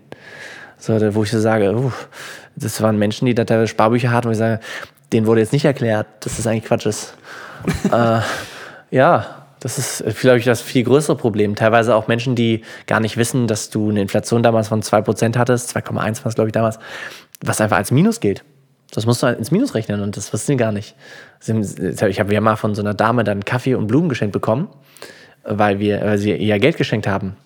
so, 0.78 1.14
wo 1.14 1.22
ich 1.22 1.30
so 1.30 1.38
sage, 1.38 1.76
uh, 1.76 1.92
das 2.56 2.80
waren 2.80 2.98
Menschen, 2.98 3.26
die 3.26 3.34
da 3.34 3.66
Sparbücher 3.66 4.10
hatten, 4.10 4.28
wo 4.28 4.32
ich 4.32 4.38
sage, 4.38 4.60
denen 5.12 5.26
wurde 5.26 5.40
jetzt 5.40 5.52
nicht 5.52 5.64
erklärt, 5.64 6.06
dass 6.20 6.36
das 6.36 6.46
eigentlich 6.46 6.64
Quatsch 6.64 6.86
ist. 6.86 7.14
äh, 7.92 8.20
ja, 8.90 9.40
das 9.60 9.78
ist 9.78 10.04
vielleicht 10.16 10.46
das 10.46 10.62
viel 10.62 10.84
größere 10.84 11.16
Problem. 11.16 11.54
Teilweise 11.54 11.94
auch 11.94 12.08
Menschen, 12.08 12.34
die 12.34 12.62
gar 12.86 13.00
nicht 13.00 13.16
wissen, 13.16 13.46
dass 13.46 13.68
du 13.70 13.90
eine 13.90 14.00
Inflation 14.00 14.42
damals 14.42 14.68
von 14.68 14.82
2% 14.82 15.36
hattest, 15.36 15.76
2,1 15.76 15.94
war 15.96 16.26
es, 16.26 16.34
glaube 16.34 16.48
ich, 16.48 16.52
damals, 16.52 16.78
was 17.44 17.60
einfach 17.60 17.76
als 17.76 17.90
Minus 17.90 18.20
gilt. 18.20 18.42
Das 18.92 19.06
musst 19.06 19.22
du 19.22 19.26
halt 19.26 19.38
ins 19.38 19.50
Minus 19.50 19.74
rechnen 19.74 20.00
und 20.00 20.16
das 20.16 20.32
wissen 20.32 20.46
sie 20.46 20.56
gar 20.56 20.72
nicht. 20.72 20.96
Ich 21.46 22.20
habe 22.20 22.32
ja 22.34 22.40
mal 22.40 22.56
von 22.56 22.74
so 22.74 22.82
einer 22.82 22.94
Dame 22.94 23.22
dann 23.22 23.44
Kaffee 23.44 23.74
und 23.74 23.86
Blumen 23.86 24.08
geschenkt 24.08 24.32
bekommen, 24.32 24.68
weil, 25.44 25.78
wir, 25.78 26.00
weil 26.00 26.18
sie 26.18 26.34
ihr 26.34 26.58
Geld 26.58 26.76
geschenkt 26.76 27.06
haben. 27.06 27.36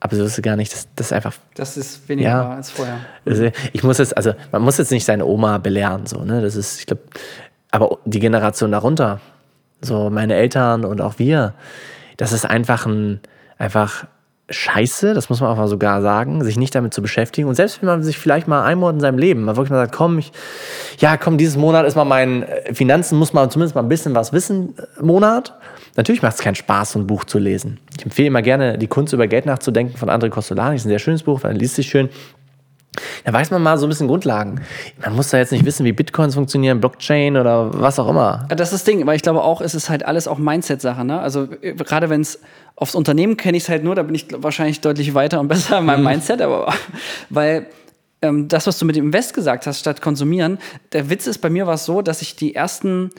Aber 0.00 0.16
so 0.16 0.24
ist 0.24 0.38
es 0.38 0.42
gar 0.42 0.56
nicht. 0.56 0.72
Das, 0.72 0.88
das 0.96 1.08
ist 1.08 1.12
einfach. 1.12 1.34
Das 1.54 1.76
ist 1.76 2.08
weniger 2.08 2.28
ja, 2.28 2.50
als 2.50 2.70
vorher. 2.70 3.00
Also 3.26 3.50
ich 3.72 3.82
muss 3.82 3.98
jetzt, 3.98 4.16
also 4.16 4.32
man 4.50 4.62
muss 4.62 4.78
jetzt 4.78 4.90
nicht 4.90 5.04
seine 5.04 5.26
Oma 5.26 5.58
belehren, 5.58 6.06
so, 6.06 6.24
ne? 6.24 6.40
Das 6.40 6.56
ist, 6.56 6.80
ich 6.80 6.86
glaube, 6.86 7.02
aber 7.70 7.98
die 8.06 8.18
Generation 8.18 8.72
darunter, 8.72 9.20
so 9.82 10.10
meine 10.10 10.34
Eltern 10.34 10.84
und 10.84 11.00
auch 11.00 11.18
wir, 11.18 11.54
das 12.16 12.32
ist 12.32 12.46
einfach 12.46 12.86
ein, 12.86 13.20
einfach 13.58 14.06
scheiße, 14.50 15.14
das 15.14 15.30
muss 15.30 15.40
man 15.40 15.50
einfach 15.50 15.68
sogar 15.68 16.02
sagen, 16.02 16.42
sich 16.44 16.58
nicht 16.58 16.74
damit 16.74 16.92
zu 16.92 17.02
beschäftigen. 17.02 17.48
Und 17.48 17.54
selbst 17.54 17.80
wenn 17.80 17.86
man 17.86 18.02
sich 18.02 18.18
vielleicht 18.18 18.48
mal 18.48 18.62
einen 18.64 18.80
Monat 18.80 18.96
in 18.96 19.00
seinem 19.00 19.18
Leben 19.18 19.42
mal 19.44 19.56
wirklich 19.56 19.70
mal 19.70 19.78
sagt, 19.78 19.92
komm, 19.92 20.18
ich, 20.18 20.32
ja, 20.98 21.16
komm, 21.16 21.38
dieses 21.38 21.56
Monat 21.56 21.86
ist 21.86 21.96
mal 21.96 22.04
mein 22.04 22.42
äh, 22.42 22.74
Finanzen, 22.74 23.18
muss 23.18 23.32
man 23.32 23.50
zumindest 23.50 23.74
mal 23.74 23.82
ein 23.82 23.88
bisschen 23.88 24.14
was 24.14 24.32
wissen, 24.32 24.74
äh, 24.76 25.02
Monat. 25.02 25.54
Natürlich 25.96 26.22
macht 26.22 26.34
es 26.34 26.40
keinen 26.40 26.54
Spaß, 26.54 26.92
so 26.92 26.98
ein 26.98 27.06
Buch 27.06 27.24
zu 27.24 27.38
lesen. 27.38 27.78
Ich 27.96 28.04
empfehle 28.04 28.28
immer 28.28 28.42
gerne, 28.42 28.78
die 28.78 28.86
Kunst 28.86 29.12
über 29.12 29.26
Geld 29.26 29.46
nachzudenken 29.46 29.96
von 29.96 30.10
André 30.10 30.28
Costolani. 30.28 30.74
Das 30.74 30.82
ist 30.82 30.86
ein 30.86 30.90
sehr 30.90 30.98
schönes 30.98 31.22
Buch, 31.22 31.42
weil 31.42 31.52
er 31.52 31.58
liest 31.58 31.76
sich 31.76 31.88
schön. 31.88 32.08
Da 33.24 33.32
weiß 33.32 33.50
man 33.50 33.62
mal 33.62 33.78
so 33.78 33.86
ein 33.86 33.88
bisschen 33.88 34.08
Grundlagen. 34.08 34.60
Man 35.02 35.14
muss 35.14 35.30
da 35.30 35.38
jetzt 35.38 35.52
nicht 35.52 35.64
wissen, 35.64 35.84
wie 35.84 35.92
Bitcoins 35.92 36.34
funktionieren, 36.34 36.80
Blockchain 36.80 37.36
oder 37.36 37.72
was 37.80 37.98
auch 37.98 38.08
immer. 38.08 38.46
Ja, 38.50 38.56
das 38.56 38.72
ist 38.72 38.80
das 38.80 38.84
Ding, 38.84 39.06
weil 39.06 39.16
ich 39.16 39.22
glaube 39.22 39.42
auch, 39.42 39.60
es 39.60 39.74
ist 39.74 39.88
halt 39.88 40.04
alles 40.04 40.26
auch 40.26 40.38
Mindset-Sache. 40.38 41.04
Ne? 41.04 41.20
Also 41.20 41.46
gerade 41.46 42.10
wenn 42.10 42.20
es 42.20 42.40
aufs 42.74 42.94
Unternehmen 42.94 43.36
kenne 43.36 43.56
ich 43.56 43.64
es 43.64 43.68
halt 43.68 43.84
nur, 43.84 43.94
da 43.94 44.02
bin 44.02 44.14
ich 44.14 44.26
wahrscheinlich 44.34 44.80
deutlich 44.80 45.14
weiter 45.14 45.38
und 45.38 45.48
besser 45.48 45.78
in 45.78 45.84
meinem 45.84 46.00
mhm. 46.00 46.08
Mindset, 46.08 46.42
aber 46.42 46.72
weil 47.30 47.66
ähm, 48.22 48.48
das, 48.48 48.66
was 48.66 48.78
du 48.78 48.84
mit 48.84 48.96
dem 48.96 49.06
Invest 49.06 49.34
gesagt 49.34 49.66
hast, 49.66 49.80
statt 49.80 50.02
konsumieren, 50.02 50.58
der 50.92 51.10
Witz 51.10 51.26
ist, 51.26 51.38
bei 51.38 51.50
mir 51.50 51.66
war 51.66 51.74
es 51.74 51.84
so, 51.84 52.02
dass 52.02 52.22
ich 52.22 52.36
die 52.36 52.54
ersten, 52.54 53.10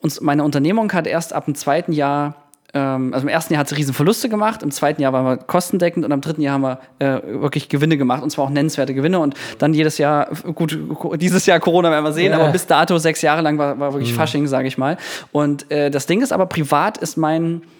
uns, 0.00 0.20
meine 0.20 0.44
Unternehmung 0.44 0.92
hat 0.92 1.06
erst 1.06 1.32
ab 1.32 1.46
dem 1.46 1.54
zweiten 1.54 1.92
Jahr 1.92 2.45
also 2.78 3.20
im 3.20 3.28
ersten 3.28 3.54
Jahr 3.54 3.60
hat 3.60 3.68
sie 3.68 3.74
riesen 3.76 3.94
Verluste 3.94 4.28
gemacht, 4.28 4.62
im 4.62 4.70
zweiten 4.70 5.00
Jahr 5.00 5.12
waren 5.12 5.24
wir 5.24 5.36
kostendeckend 5.36 6.04
und 6.04 6.12
am 6.12 6.20
dritten 6.20 6.42
Jahr 6.42 6.54
haben 6.54 6.62
wir 6.62 6.80
äh, 6.98 7.40
wirklich 7.40 7.68
Gewinne 7.68 7.96
gemacht 7.96 8.22
und 8.22 8.30
zwar 8.30 8.46
auch 8.46 8.50
nennenswerte 8.50 8.94
Gewinne 8.94 9.18
und 9.18 9.34
dann 9.58 9.72
jedes 9.74 9.98
Jahr, 9.98 10.28
gut, 10.54 10.78
dieses 11.16 11.46
Jahr 11.46 11.60
Corona 11.60 11.90
werden 11.90 12.04
wir 12.04 12.12
sehen, 12.12 12.32
ja. 12.32 12.38
aber 12.38 12.50
bis 12.52 12.66
dato 12.66 12.98
sechs 12.98 13.22
Jahre 13.22 13.42
lang 13.42 13.58
war, 13.58 13.78
war 13.78 13.92
wirklich 13.92 14.12
mhm. 14.12 14.16
Fasching, 14.16 14.46
sage 14.46 14.68
ich 14.68 14.78
mal. 14.78 14.96
Und 15.32 15.70
äh, 15.70 15.90
das 15.90 16.06
Ding 16.06 16.22
ist 16.22 16.32
aber, 16.32 16.46
privat 16.46 16.98
ist 16.98 17.16
mein 17.16 17.62
äh, 17.62 17.75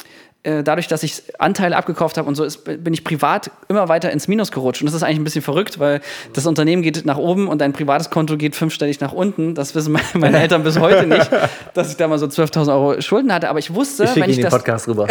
dadurch, 0.63 0.87
dass 0.87 1.03
ich 1.03 1.23
Anteile 1.39 1.77
abgekauft 1.77 2.19
habe 2.19 2.29
und 2.29 2.35
so, 2.35 2.45
ist, 2.45 2.65
bin 2.65 2.93
ich 2.95 3.05
privat 3.05 3.51
immer 3.69 3.89
weiter 3.89 4.11
ins 4.11 4.29
Minus 4.29 4.53
gerutscht. 4.53 4.83
Und 4.83 4.87
das 4.87 4.95
ist 4.95 5.03
eigentlich 5.03 5.19
ein 5.19 5.25
bisschen 5.25 5.43
verrückt, 5.43 5.79
weil 5.79 6.01
das 6.35 6.47
Unternehmen 6.47 6.83
geht 6.83 7.05
nach 7.05 7.17
oben 7.17 7.49
und 7.49 7.61
dein 7.61 7.73
privates 7.73 8.11
Konto 8.11 8.37
geht 8.37 8.55
fünfstellig 8.55 9.01
nach 9.01 9.13
unten. 9.13 9.55
Das 9.55 9.75
wissen 9.75 9.99
meine 10.15 10.39
Eltern 10.39 10.63
bis 10.63 10.79
heute 10.79 11.07
nicht, 11.07 11.29
dass 11.75 11.91
ich 11.91 11.97
da 11.97 12.09
mal 12.09 12.19
so 12.19 12.27
12.000 12.27 12.69
Euro 12.69 13.01
Schulden 13.01 13.33
hatte. 13.33 13.49
Aber 13.49 13.59
ich 13.59 13.75
wusste, 13.75 14.05
ich 14.05 14.17
wenn 14.17 14.31
ich 14.31 14.37
den 14.37 14.45
das 14.45 14.55
Podcast 14.55 14.89
rüber. 14.89 15.07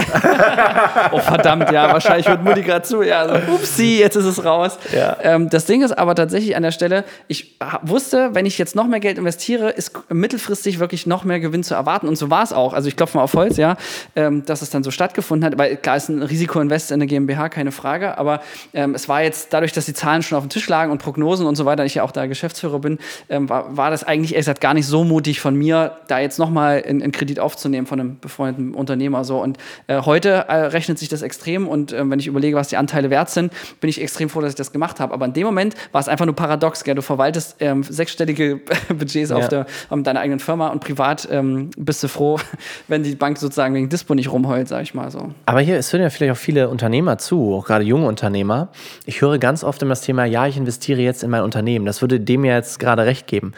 oh 1.12 1.20
verdammt, 1.20 1.70
ja, 1.72 1.92
wahrscheinlich 1.92 2.28
wird 2.28 2.44
Mutti 2.44 2.62
gerade 2.62 2.84
zu. 2.84 3.04
Ja, 3.04 3.28
so, 3.28 3.54
upsie, 3.54 4.00
jetzt 4.00 4.16
ist 4.16 4.26
es 4.26 4.44
raus. 4.44 4.78
Ja. 4.96 5.18
Ähm, 5.22 5.50
das 5.50 5.66
Ding 5.66 5.84
ist 5.84 5.98
aber 5.98 6.16
tatsächlich 6.16 6.56
an 6.56 6.64
der 6.64 6.72
Stelle, 6.72 7.04
ich 7.28 7.58
wusste, 7.82 8.30
wenn 8.34 8.46
ich 8.46 8.58
jetzt 8.58 8.76
noch 8.76 8.88
mehr 8.88 9.00
Geld 9.00 9.18
investiere, 9.18 9.70
ist 9.70 9.92
mittelfristig 10.10 10.80
wirklich 10.80 11.06
noch 11.06 11.24
mehr 11.24 11.40
Gewinn 11.40 11.64
zu 11.64 11.76
erwarten. 11.76 12.08
Und 12.08 12.18
so 12.18 12.30
war 12.30 12.44
es 12.44 12.54
auch. 12.54 12.74
Also 12.74 12.88
ich 12.88 12.96
klopfe 12.96 13.18
mal 13.18 13.24
auf 13.24 13.34
Holz, 13.34 13.58
ja, 13.58 13.76
ähm, 14.16 14.46
dass 14.46 14.62
es 14.62 14.70
dann 14.70 14.84
so 14.84 14.92
stattgefunden 14.92 15.25
stattgefunden 15.26 15.46
hat. 15.46 15.58
Weil 15.58 15.78
klar 15.78 15.98
ist 15.98 16.10
ein 16.10 16.22
Risikoinvest 16.22 16.92
in 16.92 17.00
der 17.00 17.08
GmbH, 17.08 17.50
keine 17.50 17.72
Frage. 17.72 18.18
Aber 18.18 18.42
ähm, 18.74 18.96
es 18.96 19.10
war 19.10 19.24
jetzt 19.24 19.54
dadurch, 19.54 19.74
dass 19.74 19.86
die 19.86 19.94
Zahlen 19.94 20.24
schon 20.24 20.38
auf 20.38 20.44
dem 20.44 20.50
Tisch 20.50 20.68
lagen 20.70 20.92
und 20.92 21.00
Prognosen 21.00 21.46
und 21.48 21.56
so 21.56 21.66
weiter, 21.66 21.86
ich 21.86 21.96
ja 21.96 22.04
auch 22.04 22.12
da 22.12 22.26
Geschäftsführer 22.28 22.80
bin, 22.80 23.00
ähm, 23.30 23.50
war, 23.50 23.76
war 23.76 23.90
das 23.90 24.04
eigentlich 24.04 24.34
ehrlich 24.34 24.46
gesagt 24.46 24.62
gar 24.62 24.74
nicht 24.74 24.86
so 24.86 25.04
mutig 25.04 25.40
von 25.40 25.56
mir, 25.56 25.98
da 26.08 26.20
jetzt 26.20 26.40
nochmal 26.40 26.84
einen 26.88 27.12
Kredit 27.12 27.40
aufzunehmen 27.40 27.88
von 27.88 28.00
einem 28.00 28.20
befreundeten 28.20 28.74
Unternehmer. 28.74 29.24
So. 29.24 29.42
Und 29.42 29.58
äh, 29.88 30.02
heute 30.02 30.30
äh, 30.48 30.56
rechnet 30.68 31.00
sich 31.00 31.10
das 31.10 31.22
extrem 31.22 31.68
und 31.68 31.92
äh, 31.92 32.10
wenn 32.10 32.20
ich 32.20 32.28
überlege, 32.28 32.56
was 32.56 32.68
die 32.68 32.78
Anteile 32.78 33.10
wert 33.10 33.30
sind, 33.30 33.52
bin 33.80 33.90
ich 33.90 34.02
extrem 34.02 34.30
froh, 34.30 34.42
dass 34.42 34.52
ich 34.52 34.56
das 34.56 34.72
gemacht 34.72 35.00
habe. 35.00 35.14
Aber 35.14 35.26
in 35.26 35.34
dem 35.34 35.46
Moment 35.46 35.76
war 35.92 36.02
es 36.02 36.08
einfach 36.08 36.26
nur 36.26 36.36
paradox. 36.36 36.84
Gell? 36.84 36.96
Du 36.96 37.02
verwaltest 37.02 37.58
ähm, 37.60 37.84
sechsstellige 37.84 38.62
Budgets 38.90 39.32
ja. 39.32 39.38
auf, 39.38 39.50
der, 39.50 39.66
auf 39.90 40.04
deiner 40.04 40.20
eigenen 40.20 40.40
Firma 40.40 40.70
und 40.70 40.80
privat 40.80 41.28
ähm, 41.32 41.72
bist 41.78 42.04
du 42.04 42.08
froh, 42.08 42.40
wenn 42.88 43.04
die 43.04 43.16
Bank 43.16 43.38
sozusagen 43.38 43.74
wegen 43.74 43.90
Dispo 43.90 44.14
nicht 44.14 44.32
rumheult, 44.32 44.68
sag 44.68 44.84
ich 44.84 44.94
mal 44.94 45.05
so. 45.12 45.32
Aber 45.46 45.62
hier, 45.62 45.78
es 45.78 45.92
hören 45.92 46.02
ja 46.02 46.10
vielleicht 46.10 46.34
auch 46.34 46.42
viele 46.42 46.70
Unternehmer 46.70 47.18
zu, 47.18 47.54
auch 47.56 47.66
gerade 47.66 47.84
junge 47.84 48.08
Unternehmer. 48.08 48.70
Ich 49.06 49.22
höre 49.22 49.38
ganz 49.38 49.64
oft 49.64 49.82
immer 49.82 49.92
das 49.92 50.02
Thema, 50.02 50.26
ja, 50.26 50.48
ich 50.48 50.58
investiere 50.58 51.02
jetzt 51.02 51.24
in 51.24 51.30
mein 51.30 51.44
Unternehmen. 51.44 51.86
Das 51.86 52.02
würde 52.02 52.20
dem 52.20 52.46
ja 52.46 52.56
jetzt 52.56 52.80
gerade 52.80 53.06
recht 53.06 53.28
geben. 53.28 53.54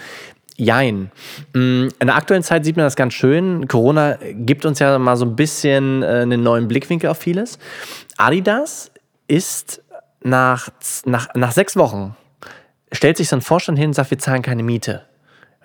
Jein. 0.56 1.12
Mm, 1.54 1.90
in 2.00 2.08
der 2.08 2.16
aktuellen 2.16 2.44
Zeit 2.44 2.66
sieht 2.66 2.78
man 2.78 2.86
das 2.86 2.96
ganz 2.96 3.14
schön. 3.14 3.68
Corona 3.68 4.18
gibt 4.34 4.66
uns 4.66 4.80
ja 4.80 4.98
mal 4.98 5.16
so 5.16 5.26
ein 5.26 5.36
bisschen 5.36 6.02
äh, 6.02 6.22
einen 6.22 6.42
neuen 6.42 6.68
Blickwinkel 6.68 7.10
auf 7.10 7.20
vieles. 7.20 7.60
Adidas 8.18 8.92
ist 9.28 9.84
nach, 10.24 10.70
nach, 11.06 11.28
nach 11.36 11.52
sechs 11.52 11.76
Wochen, 11.76 12.16
stellt 12.92 13.18
sich 13.18 13.30
so 13.30 13.36
ein 13.36 13.42
Vorstand 13.42 13.78
hin 13.78 13.90
und 13.90 13.94
sagt, 13.94 14.12
wir 14.12 14.18
zahlen 14.18 14.42
keine 14.42 14.64
Miete. 14.64 15.07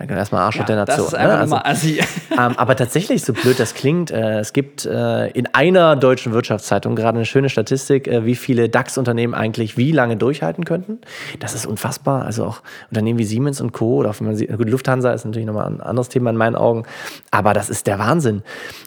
Erstmal 0.09 0.43
Arschloch 0.43 0.63
ja, 0.63 0.67
der 0.67 0.77
Nation. 0.77 0.99
Das 0.99 1.07
ist 1.09 1.15
einfach 1.15 1.47
ne? 1.47 1.65
also, 1.65 1.89
ähm, 2.33 2.55
aber 2.57 2.77
tatsächlich, 2.77 3.25
so 3.25 3.33
blöd 3.33 3.59
das 3.59 3.75
klingt, 3.75 4.11
äh, 4.11 4.39
es 4.39 4.53
gibt 4.53 4.85
äh, 4.85 5.29
in 5.29 5.47
einer 5.55 5.97
deutschen 5.97 6.33
Wirtschaftszeitung 6.33 6.97
gerade 6.97 7.19
eine 7.19 7.27
schöne 7.27 7.49
Statistik, 7.49 8.09
äh, 8.09 8.25
wie 8.25 8.35
viele 8.35 8.69
DAX-Unternehmen 8.69 9.35
eigentlich 9.35 9.77
wie 9.77 9.93
lange 9.93 10.17
durchhalten 10.17 10.65
könnten. 10.65 11.01
Das 11.41 11.55
ist 11.55 11.67
unfassbar. 11.67 12.25
Also 12.25 12.45
auch 12.45 12.63
Unternehmen 12.91 13.19
wie 13.19 13.25
Siemens 13.25 13.61
und 13.61 13.73
Co. 13.73 13.97
oder 13.97 14.15
wenn 14.19 14.27
man 14.27 14.37
sieht, 14.37 14.57
gut, 14.57 14.69
Lufthansa 14.69 15.13
ist 15.13 15.25
natürlich 15.25 15.47
nochmal 15.47 15.67
ein 15.67 15.81
anderes 15.81 16.09
Thema 16.09 16.31
in 16.31 16.37
meinen 16.37 16.57
Augen. 16.57 16.85
Aber 17.31 17.53
das 17.53 17.71
ist 17.71 17.87
der 17.87 17.99
Wahnsinn. 17.99 18.43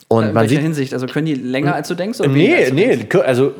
Und 0.08 0.30
in 0.30 0.36
welcher 0.36 0.50
sieht, 0.50 0.62
Hinsicht? 0.62 0.94
Also 0.94 1.08
können 1.08 1.26
die 1.26 1.34
länger 1.36 1.74
als 1.74 1.88
du 1.88 1.96
denkst? 1.96 2.20
Oder 2.20 2.30
nee, 2.30 2.70
nee. 2.72 3.08
Also 3.26 3.54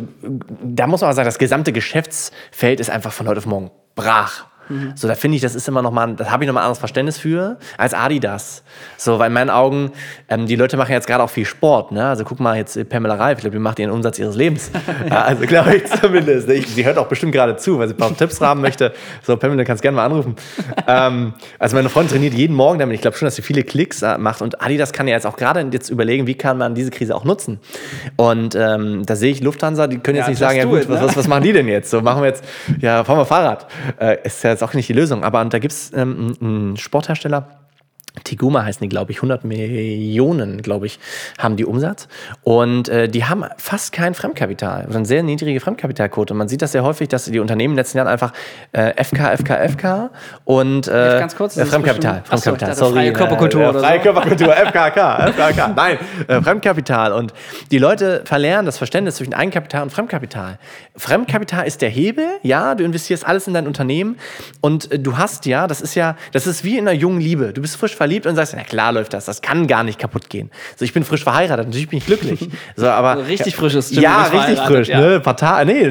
da 0.64 0.88
muss 0.88 1.02
man 1.02 1.14
sagen, 1.14 1.26
das 1.26 1.40
gesamte 1.40 1.72
Geschäftsfeld 1.72 2.80
ist 2.80 2.90
einfach 2.90 3.12
von 3.12 3.28
heute 3.28 3.40
auf 3.40 3.46
morgen 3.46 3.72
brach. 3.96 4.46
Mhm. 4.70 4.94
So, 4.96 5.08
da 5.08 5.16
finde 5.16 5.36
ich, 5.36 5.42
das 5.42 5.56
ist 5.56 5.68
immer 5.68 5.82
noch 5.82 5.92
mal, 5.92 6.14
da 6.16 6.32
habe 6.32 6.44
ich 6.44 6.48
noch 6.48 6.54
mal 6.54 6.62
ein 6.62 6.66
anderes 6.66 6.80
Verständnis 6.80 7.18
für 7.18 7.58
als 7.78 7.94
Adidas. 7.94 8.64
So, 8.98 9.20
weil 9.20 9.28
in 9.28 9.34
meinen 9.34 9.50
Augen, 9.50 9.92
ähm, 10.30 10.48
die 10.48 10.56
Leute 10.56 10.78
machen 10.78 10.92
jetzt 10.92 11.08
gerade 11.08 11.24
auch 11.24 11.30
viel 11.30 11.46
Sport, 11.46 11.92
ne? 11.92 12.08
Also 12.08 12.24
guck 12.24 12.40
mal 12.40 12.58
jetzt 12.58 12.78
Pamela 12.90 13.16
Reif, 13.16 13.38
ich 13.38 13.42
glaube, 13.42 13.56
die 13.56 13.62
macht 13.62 13.80
ihren 13.80 13.92
Umsatz 13.92 14.20
ihres 14.20 14.36
Lebens. 14.36 14.72
ja, 15.10 15.24
also 15.24 15.46
glaube 15.46 15.76
ich 15.76 15.86
zumindest. 15.86 16.50
Ich, 16.50 16.68
sie 16.68 16.86
hört 16.86 16.98
auch 16.98 17.08
bestimmt 17.08 17.32
gerade 17.32 17.56
zu, 17.56 17.80
weil 17.80 17.88
sie 17.88 17.94
ein 17.94 17.98
paar 17.98 18.16
Tipps 18.16 18.42
haben 18.42 18.62
möchte. 18.62 18.94
So, 19.24 19.38
Pamela, 19.38 19.64
kannst 19.64 19.82
gerne 19.82 19.96
mal 19.96 20.06
anrufen. 20.06 20.36
ähm, 20.88 21.34
also 21.60 21.76
meine 21.76 21.90
Freundin 21.90 22.12
trainiert 22.14 22.34
jeden 22.34 22.56
Morgen 22.56 22.80
damit. 22.80 22.96
Ich 22.96 23.02
glaube 23.02 23.18
schon, 23.18 23.26
dass 23.26 23.36
sie 23.36 23.42
viele 23.42 23.64
Klicks 23.64 24.02
äh, 24.02 24.18
macht. 24.18 24.42
Und 24.42 24.62
Adidas 24.62 24.94
kann 24.94 25.08
ja 25.08 25.16
jetzt 25.16 25.26
auch 25.26 25.38
gerade 25.38 25.66
jetzt 25.72 25.90
überlegen, 25.90 26.28
wie 26.28 26.36
kann 26.36 26.58
man 26.58 26.76
diese 26.76 26.92
Krise 26.92 27.16
auch 27.16 27.24
nutzen. 27.24 27.60
Und 28.16 28.56
ähm, 28.56 29.06
da 29.06 29.16
sehe 29.16 29.32
ich 29.32 29.42
Lufthansa, 29.42 29.88
die 29.88 30.00
können 30.00 30.18
jetzt 30.18 30.26
ja, 30.26 30.30
nicht 30.30 30.40
sagen, 30.40 30.58
ja 30.58 30.66
gut, 30.66 30.82
it, 30.82 30.90
ne? 30.90 31.00
was, 31.02 31.16
was, 31.16 31.28
machen 31.28 31.44
die 31.44 31.54
denn 31.54 31.68
jetzt? 31.68 31.90
So, 31.90 32.02
machen 32.02 32.22
wir 32.22 32.30
jetzt, 32.30 32.44
ja, 32.80 33.04
fahren 33.04 33.18
wir 33.18 33.26
Fahrrad. 33.26 33.68
Äh, 34.00 34.18
ist 34.24 34.44
ja 34.44 34.55
jetzt 34.56 34.64
auch 34.64 34.74
nicht 34.74 34.90
die 34.90 34.94
Lösung. 34.94 35.24
Aber 35.24 35.44
da 35.46 35.60
gibt 35.60 35.74
es 35.74 35.92
ähm, 35.94 36.34
einen 36.42 36.78
Sporthersteller, 36.78 37.48
Tiguma 38.24 38.64
heißen 38.64 38.82
die, 38.82 38.90
glaube 38.90 39.12
ich, 39.12 39.18
100 39.18 39.44
Millionen, 39.44 40.62
glaube 40.62 40.86
ich, 40.86 41.00
haben 41.38 41.56
die 41.56 41.66
Umsatz. 41.66 42.08
Und 42.44 42.90
äh, 42.90 43.08
die 43.08 43.26
haben 43.26 43.46
fast 43.58 43.92
kein 43.92 44.14
Fremdkapital 44.14 44.86
oder 44.88 44.98
eine 44.98 45.06
sehr 45.06 45.24
niedrige 45.24 45.60
Fremdkapitalquote. 45.60 46.34
Man 46.34 46.48
sieht 46.48 46.62
das 46.62 46.72
sehr 46.72 46.84
häufig, 46.84 47.10
dass 47.10 47.26
die 47.26 47.40
Unternehmen 47.40 47.74
in 47.74 47.76
den 47.76 47.84
letzten 47.84 47.98
Jahren 47.98 48.08
einfach 48.08 48.34
äh, 48.72 49.04
FK, 49.04 49.38
FK, 49.38 49.70
FK 49.70 50.10
und 50.46 50.88
äh, 50.88 50.92
ganz 50.92 51.36
kurz, 51.36 51.58
äh, 51.58 51.66
Fremdkapital. 51.66 52.24
Fremdkapital, 52.26 52.70
Achso, 52.72 52.86
sorry. 52.86 52.94
Freie 52.94 53.14
Körperkultur 53.14 53.62
äh, 53.62 53.80
Freie 53.80 53.98
so. 53.98 54.04
Körperkultur, 54.04 54.56
FKK, 54.56 55.28
FKK. 55.32 55.68
Nein, 55.76 55.98
äh, 56.28 56.42
Fremdkapital. 56.42 57.14
Und 57.14 57.34
die 57.72 57.78
Leute 57.78 58.22
verlernen 58.26 58.66
das 58.66 58.78
Verständnis 58.78 59.16
zwischen 59.16 59.34
Eigenkapital 59.34 59.84
und 59.84 59.92
Fremdkapital. 59.92 60.58
Fremdkapital 60.96 61.68
ist 61.68 61.82
der 61.82 61.90
Hebel, 61.90 62.26
ja, 62.44 62.76
du 62.76 62.84
investierst 62.84 63.26
alles 63.26 63.48
in 63.48 63.54
dein 63.54 63.68
Unternehmen 63.68 64.18
und 64.62 64.92
äh, 64.92 65.00
du 65.00 65.18
hast 65.18 65.46
ja, 65.46 65.68
das 65.68 65.82
ist 65.82 65.96
ja, 65.96 66.16
das 66.32 66.48
ist 66.48 66.64
wie 66.64 66.78
in 66.78 66.88
einer 66.88 66.98
jungen 66.98 67.20
Liebe. 67.20 67.54
Du 67.54 67.62
bist 67.62 67.76
frisch 67.78 67.96
verliebt 67.96 68.05
verliebt 68.06 68.28
und 68.28 68.36
sagst, 68.36 68.54
na 68.56 68.64
klar 68.64 68.92
läuft 68.92 69.14
das, 69.14 69.26
das 69.26 69.42
kann 69.42 69.66
gar 69.66 69.84
nicht 69.84 69.98
kaputt 69.98 70.30
gehen. 70.30 70.52
So, 70.76 70.86
ich 70.86 70.94
bin 70.94 71.04
frisch 71.04 71.24
verheiratet, 71.24 71.66
natürlich 71.66 71.90
bin 71.90 71.98
ich 71.98 72.06
glücklich. 72.06 72.50
So, 72.78 72.88
aber 72.88 73.12
also 73.12 73.24
richtig 73.24 73.56
frisches 73.56 73.88
Stimmt, 73.88 74.02
Ja, 74.02 74.24
richtig 74.24 74.60
frisch, 74.60 74.90
ja. 74.90 75.00
ne? 75.00 75.20
Paar 75.20 75.64
nee, 75.66 75.90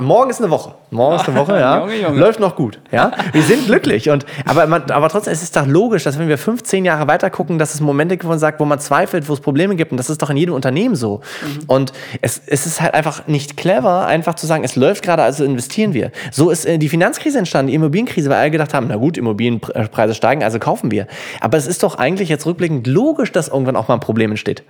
morgen 0.00 0.30
ist 0.30 0.40
eine 0.40 0.50
Woche. 0.50 0.74
Morgen 0.90 1.16
ist 1.16 1.28
eine 1.28 1.38
Woche, 1.38 1.52
ja. 1.60 1.80
Junge, 1.80 1.96
Junge. 1.96 2.18
Läuft 2.18 2.40
noch 2.40 2.56
gut, 2.56 2.78
ja. 2.90 3.12
Wir 3.32 3.42
sind 3.42 3.66
glücklich 3.66 4.10
und, 4.10 4.26
aber, 4.44 4.66
man, 4.66 4.90
aber 4.90 5.08
trotzdem, 5.08 5.32
es 5.32 5.42
ist 5.42 5.56
doch 5.56 5.66
logisch, 5.66 6.04
dass 6.04 6.18
wenn 6.18 6.28
wir 6.28 6.36
15 6.36 6.84
Jahre 6.84 7.06
weiter 7.08 7.30
gucken, 7.30 7.58
dass 7.58 7.74
es 7.74 7.80
Momente 7.80 8.16
gibt, 8.16 8.24
wo 8.24 8.28
man 8.28 8.38
sagt, 8.38 8.60
wo 8.60 8.64
man 8.64 8.78
zweifelt, 8.78 9.28
wo 9.28 9.32
es 9.32 9.40
Probleme 9.40 9.76
gibt 9.76 9.90
und 9.92 9.96
das 9.96 10.10
ist 10.10 10.20
doch 10.20 10.30
in 10.30 10.36
jedem 10.36 10.54
Unternehmen 10.54 10.94
so. 10.94 11.20
Mhm. 11.42 11.64
Und 11.66 11.92
es, 12.20 12.40
es 12.46 12.66
ist 12.66 12.80
halt 12.80 12.94
einfach 12.94 13.26
nicht 13.26 13.56
clever, 13.56 14.06
einfach 14.06 14.34
zu 14.34 14.46
sagen, 14.46 14.64
es 14.64 14.76
läuft 14.76 15.02
gerade, 15.02 15.22
also 15.22 15.44
investieren 15.44 15.94
wir. 15.94 16.10
So 16.30 16.50
ist 16.50 16.66
äh, 16.66 16.78
die 16.78 16.88
Finanzkrise 16.88 17.38
entstanden, 17.38 17.68
die 17.68 17.74
Immobilienkrise, 17.74 18.28
weil 18.30 18.38
alle 18.38 18.50
gedacht 18.50 18.74
haben, 18.74 18.86
na 18.88 18.96
gut, 18.96 19.16
Immobilienpreise 19.16 20.14
steigen, 20.14 20.42
also 20.42 20.58
kaufen 20.58 20.90
wir. 20.90 21.06
Aber 21.40 21.56
es 21.56 21.66
ist 21.66 21.82
doch 21.82 21.96
eigentlich 21.96 22.28
jetzt 22.28 22.46
rückblickend 22.46 22.86
logisch, 22.86 23.32
dass 23.32 23.48
irgendwann 23.48 23.76
auch 23.76 23.88
mal 23.88 23.94
ein 23.94 24.00
Problem 24.00 24.30
entsteht. 24.30 24.62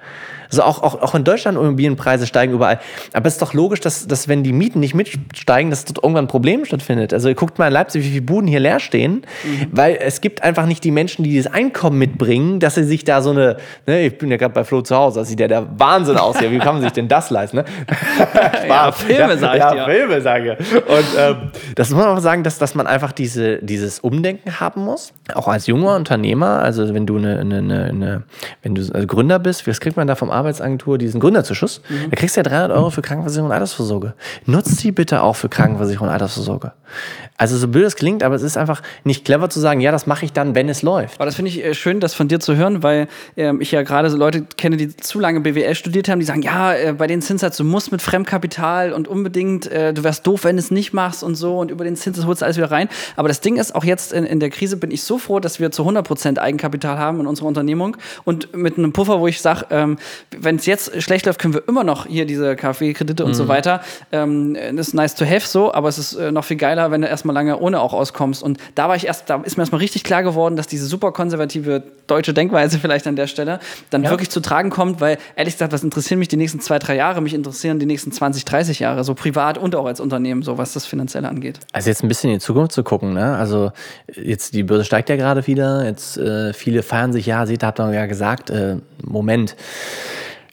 Also 0.51 0.63
auch, 0.63 0.83
auch, 0.83 1.03
auch 1.03 1.15
in 1.15 1.25
Deutschland 1.25 1.59
Immobilienpreise 1.59 2.27
steigen 2.27 2.55
überall. 2.55 2.81
Aber 3.13 3.27
es 3.27 3.35
ist 3.35 3.43
doch 3.43 3.53
logisch, 3.53 3.81
dass, 3.81 4.07
dass 4.07 4.29
wenn 4.29 4.43
die 4.43 4.53
Mieten 4.53 4.81
nicht 4.81 4.95
mitsteigen, 4.95 5.71
dass 5.71 5.85
dort 5.85 6.03
irgendwann 6.03 6.25
ein 6.25 6.29
Problem 6.29 6.65
stattfindet. 6.65 7.13
Also 7.13 7.29
ihr 7.29 7.35
guckt 7.35 7.59
mal 7.59 7.67
in 7.67 7.73
Leipzig, 7.73 8.03
wie 8.05 8.11
viele 8.11 8.23
Buden 8.23 8.49
hier 8.49 8.61
leer 8.61 8.81
stehen, 8.81 9.27
mhm. 9.45 9.67
weil 9.73 9.99
es 10.01 10.21
gibt 10.21 10.43
einfach 10.43 10.67
nicht 10.67 10.85
die 10.85 10.91
Menschen, 10.91 11.23
die 11.23 11.37
das 11.37 11.53
Einkommen 11.53 11.99
mitbringen, 11.99 12.61
dass 12.61 12.77
sie 12.77 12.85
sich 12.85 13.05
da 13.05 13.21
so 13.21 13.31
eine, 13.31 13.59
ne, 13.87 14.07
ich 14.07 14.17
bin 14.17 14.31
ja 14.31 14.39
gerade 14.39 14.55
bei 14.55 14.65
Flo 14.65 14.81
zu 14.81 14.97
Hause, 14.97 15.21
das 15.21 15.29
sieht 15.29 15.41
ja 15.41 15.49
der 15.49 15.67
Wahnsinn 15.79 16.17
aus 16.17 16.39
hier. 16.39 16.51
Wie 16.51 16.59
kann 16.59 16.77
man 16.77 16.83
sich 16.83 16.93
denn 16.93 17.09
das 17.09 17.29
leisten? 17.29 17.59
Ne? 17.59 17.65
ja, 18.69 18.91
Filme, 18.93 19.37
sag 19.37 19.55
ich 19.55 19.61
ja, 19.61 19.75
ja, 19.75 19.85
Filme, 19.85 20.21
sage 20.21 20.57
Und 20.87 21.07
ähm, 21.19 21.37
das 21.75 21.91
muss 21.91 22.05
man 22.05 22.17
auch 22.17 22.21
sagen, 22.21 22.43
dass, 22.43 22.59
dass 22.59 22.75
man 22.75 22.87
einfach 22.87 23.13
diese, 23.13 23.59
dieses 23.59 24.01
Umdenken 24.01 24.61
haben 24.61 24.85
muss. 24.85 25.13
Auch 25.35 25.49
als 25.49 25.67
junger 25.67 25.95
Unternehmer, 25.95 26.28
also 26.37 26.95
wenn 26.95 27.07
du 27.07 27.17
eine, 27.17 27.41
eine, 27.41 27.59
eine 27.59 28.23
wenn 28.63 28.75
du 28.75 28.83
Gründer 29.07 29.39
bist, 29.39 29.67
was 29.67 29.81
kriegt 29.81 29.97
man 29.97 30.07
da 30.07 30.15
vom 30.15 30.31
Arbeitsagentur 30.31 30.99
diesen 30.99 31.21
Gründerzuschuss. 31.21 31.81
Mhm. 31.89 32.11
Da 32.11 32.17
kriegst 32.17 32.37
du 32.37 32.41
ja 32.41 32.45
300 32.45 32.77
Euro 32.77 32.91
für 32.91 33.03
Krankenversicherung 33.03 33.51
und 33.51 33.55
Altersvorsorge. 33.55 34.15
Nutzt 34.47 34.83
die 34.83 34.93
bitte 34.93 35.23
auch 35.23 35.37
für 35.37 35.49
Krankenversicherung 35.49 36.09
und 36.09 36.13
Altersvorsorge. 36.13 36.73
Also 37.37 37.57
so 37.57 37.69
blöd 37.69 37.85
es 37.85 37.97
klingt, 37.97 38.23
aber 38.23 38.35
es 38.35 38.43
ist 38.43 38.57
einfach 38.57 38.83
nicht 39.05 39.25
clever 39.25 39.49
zu 39.49 39.61
sagen, 39.61 39.81
ja, 39.81 39.93
das 39.93 40.07
mache 40.07 40.25
ich 40.25 40.33
dann, 40.33 40.55
wenn 40.55 40.69
es 40.69 40.83
läuft. 40.83 41.15
Aber 41.17 41.27
das 41.27 41.37
finde 41.37 41.51
ich 41.51 41.65
äh, 41.65 41.75
schön, 41.75 42.01
das 42.01 42.15
von 42.15 42.27
dir 42.27 42.41
zu 42.41 42.57
hören, 42.57 42.83
weil 42.83 43.07
ähm, 43.37 43.61
ich 43.61 43.71
ja 43.71 43.83
gerade 43.83 44.11
so 44.11 44.17
Leute 44.17 44.45
kenne, 44.57 44.77
die 44.77 44.97
zu 44.97 45.21
lange 45.21 45.41
BWL 45.41 45.75
studiert 45.75 46.09
haben, 46.09 46.19
die 46.19 46.27
sagen, 46.27 46.43
ja, 46.43 46.75
äh, 46.75 46.93
bei 46.93 47.07
den 47.07 47.23
Zinssatz, 47.23 47.57
du 47.57 47.65
musst 47.65 47.93
mit 47.93 48.03
Fremdkapital 48.03 48.93
und 48.93 49.07
unbedingt, 49.07 49.71
äh, 49.71 49.95
du 49.95 50.03
wärst 50.03 50.27
doof, 50.27 50.45
wenn 50.45 50.57
du 50.57 50.61
es 50.61 50.71
nicht 50.71 50.93
machst 50.93 51.23
und 51.23 51.37
so 51.37 51.59
und 51.59 51.71
über 51.71 51.85
den 51.85 51.95
Zinssatz 51.95 52.27
holst 52.27 52.43
du 52.43 52.47
alles 52.47 52.57
wieder 52.57 52.73
rein. 52.73 52.89
Aber 53.15 53.29
das 53.29 53.41
Ding 53.41 53.57
ist, 53.57 53.75
auch 53.75 53.85
jetzt 53.85 54.13
in, 54.13 54.25
in 54.25 54.41
der 54.41 54.51
Krise 54.51 54.77
bin 54.77 54.91
ich 54.91 55.03
so 55.03 55.19
froh, 55.19 55.39
dass 55.39 55.61
wir 55.61 55.71
zu 55.71 55.89
100% 55.89 56.03
Eigenkapital 56.27 56.99
haben 56.99 57.21
in 57.21 57.27
unserer 57.27 57.47
Unternehmung 57.47 57.97
und 58.25 58.55
mit 58.57 58.79
einem 58.79 58.93
Puffer, 58.93 59.21
wo 59.21 59.27
ich 59.27 59.41
sage, 59.41 59.67
ähm, 59.71 59.99
wenn 60.37 60.57
es 60.57 60.67
jetzt 60.67 61.03
schlecht 61.03 61.27
läuft, 61.27 61.41
können 61.41 61.55
wir 61.55 61.67
immer 61.69 61.85
noch 61.85 62.07
hier 62.07 62.27
diese 62.27 62.57
KfW-Kredite 62.57 63.23
mhm. 63.23 63.29
und 63.29 63.35
so 63.35 63.45
mhm. 63.45 63.49
weiter. 63.49 63.81
Ähm, 64.13 64.57
das 64.75 64.89
ist 64.89 64.95
nice 64.95 65.15
to 65.15 65.25
have 65.25 65.47
so, 65.47 65.73
aber 65.73 65.89
es 65.89 65.99
ist 65.99 66.15
äh, 66.15 66.33
noch 66.33 66.45
viel 66.45 66.57
geiler, 66.57 66.91
wenn 66.91 67.03
du 67.03 67.09
erstmal 67.09 67.35
lange 67.35 67.59
ohne 67.59 67.81
auch 67.81 67.93
auskommst. 67.93 68.43
Und 68.43 68.59
da 68.75 68.89
war 68.89 68.97
ich 68.97 69.07
erst, 69.07 69.31
da 69.31 69.43
ist 69.43 69.57
mir 69.57 69.63
erstmal 69.63 69.81
richtig 69.81 70.05
klar 70.05 70.23
geworden, 70.23 70.57
dass 70.57 70.67
diese 70.67 70.87
super 70.87 71.13
konservative 71.13 71.83
deutsche 72.07 72.35
Denkweise 72.35 72.79
vielleicht 72.81 73.07
an 73.07 73.17
der 73.17 73.27
Stelle 73.27 73.61
dann 73.91 74.03
ja. 74.03 74.11
wirklich 74.11 74.31
zu 74.31 74.41
tragen 74.41 74.71
kommt, 74.71 75.01
weil 75.01 75.19
ehrlich 75.37 75.55
gesagt, 75.55 75.73
was 75.73 75.83
interessieren 75.83 76.19
mich 76.19 76.29
die 76.29 76.37
nächsten 76.37 76.61
zwei, 76.61 76.79
drei 76.79 76.97
Jahre? 76.97 77.21
Mich 77.21 77.35
interessieren 77.35 77.79
die 77.79 77.87
nächsten 77.87 78.13
20, 78.13 78.45
30 78.45 78.81
Jahre, 78.81 79.05
so 79.05 79.15
privat 79.15 79.59
und 79.59 79.75
auch 79.75 79.87
als 79.87 80.01
Unternehmen, 80.01 80.43
so 80.43 80.59
was 80.59 80.73
das 80.73 80.87
Finanzielle 80.87 81.29
angeht. 81.29 81.61
Also 81.73 81.91
jetzt 81.91 82.03
ein 82.03 82.09
bisschen 82.09 82.31
in 82.31 82.37
die 82.37 82.45
Zukunft 82.45 82.73
zu 82.73 82.83
gucken, 82.83 83.13
ne? 83.15 83.37
Also 83.37 83.73
jetzt 84.15 84.55
die 84.55 84.63
Börse 84.63 84.85
steigt 84.85 85.09
ja 85.09 85.17
gerade 85.17 85.47
wieder, 85.47 85.85
jetzt 85.85 86.08
äh, 86.17 86.53
viele 86.53 86.83
feiern 86.83 87.13
sich, 87.13 87.27
ja, 87.27 87.47
seht, 87.47 87.63
habt 87.63 87.81
ihr 87.81 87.93
ja 87.93 88.07
gesagt, 88.07 88.51
äh, 88.51 88.77
Moment. 89.03 89.57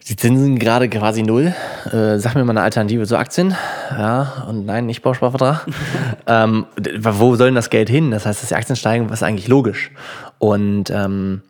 Die 0.08 0.14
Zinsen 0.14 0.60
gerade 0.60 0.88
quasi 0.88 1.24
null. 1.24 1.52
Äh, 1.92 2.18
sag 2.18 2.36
mir 2.36 2.44
mal 2.44 2.52
eine 2.52 2.62
Alternative 2.62 3.06
zu 3.06 3.16
Aktien. 3.16 3.56
Ja, 3.90 4.46
und 4.48 4.64
nein, 4.64 4.86
nicht 4.86 5.02
Bausparvertrag. 5.02 5.66
ähm, 6.28 6.66
wo 7.00 7.34
soll 7.34 7.48
denn 7.48 7.56
das 7.56 7.70
Geld 7.70 7.88
hin? 7.88 8.12
Das 8.12 8.24
heißt, 8.24 8.40
dass 8.40 8.48
die 8.50 8.54
Aktien 8.54 8.76
steigen, 8.76 9.10
was 9.10 9.20
ist 9.20 9.22
eigentlich 9.24 9.48
logisch. 9.48 9.90
Und 10.38 10.90
ähm, 10.90 11.42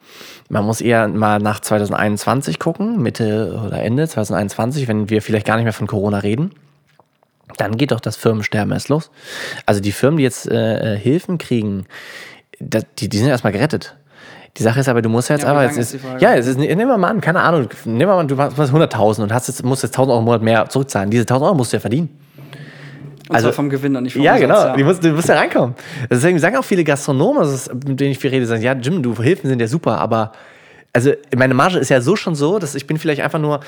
man 0.49 0.64
muss 0.64 0.81
eher 0.81 1.07
mal 1.09 1.38
nach 1.38 1.61
2021 1.61 2.59
gucken, 2.59 3.03
Mitte 3.03 3.61
oder 3.66 3.83
Ende 3.83 4.09
2021, 4.09 4.88
wenn 4.88 5.11
wir 5.11 5.21
vielleicht 5.21 5.47
gar 5.47 5.57
nicht 5.57 5.64
mehr 5.64 5.75
von 5.75 5.87
Corona 5.87 6.19
reden. 6.19 6.53
Dann 7.59 7.77
geht 7.77 7.90
doch 7.90 8.01
das 8.01 8.16
Firmensterben 8.16 8.73
erst 8.73 8.88
los. 8.88 9.11
Also 9.66 9.81
die 9.81 9.92
Firmen, 9.92 10.16
die 10.16 10.25
jetzt 10.25 10.51
äh, 10.51 10.95
äh 10.95 10.99
Hilfen 10.99 11.38
kriegen, 11.38 11.87
die, 12.61 13.09
die 13.09 13.19
sind 13.19 13.29
erstmal 13.29 13.53
gerettet. 13.53 13.97
Die 14.57 14.62
Sache 14.62 14.81
ist 14.81 14.88
aber, 14.88 15.03
du 15.03 15.11
musst 15.11 15.29
jetzt 15.29 15.42
ja, 15.42 15.51
aber, 15.51 15.64
es 15.64 15.77
ist, 15.77 15.99
ja, 16.19 16.35
es 16.35 16.47
ist, 16.47 16.59
nehmen 16.59 16.88
wir 16.88 16.97
mal 16.97 17.11
an, 17.11 17.21
keine 17.21 17.40
Ahnung, 17.40 17.69
nehmen 17.85 18.01
wir 18.01 18.07
mal, 18.07 18.27
du 18.27 18.38
hast 18.38 18.59
100.000 18.59 19.23
und 19.23 19.33
hast 19.33 19.49
jetzt, 19.49 19.62
musst 19.62 19.83
jetzt 19.83 19.99
1.000 19.99 20.09
Euro 20.09 20.19
im 20.19 20.25
Monat 20.25 20.42
mehr 20.42 20.69
zurückzahlen. 20.69 21.11
Diese 21.11 21.25
1.000 21.25 21.42
Euro 21.42 21.55
musst 21.55 21.73
du 21.73 21.77
ja 21.77 21.81
verdienen. 21.81 22.09
Und 23.29 23.35
also 23.35 23.53
vom 23.53 23.69
Gewinn 23.69 23.95
und 23.97 24.05
nicht 24.05 24.14
vom 24.14 24.23
Ja, 24.23 24.35
Umsatz, 24.35 24.49
genau. 24.49 24.66
Ja. 24.66 24.77
Du, 24.77 24.85
musst, 24.85 25.05
du 25.05 25.09
musst 25.11 25.29
ja 25.29 25.35
reinkommen. 25.35 25.75
Deswegen 26.09 26.38
sagen 26.38 26.57
auch 26.57 26.64
viele 26.64 26.85
Gastronomen, 26.85 27.42
also 27.42 27.75
mit 27.75 28.01
denen 28.01 28.12
ich 28.12 28.19
viel 28.19 28.31
rede, 28.31 28.47
sagen, 28.47 28.62
ja, 28.62 28.73
Jim, 28.73 29.03
du 29.03 29.14
Hilfen 29.21 29.51
sind 29.51 29.61
ja 29.61 29.66
super, 29.66 29.99
aber 29.99 30.33
also 30.92 31.12
meine 31.37 31.53
Marge 31.53 31.79
ist 31.79 31.90
ja 31.90 32.01
so 32.01 32.16
schon 32.16 32.35
so, 32.35 32.59
dass 32.59 32.75
ich 32.75 32.87
bin 32.87 32.99
vielleicht 32.99 33.21
einfach 33.21 33.38
nur 33.38 33.61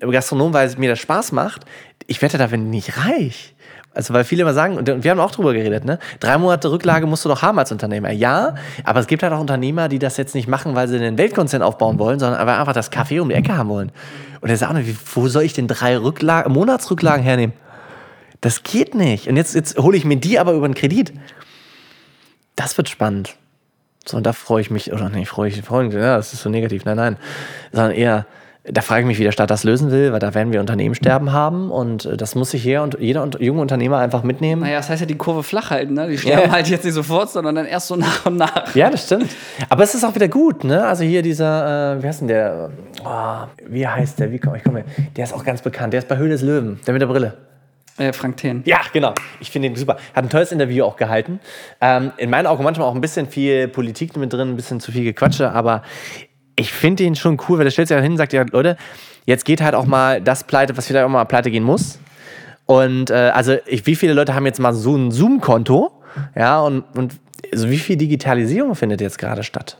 Gastronom, 0.00 0.52
weil 0.52 0.66
es 0.66 0.76
mir 0.76 0.90
das 0.90 0.98
Spaß 0.98 1.32
macht. 1.32 1.64
Ich 2.06 2.20
werde 2.20 2.36
da 2.36 2.46
nicht 2.56 2.98
reich. 2.98 3.54
Also, 3.96 4.12
weil 4.12 4.24
viele 4.24 4.42
immer 4.42 4.52
sagen, 4.52 4.76
und 4.76 5.04
wir 5.04 5.10
haben 5.10 5.20
auch 5.20 5.30
drüber 5.30 5.54
geredet, 5.54 5.86
ne? 5.86 5.98
Drei 6.20 6.36
Monate 6.36 6.70
Rücklage 6.70 7.06
musst 7.06 7.24
du 7.24 7.30
doch 7.30 7.40
haben 7.40 7.58
als 7.58 7.72
Unternehmer. 7.72 8.10
Ja, 8.10 8.54
aber 8.84 9.00
es 9.00 9.06
gibt 9.06 9.22
halt 9.22 9.32
auch 9.32 9.40
Unternehmer, 9.40 9.88
die 9.88 9.98
das 9.98 10.18
jetzt 10.18 10.34
nicht 10.34 10.48
machen, 10.48 10.74
weil 10.74 10.86
sie 10.86 10.96
einen 10.96 11.16
Weltkonzern 11.16 11.62
aufbauen 11.62 11.98
wollen, 11.98 12.18
sondern 12.18 12.46
einfach 12.46 12.74
das 12.74 12.90
Kaffee 12.90 13.20
um 13.20 13.30
die 13.30 13.34
Ecke 13.34 13.56
haben 13.56 13.70
wollen. 13.70 13.90
Und 14.42 14.50
er 14.50 14.56
sagt 14.58 14.74
wo 15.14 15.28
soll 15.28 15.44
ich 15.44 15.54
denn 15.54 15.66
drei 15.66 15.96
Rücklagen, 15.96 16.52
Monatsrücklagen 16.52 17.24
hernehmen? 17.24 17.54
Das 18.42 18.62
geht 18.62 18.94
nicht. 18.94 19.28
Und 19.28 19.36
jetzt, 19.36 19.54
jetzt 19.54 19.78
hole 19.78 19.96
ich 19.96 20.04
mir 20.04 20.16
die 20.16 20.38
aber 20.38 20.52
über 20.52 20.66
einen 20.66 20.74
Kredit. 20.74 21.14
Das 22.54 22.76
wird 22.76 22.90
spannend. 22.90 23.34
So, 24.04 24.18
und 24.18 24.26
da 24.26 24.34
freue 24.34 24.60
ich 24.60 24.70
mich, 24.70 24.92
oder 24.92 25.08
nicht, 25.08 25.28
freue 25.28 25.48
ich, 25.48 25.56
mich, 25.56 25.94
ja, 25.94 26.16
das 26.16 26.34
ist 26.34 26.42
so 26.42 26.50
negativ, 26.50 26.84
nein, 26.84 26.96
nein. 26.96 27.16
Sondern 27.72 27.92
eher, 27.92 28.26
da 28.68 28.80
frage 28.80 29.02
ich 29.02 29.06
mich, 29.06 29.18
wie 29.18 29.24
der 29.24 29.32
Staat 29.32 29.50
das 29.50 29.64
lösen 29.64 29.90
will, 29.90 30.12
weil 30.12 30.18
da 30.18 30.34
werden 30.34 30.52
wir 30.52 30.60
Unternehmenssterben 30.60 31.32
haben 31.32 31.70
und 31.70 32.04
äh, 32.04 32.16
das 32.16 32.34
muss 32.34 32.50
sich 32.50 32.62
hier 32.62 32.82
und 32.82 32.98
jeder 32.98 33.28
junge 33.38 33.60
Unternehmer 33.60 33.98
einfach 33.98 34.22
mitnehmen. 34.22 34.62
Naja, 34.62 34.78
das 34.78 34.88
heißt 34.88 35.00
ja 35.00 35.06
die 35.06 35.16
Kurve 35.16 35.42
flach 35.42 35.70
halten, 35.70 35.94
ne? 35.94 36.08
Die 36.08 36.18
sterben 36.18 36.48
ja. 36.48 36.50
halt 36.50 36.68
jetzt 36.68 36.84
nicht 36.84 36.94
sofort, 36.94 37.30
sondern 37.30 37.54
dann 37.54 37.66
erst 37.66 37.88
so 37.88 37.96
nach 37.96 38.26
und 38.26 38.36
nach. 38.36 38.74
Ja, 38.74 38.90
das 38.90 39.06
stimmt. 39.06 39.30
Aber 39.68 39.84
es 39.84 39.94
ist 39.94 40.04
auch 40.04 40.14
wieder 40.14 40.28
gut, 40.28 40.64
ne? 40.64 40.84
Also 40.84 41.04
hier 41.04 41.22
dieser, 41.22 41.96
äh, 41.96 42.02
wie 42.02 42.06
heißt 42.06 42.20
denn 42.22 42.28
der? 42.28 42.70
Oh, 43.04 43.46
wie 43.68 43.86
heißt 43.86 44.18
der? 44.18 44.32
Wie 44.32 44.38
komm, 44.38 44.54
ich 44.56 44.64
komme, 44.64 44.84
der 45.16 45.24
ist 45.24 45.32
auch 45.32 45.44
ganz 45.44 45.62
bekannt. 45.62 45.92
Der 45.92 45.98
ist 45.98 46.08
bei 46.08 46.16
Höhle 46.16 46.30
des 46.30 46.42
Löwen, 46.42 46.80
der 46.86 46.92
mit 46.92 47.02
der 47.02 47.06
Brille. 47.06 47.34
Äh, 47.98 48.12
Frank 48.12 48.36
Thien. 48.36 48.62
Ja, 48.66 48.80
genau. 48.92 49.14
Ich 49.40 49.50
finde 49.50 49.68
ihn 49.68 49.76
super. 49.76 49.96
Hat 50.14 50.24
ein 50.24 50.28
tolles 50.28 50.52
Interview 50.52 50.84
auch 50.84 50.96
gehalten. 50.96 51.40
Ähm, 51.80 52.12
in 52.18 52.28
meinen 52.28 52.46
Augen 52.46 52.62
manchmal 52.62 52.88
auch 52.88 52.94
ein 52.94 53.00
bisschen 53.00 53.26
viel 53.26 53.68
Politik 53.68 54.14
mit 54.16 54.32
drin, 54.32 54.50
ein 54.50 54.56
bisschen 54.56 54.80
zu 54.80 54.92
viel 54.92 55.04
Gequatsche, 55.04 55.50
aber 55.52 55.82
ich 56.56 56.72
finde 56.72 57.04
ihn 57.04 57.14
schon 57.14 57.38
cool, 57.48 57.58
weil 57.58 57.64
der 57.64 57.70
stellt 57.70 57.88
sich 57.88 57.94
ja 57.94 58.02
hin 58.02 58.12
und 58.12 58.18
sagt, 58.18 58.32
ja, 58.32 58.44
Leute, 58.50 58.76
jetzt 59.26 59.44
geht 59.44 59.60
halt 59.60 59.74
auch 59.74 59.86
mal 59.86 60.20
das 60.20 60.44
pleite, 60.44 60.76
was 60.76 60.86
vielleicht 60.86 61.04
auch 61.04 61.10
mal 61.10 61.24
pleite 61.24 61.50
gehen 61.50 61.62
muss. 61.64 61.98
Und 62.64 63.10
äh, 63.10 63.30
also, 63.34 63.56
ich, 63.66 63.86
wie 63.86 63.94
viele 63.94 64.12
Leute 64.14 64.34
haben 64.34 64.46
jetzt 64.46 64.58
mal 64.58 64.72
so 64.72 64.96
ein 64.96 65.10
Zoom-Konto? 65.10 65.92
Ja, 66.34 66.60
und, 66.60 66.84
und 66.96 67.14
also 67.52 67.70
wie 67.70 67.78
viel 67.78 67.96
Digitalisierung 67.96 68.74
findet 68.74 69.00
jetzt 69.00 69.18
gerade 69.18 69.44
statt? 69.44 69.78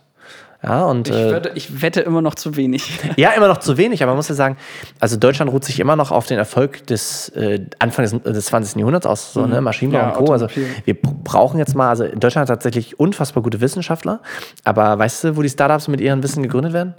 Ja, 0.62 0.84
und, 0.86 1.08
ich, 1.08 1.14
äh, 1.14 1.30
würde, 1.30 1.52
ich 1.54 1.82
wette 1.82 2.00
immer 2.00 2.22
noch 2.22 2.34
zu 2.34 2.56
wenig. 2.56 2.98
Ja, 3.16 3.30
immer 3.30 3.48
noch 3.48 3.58
zu 3.58 3.76
wenig, 3.76 4.02
aber 4.02 4.12
man 4.12 4.16
muss 4.16 4.28
ja 4.28 4.34
sagen, 4.34 4.56
also 5.00 5.16
Deutschland 5.16 5.50
ruht 5.52 5.64
sich 5.64 5.80
immer 5.80 5.96
noch 5.96 6.10
auf 6.10 6.26
den 6.26 6.38
Erfolg 6.38 6.86
des 6.86 7.28
äh, 7.30 7.64
Anfang 7.78 8.04
des, 8.04 8.20
des 8.22 8.46
20. 8.46 8.76
Jahrhunderts 8.76 9.06
aus, 9.06 9.32
so, 9.32 9.46
ne? 9.46 9.58
Mhm. 9.58 9.64
Maschinenbau 9.64 9.98
ja, 9.98 10.08
und 10.10 10.26
Co. 10.26 10.32
Also 10.32 10.48
wir 10.84 10.94
brauchen 10.94 11.58
jetzt 11.58 11.74
mal, 11.74 11.88
also 11.88 12.06
Deutschland 12.06 12.48
hat 12.48 12.48
tatsächlich 12.48 12.98
unfassbar 12.98 13.42
gute 13.42 13.60
Wissenschaftler, 13.60 14.20
aber 14.64 14.98
weißt 14.98 15.24
du, 15.24 15.36
wo 15.36 15.42
die 15.42 15.48
Startups 15.48 15.88
mit 15.88 16.00
ihrem 16.00 16.22
Wissen 16.22 16.42
gegründet 16.42 16.72
werden? 16.72 16.94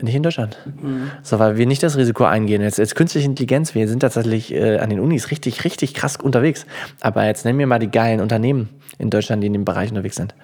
Nicht 0.00 0.14
in 0.14 0.22
Deutschland. 0.22 0.58
Mhm. 0.64 1.10
So, 1.22 1.38
weil 1.38 1.58
wir 1.58 1.66
nicht 1.66 1.82
das 1.82 1.96
Risiko 1.96 2.24
eingehen. 2.24 2.62
Jetzt, 2.62 2.78
jetzt 2.78 2.94
künstliche 2.94 3.26
Intelligenz, 3.26 3.74
wir 3.74 3.86
sind 3.86 4.00
tatsächlich 4.00 4.52
äh, 4.52 4.78
an 4.78 4.90
den 4.90 5.00
Unis 5.00 5.30
richtig, 5.30 5.64
richtig 5.64 5.94
krass 5.94 6.16
unterwegs. 6.16 6.66
Aber 7.00 7.24
jetzt 7.26 7.44
nennen 7.44 7.58
wir 7.58 7.66
mal 7.66 7.78
die 7.78 7.90
geilen 7.90 8.20
Unternehmen 8.20 8.70
in 8.98 9.10
Deutschland, 9.10 9.42
die 9.42 9.48
in 9.48 9.52
dem 9.52 9.64
Bereich 9.64 9.90
unterwegs 9.90 10.16
sind. 10.16 10.34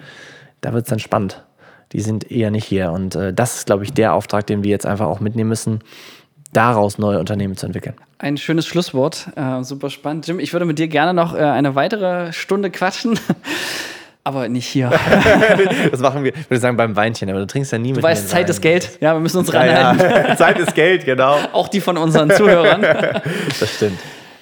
Da 0.61 0.73
wird 0.73 0.85
es 0.85 0.89
dann 0.89 0.99
spannend 0.99 1.43
die 1.91 2.01
sind 2.01 2.31
eher 2.31 2.51
nicht 2.51 2.65
hier. 2.65 2.91
Und 2.91 3.15
äh, 3.15 3.33
das 3.33 3.55
ist, 3.57 3.65
glaube 3.65 3.83
ich, 3.83 3.93
der 3.93 4.13
Auftrag, 4.13 4.47
den 4.47 4.63
wir 4.63 4.69
jetzt 4.69 4.85
einfach 4.85 5.07
auch 5.07 5.19
mitnehmen 5.19 5.49
müssen, 5.49 5.79
daraus 6.53 6.97
neue 6.97 7.19
Unternehmen 7.19 7.57
zu 7.57 7.65
entwickeln. 7.65 7.95
Ein 8.17 8.37
schönes 8.37 8.67
Schlusswort. 8.67 9.29
Äh, 9.35 9.63
super 9.63 9.89
spannend. 9.89 10.27
Jim, 10.27 10.39
ich 10.39 10.53
würde 10.53 10.65
mit 10.65 10.79
dir 10.79 10.87
gerne 10.87 11.13
noch 11.13 11.35
äh, 11.35 11.39
eine 11.39 11.75
weitere 11.75 12.33
Stunde 12.33 12.69
quatschen. 12.69 13.19
aber 14.23 14.49
nicht 14.49 14.67
hier. 14.67 14.91
das 15.91 15.99
machen 16.01 16.23
wir, 16.23 16.33
würde 16.35 16.59
sagen, 16.59 16.77
beim 16.77 16.95
Weinchen, 16.95 17.29
aber 17.29 17.39
du 17.39 17.47
trinkst 17.47 17.71
ja 17.71 17.77
nie 17.77 17.89
du 17.89 17.95
mit. 17.95 18.03
Du 18.03 18.07
weißt, 18.07 18.29
Zeit 18.29 18.49
ist 18.49 18.61
Geld. 18.61 18.97
Ja, 18.99 19.13
wir 19.13 19.19
müssen 19.19 19.37
uns 19.37 19.51
ja, 19.51 19.59
ranhalten. 19.59 20.27
Ja. 20.29 20.35
Zeit 20.37 20.59
ist 20.59 20.75
Geld, 20.75 21.05
genau. 21.05 21.37
Auch 21.53 21.67
die 21.67 21.81
von 21.81 21.97
unseren 21.97 22.29
Zuhörern. 22.29 22.81
das 22.81 23.75
stimmt. 23.75 23.99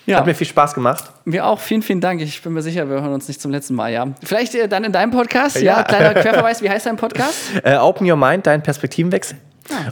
Ja. 0.07 0.19
Hat 0.19 0.25
mir 0.25 0.33
viel 0.33 0.47
Spaß 0.47 0.73
gemacht. 0.73 1.11
Mir 1.25 1.45
auch. 1.45 1.59
Vielen, 1.59 1.81
vielen 1.81 1.99
Dank. 1.99 2.21
Ich 2.21 2.41
bin 2.41 2.53
mir 2.53 2.61
sicher, 2.61 2.89
wir 2.89 3.01
hören 3.01 3.13
uns 3.13 3.27
nicht 3.27 3.41
zum 3.41 3.51
letzten 3.51 3.75
Mal, 3.75 3.91
ja. 3.91 4.07
Vielleicht 4.23 4.55
äh, 4.55 4.69
dann 4.69 4.85
in 4.85 4.93
deinem 4.93 5.11
Podcast. 5.11 5.57
Ja, 5.57 5.79
ja 5.79 5.83
kleiner 5.83 6.13
Querverweis. 6.13 6.61
Wie 6.61 6.69
heißt 6.69 6.85
dein 6.85 6.95
Podcast? 6.95 7.35
Äh, 7.61 7.75
Open 7.75 8.09
Your 8.09 8.15
Mind, 8.15 8.47
dein 8.47 8.63
Perspektivenwechsel. 8.63 9.37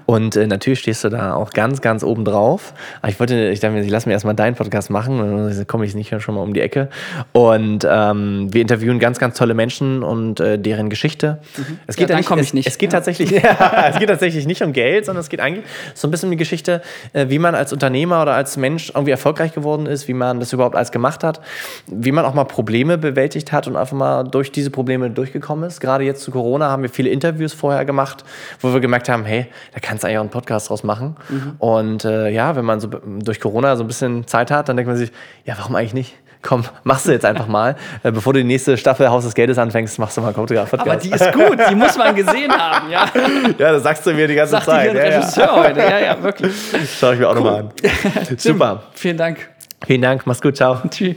Und 0.06 0.36
äh, 0.36 0.48
natürlich 0.48 0.80
stehst 0.80 1.04
du 1.04 1.10
da 1.10 1.34
auch 1.34 1.52
ganz, 1.52 1.82
ganz 1.82 2.04
oben 2.04 2.26
drauf. 2.26 2.74
Aber 3.02 3.12
ich 3.12 3.20
wollte, 3.20 3.50
ich 3.50 3.60
dachte 3.60 3.76
mir, 3.76 3.82
ich 3.82 3.90
lass 3.90 4.06
mir 4.06 4.14
erstmal 4.14 4.36
deinen 4.36 4.56
Podcast 4.56 4.90
machen, 4.90 5.18
dann 5.18 5.68
komme 5.68 5.86
ich 5.86 5.96
nicht 5.96 6.14
schon 6.22 6.36
mal 6.36 6.42
um 6.42 6.54
die 6.54 6.62
Ecke. 6.62 6.90
Und 7.34 7.88
ähm, 7.90 8.54
wir 8.54 8.62
interviewen 8.62 9.00
ganz, 9.00 9.20
ganz 9.20 9.38
tolle 9.38 9.54
Menschen 9.54 10.04
und 10.04 10.40
äh, 10.40 10.58
deren 10.58 10.90
Geschichte. 10.90 11.40
Mhm. 11.58 11.80
Es 11.88 11.96
geht 11.96 12.10
ja, 12.10 12.16
dann 12.16 12.26
komme 12.26 12.42
ich 12.42 12.54
nicht. 12.54 12.68
Es 12.68 12.78
geht, 12.78 12.94
ja. 12.94 13.00
tatsächlich, 13.00 13.32
ja, 13.32 13.88
es 13.90 14.00
geht 14.00 14.10
tatsächlich 14.10 14.46
nicht 14.46 14.62
um 14.62 14.74
Geld, 14.74 15.06
sondern 15.06 15.22
es 15.22 15.30
geht 15.30 15.40
eigentlich 15.40 15.66
so 15.94 16.08
ein 16.08 16.12
bisschen 16.12 16.28
um 16.28 16.32
die 16.32 16.38
Geschichte, 16.38 16.82
äh, 17.14 17.28
wie 17.30 17.40
man 17.40 17.56
als 17.56 17.74
Unternehmer 17.74 18.22
oder 18.22 18.34
als 18.34 18.58
Mensch 18.58 18.90
irgendwie 18.90 19.12
erfolgreich 19.12 19.54
geworden 19.54 19.86
ist, 19.86 20.08
wie 20.08 20.14
man 20.14 20.40
das 20.40 20.54
überhaupt 20.54 20.76
alles 20.76 20.92
gemacht 20.92 21.24
hat, 21.24 21.42
wie 21.88 22.12
man 22.12 22.26
auch 22.26 22.34
mal 22.34 22.46
Probleme 22.46 22.98
bewältigt 22.98 23.52
hat 23.52 23.68
und 23.68 23.76
einfach 23.76 23.98
mal 23.98 24.24
durch 24.24 24.52
diese 24.52 24.70
Probleme 24.70 25.10
durchgekommen 25.10 25.68
ist. 25.68 25.80
Gerade 25.80 26.04
jetzt 26.04 26.22
zu 26.22 26.32
Corona 26.32 26.70
haben 26.70 26.84
wir 26.84 26.90
viele 26.90 27.10
Interviews 27.10 27.54
vorher 27.54 27.86
gemacht, 27.86 28.24
wo 28.62 28.74
wir 28.74 28.80
gemerkt 28.80 29.10
haben, 29.10 29.26
hey, 29.26 29.48
da 29.74 29.80
kannst 29.80 30.04
du 30.04 30.08
eigentlich 30.08 30.18
auch 30.18 30.22
einen 30.22 30.30
Podcast 30.30 30.70
draus 30.70 30.84
machen. 30.84 31.16
Mhm. 31.30 31.56
Und 31.60 32.06
äh, 32.06 32.30
ja, 32.30 32.56
wenn 32.56 32.66
man 32.66 32.80
so 32.80 32.88
durch 32.88 33.40
Corona 33.40 33.76
so 33.76 33.84
ein 33.84 33.88
bisschen 33.88 34.28
Zeit 34.28 34.52
hat, 34.52 34.70
dann 34.70 34.78
denkt 34.78 34.88
man 34.88 34.98
sich, 34.98 35.12
ja, 35.46 35.56
warum 35.58 35.76
eigentlich 35.76 35.94
nicht? 35.94 36.16
Komm, 36.42 36.64
machst 36.84 37.08
du 37.08 37.12
jetzt 37.12 37.26
einfach 37.26 37.48
mal. 37.48 37.76
Äh, 38.04 38.12
bevor 38.12 38.34
du 38.34 38.40
die 38.40 38.46
nächste 38.46 38.78
Staffel 38.78 39.10
Haus 39.10 39.24
des 39.24 39.34
Geldes 39.34 39.58
anfängst, 39.58 39.98
machst 40.00 40.16
du 40.16 40.22
mal 40.22 40.28
einen 40.28 40.36
Podcast. 40.36 40.74
Aber 40.74 40.96
die 40.96 41.12
ist 41.12 41.34
gut, 41.34 41.58
die 41.70 41.76
muss 41.76 41.98
man 41.98 42.16
gesehen 42.16 42.52
haben, 42.52 42.90
ja. 42.90 43.06
Ja, 43.58 43.72
das 43.72 43.84
sagst 43.84 44.06
du 44.06 44.14
mir 44.14 44.28
die 44.28 44.36
ganze 44.36 44.52
Sagt 44.52 44.66
Zeit. 44.66 44.94
Ja, 44.94 45.02
Regisseur 45.02 45.46
ja. 45.46 45.56
heute, 45.56 45.80
ja, 45.80 46.00
ja, 46.00 46.24
wirklich. 46.24 46.54
Schau 47.00 47.12
ich 47.12 47.20
mir 47.20 47.28
auch 47.28 47.36
cool. 47.36 47.42
nochmal 47.42 47.60
an. 47.62 48.38
Super. 48.38 48.84
Vielen 48.94 49.18
Dank. 49.18 49.50
Vielen 49.86 50.02
Dank, 50.02 50.26
mach's 50.26 50.42
gut, 50.42 50.56
ciao. 50.56 50.78
Tschüss. 50.90 51.16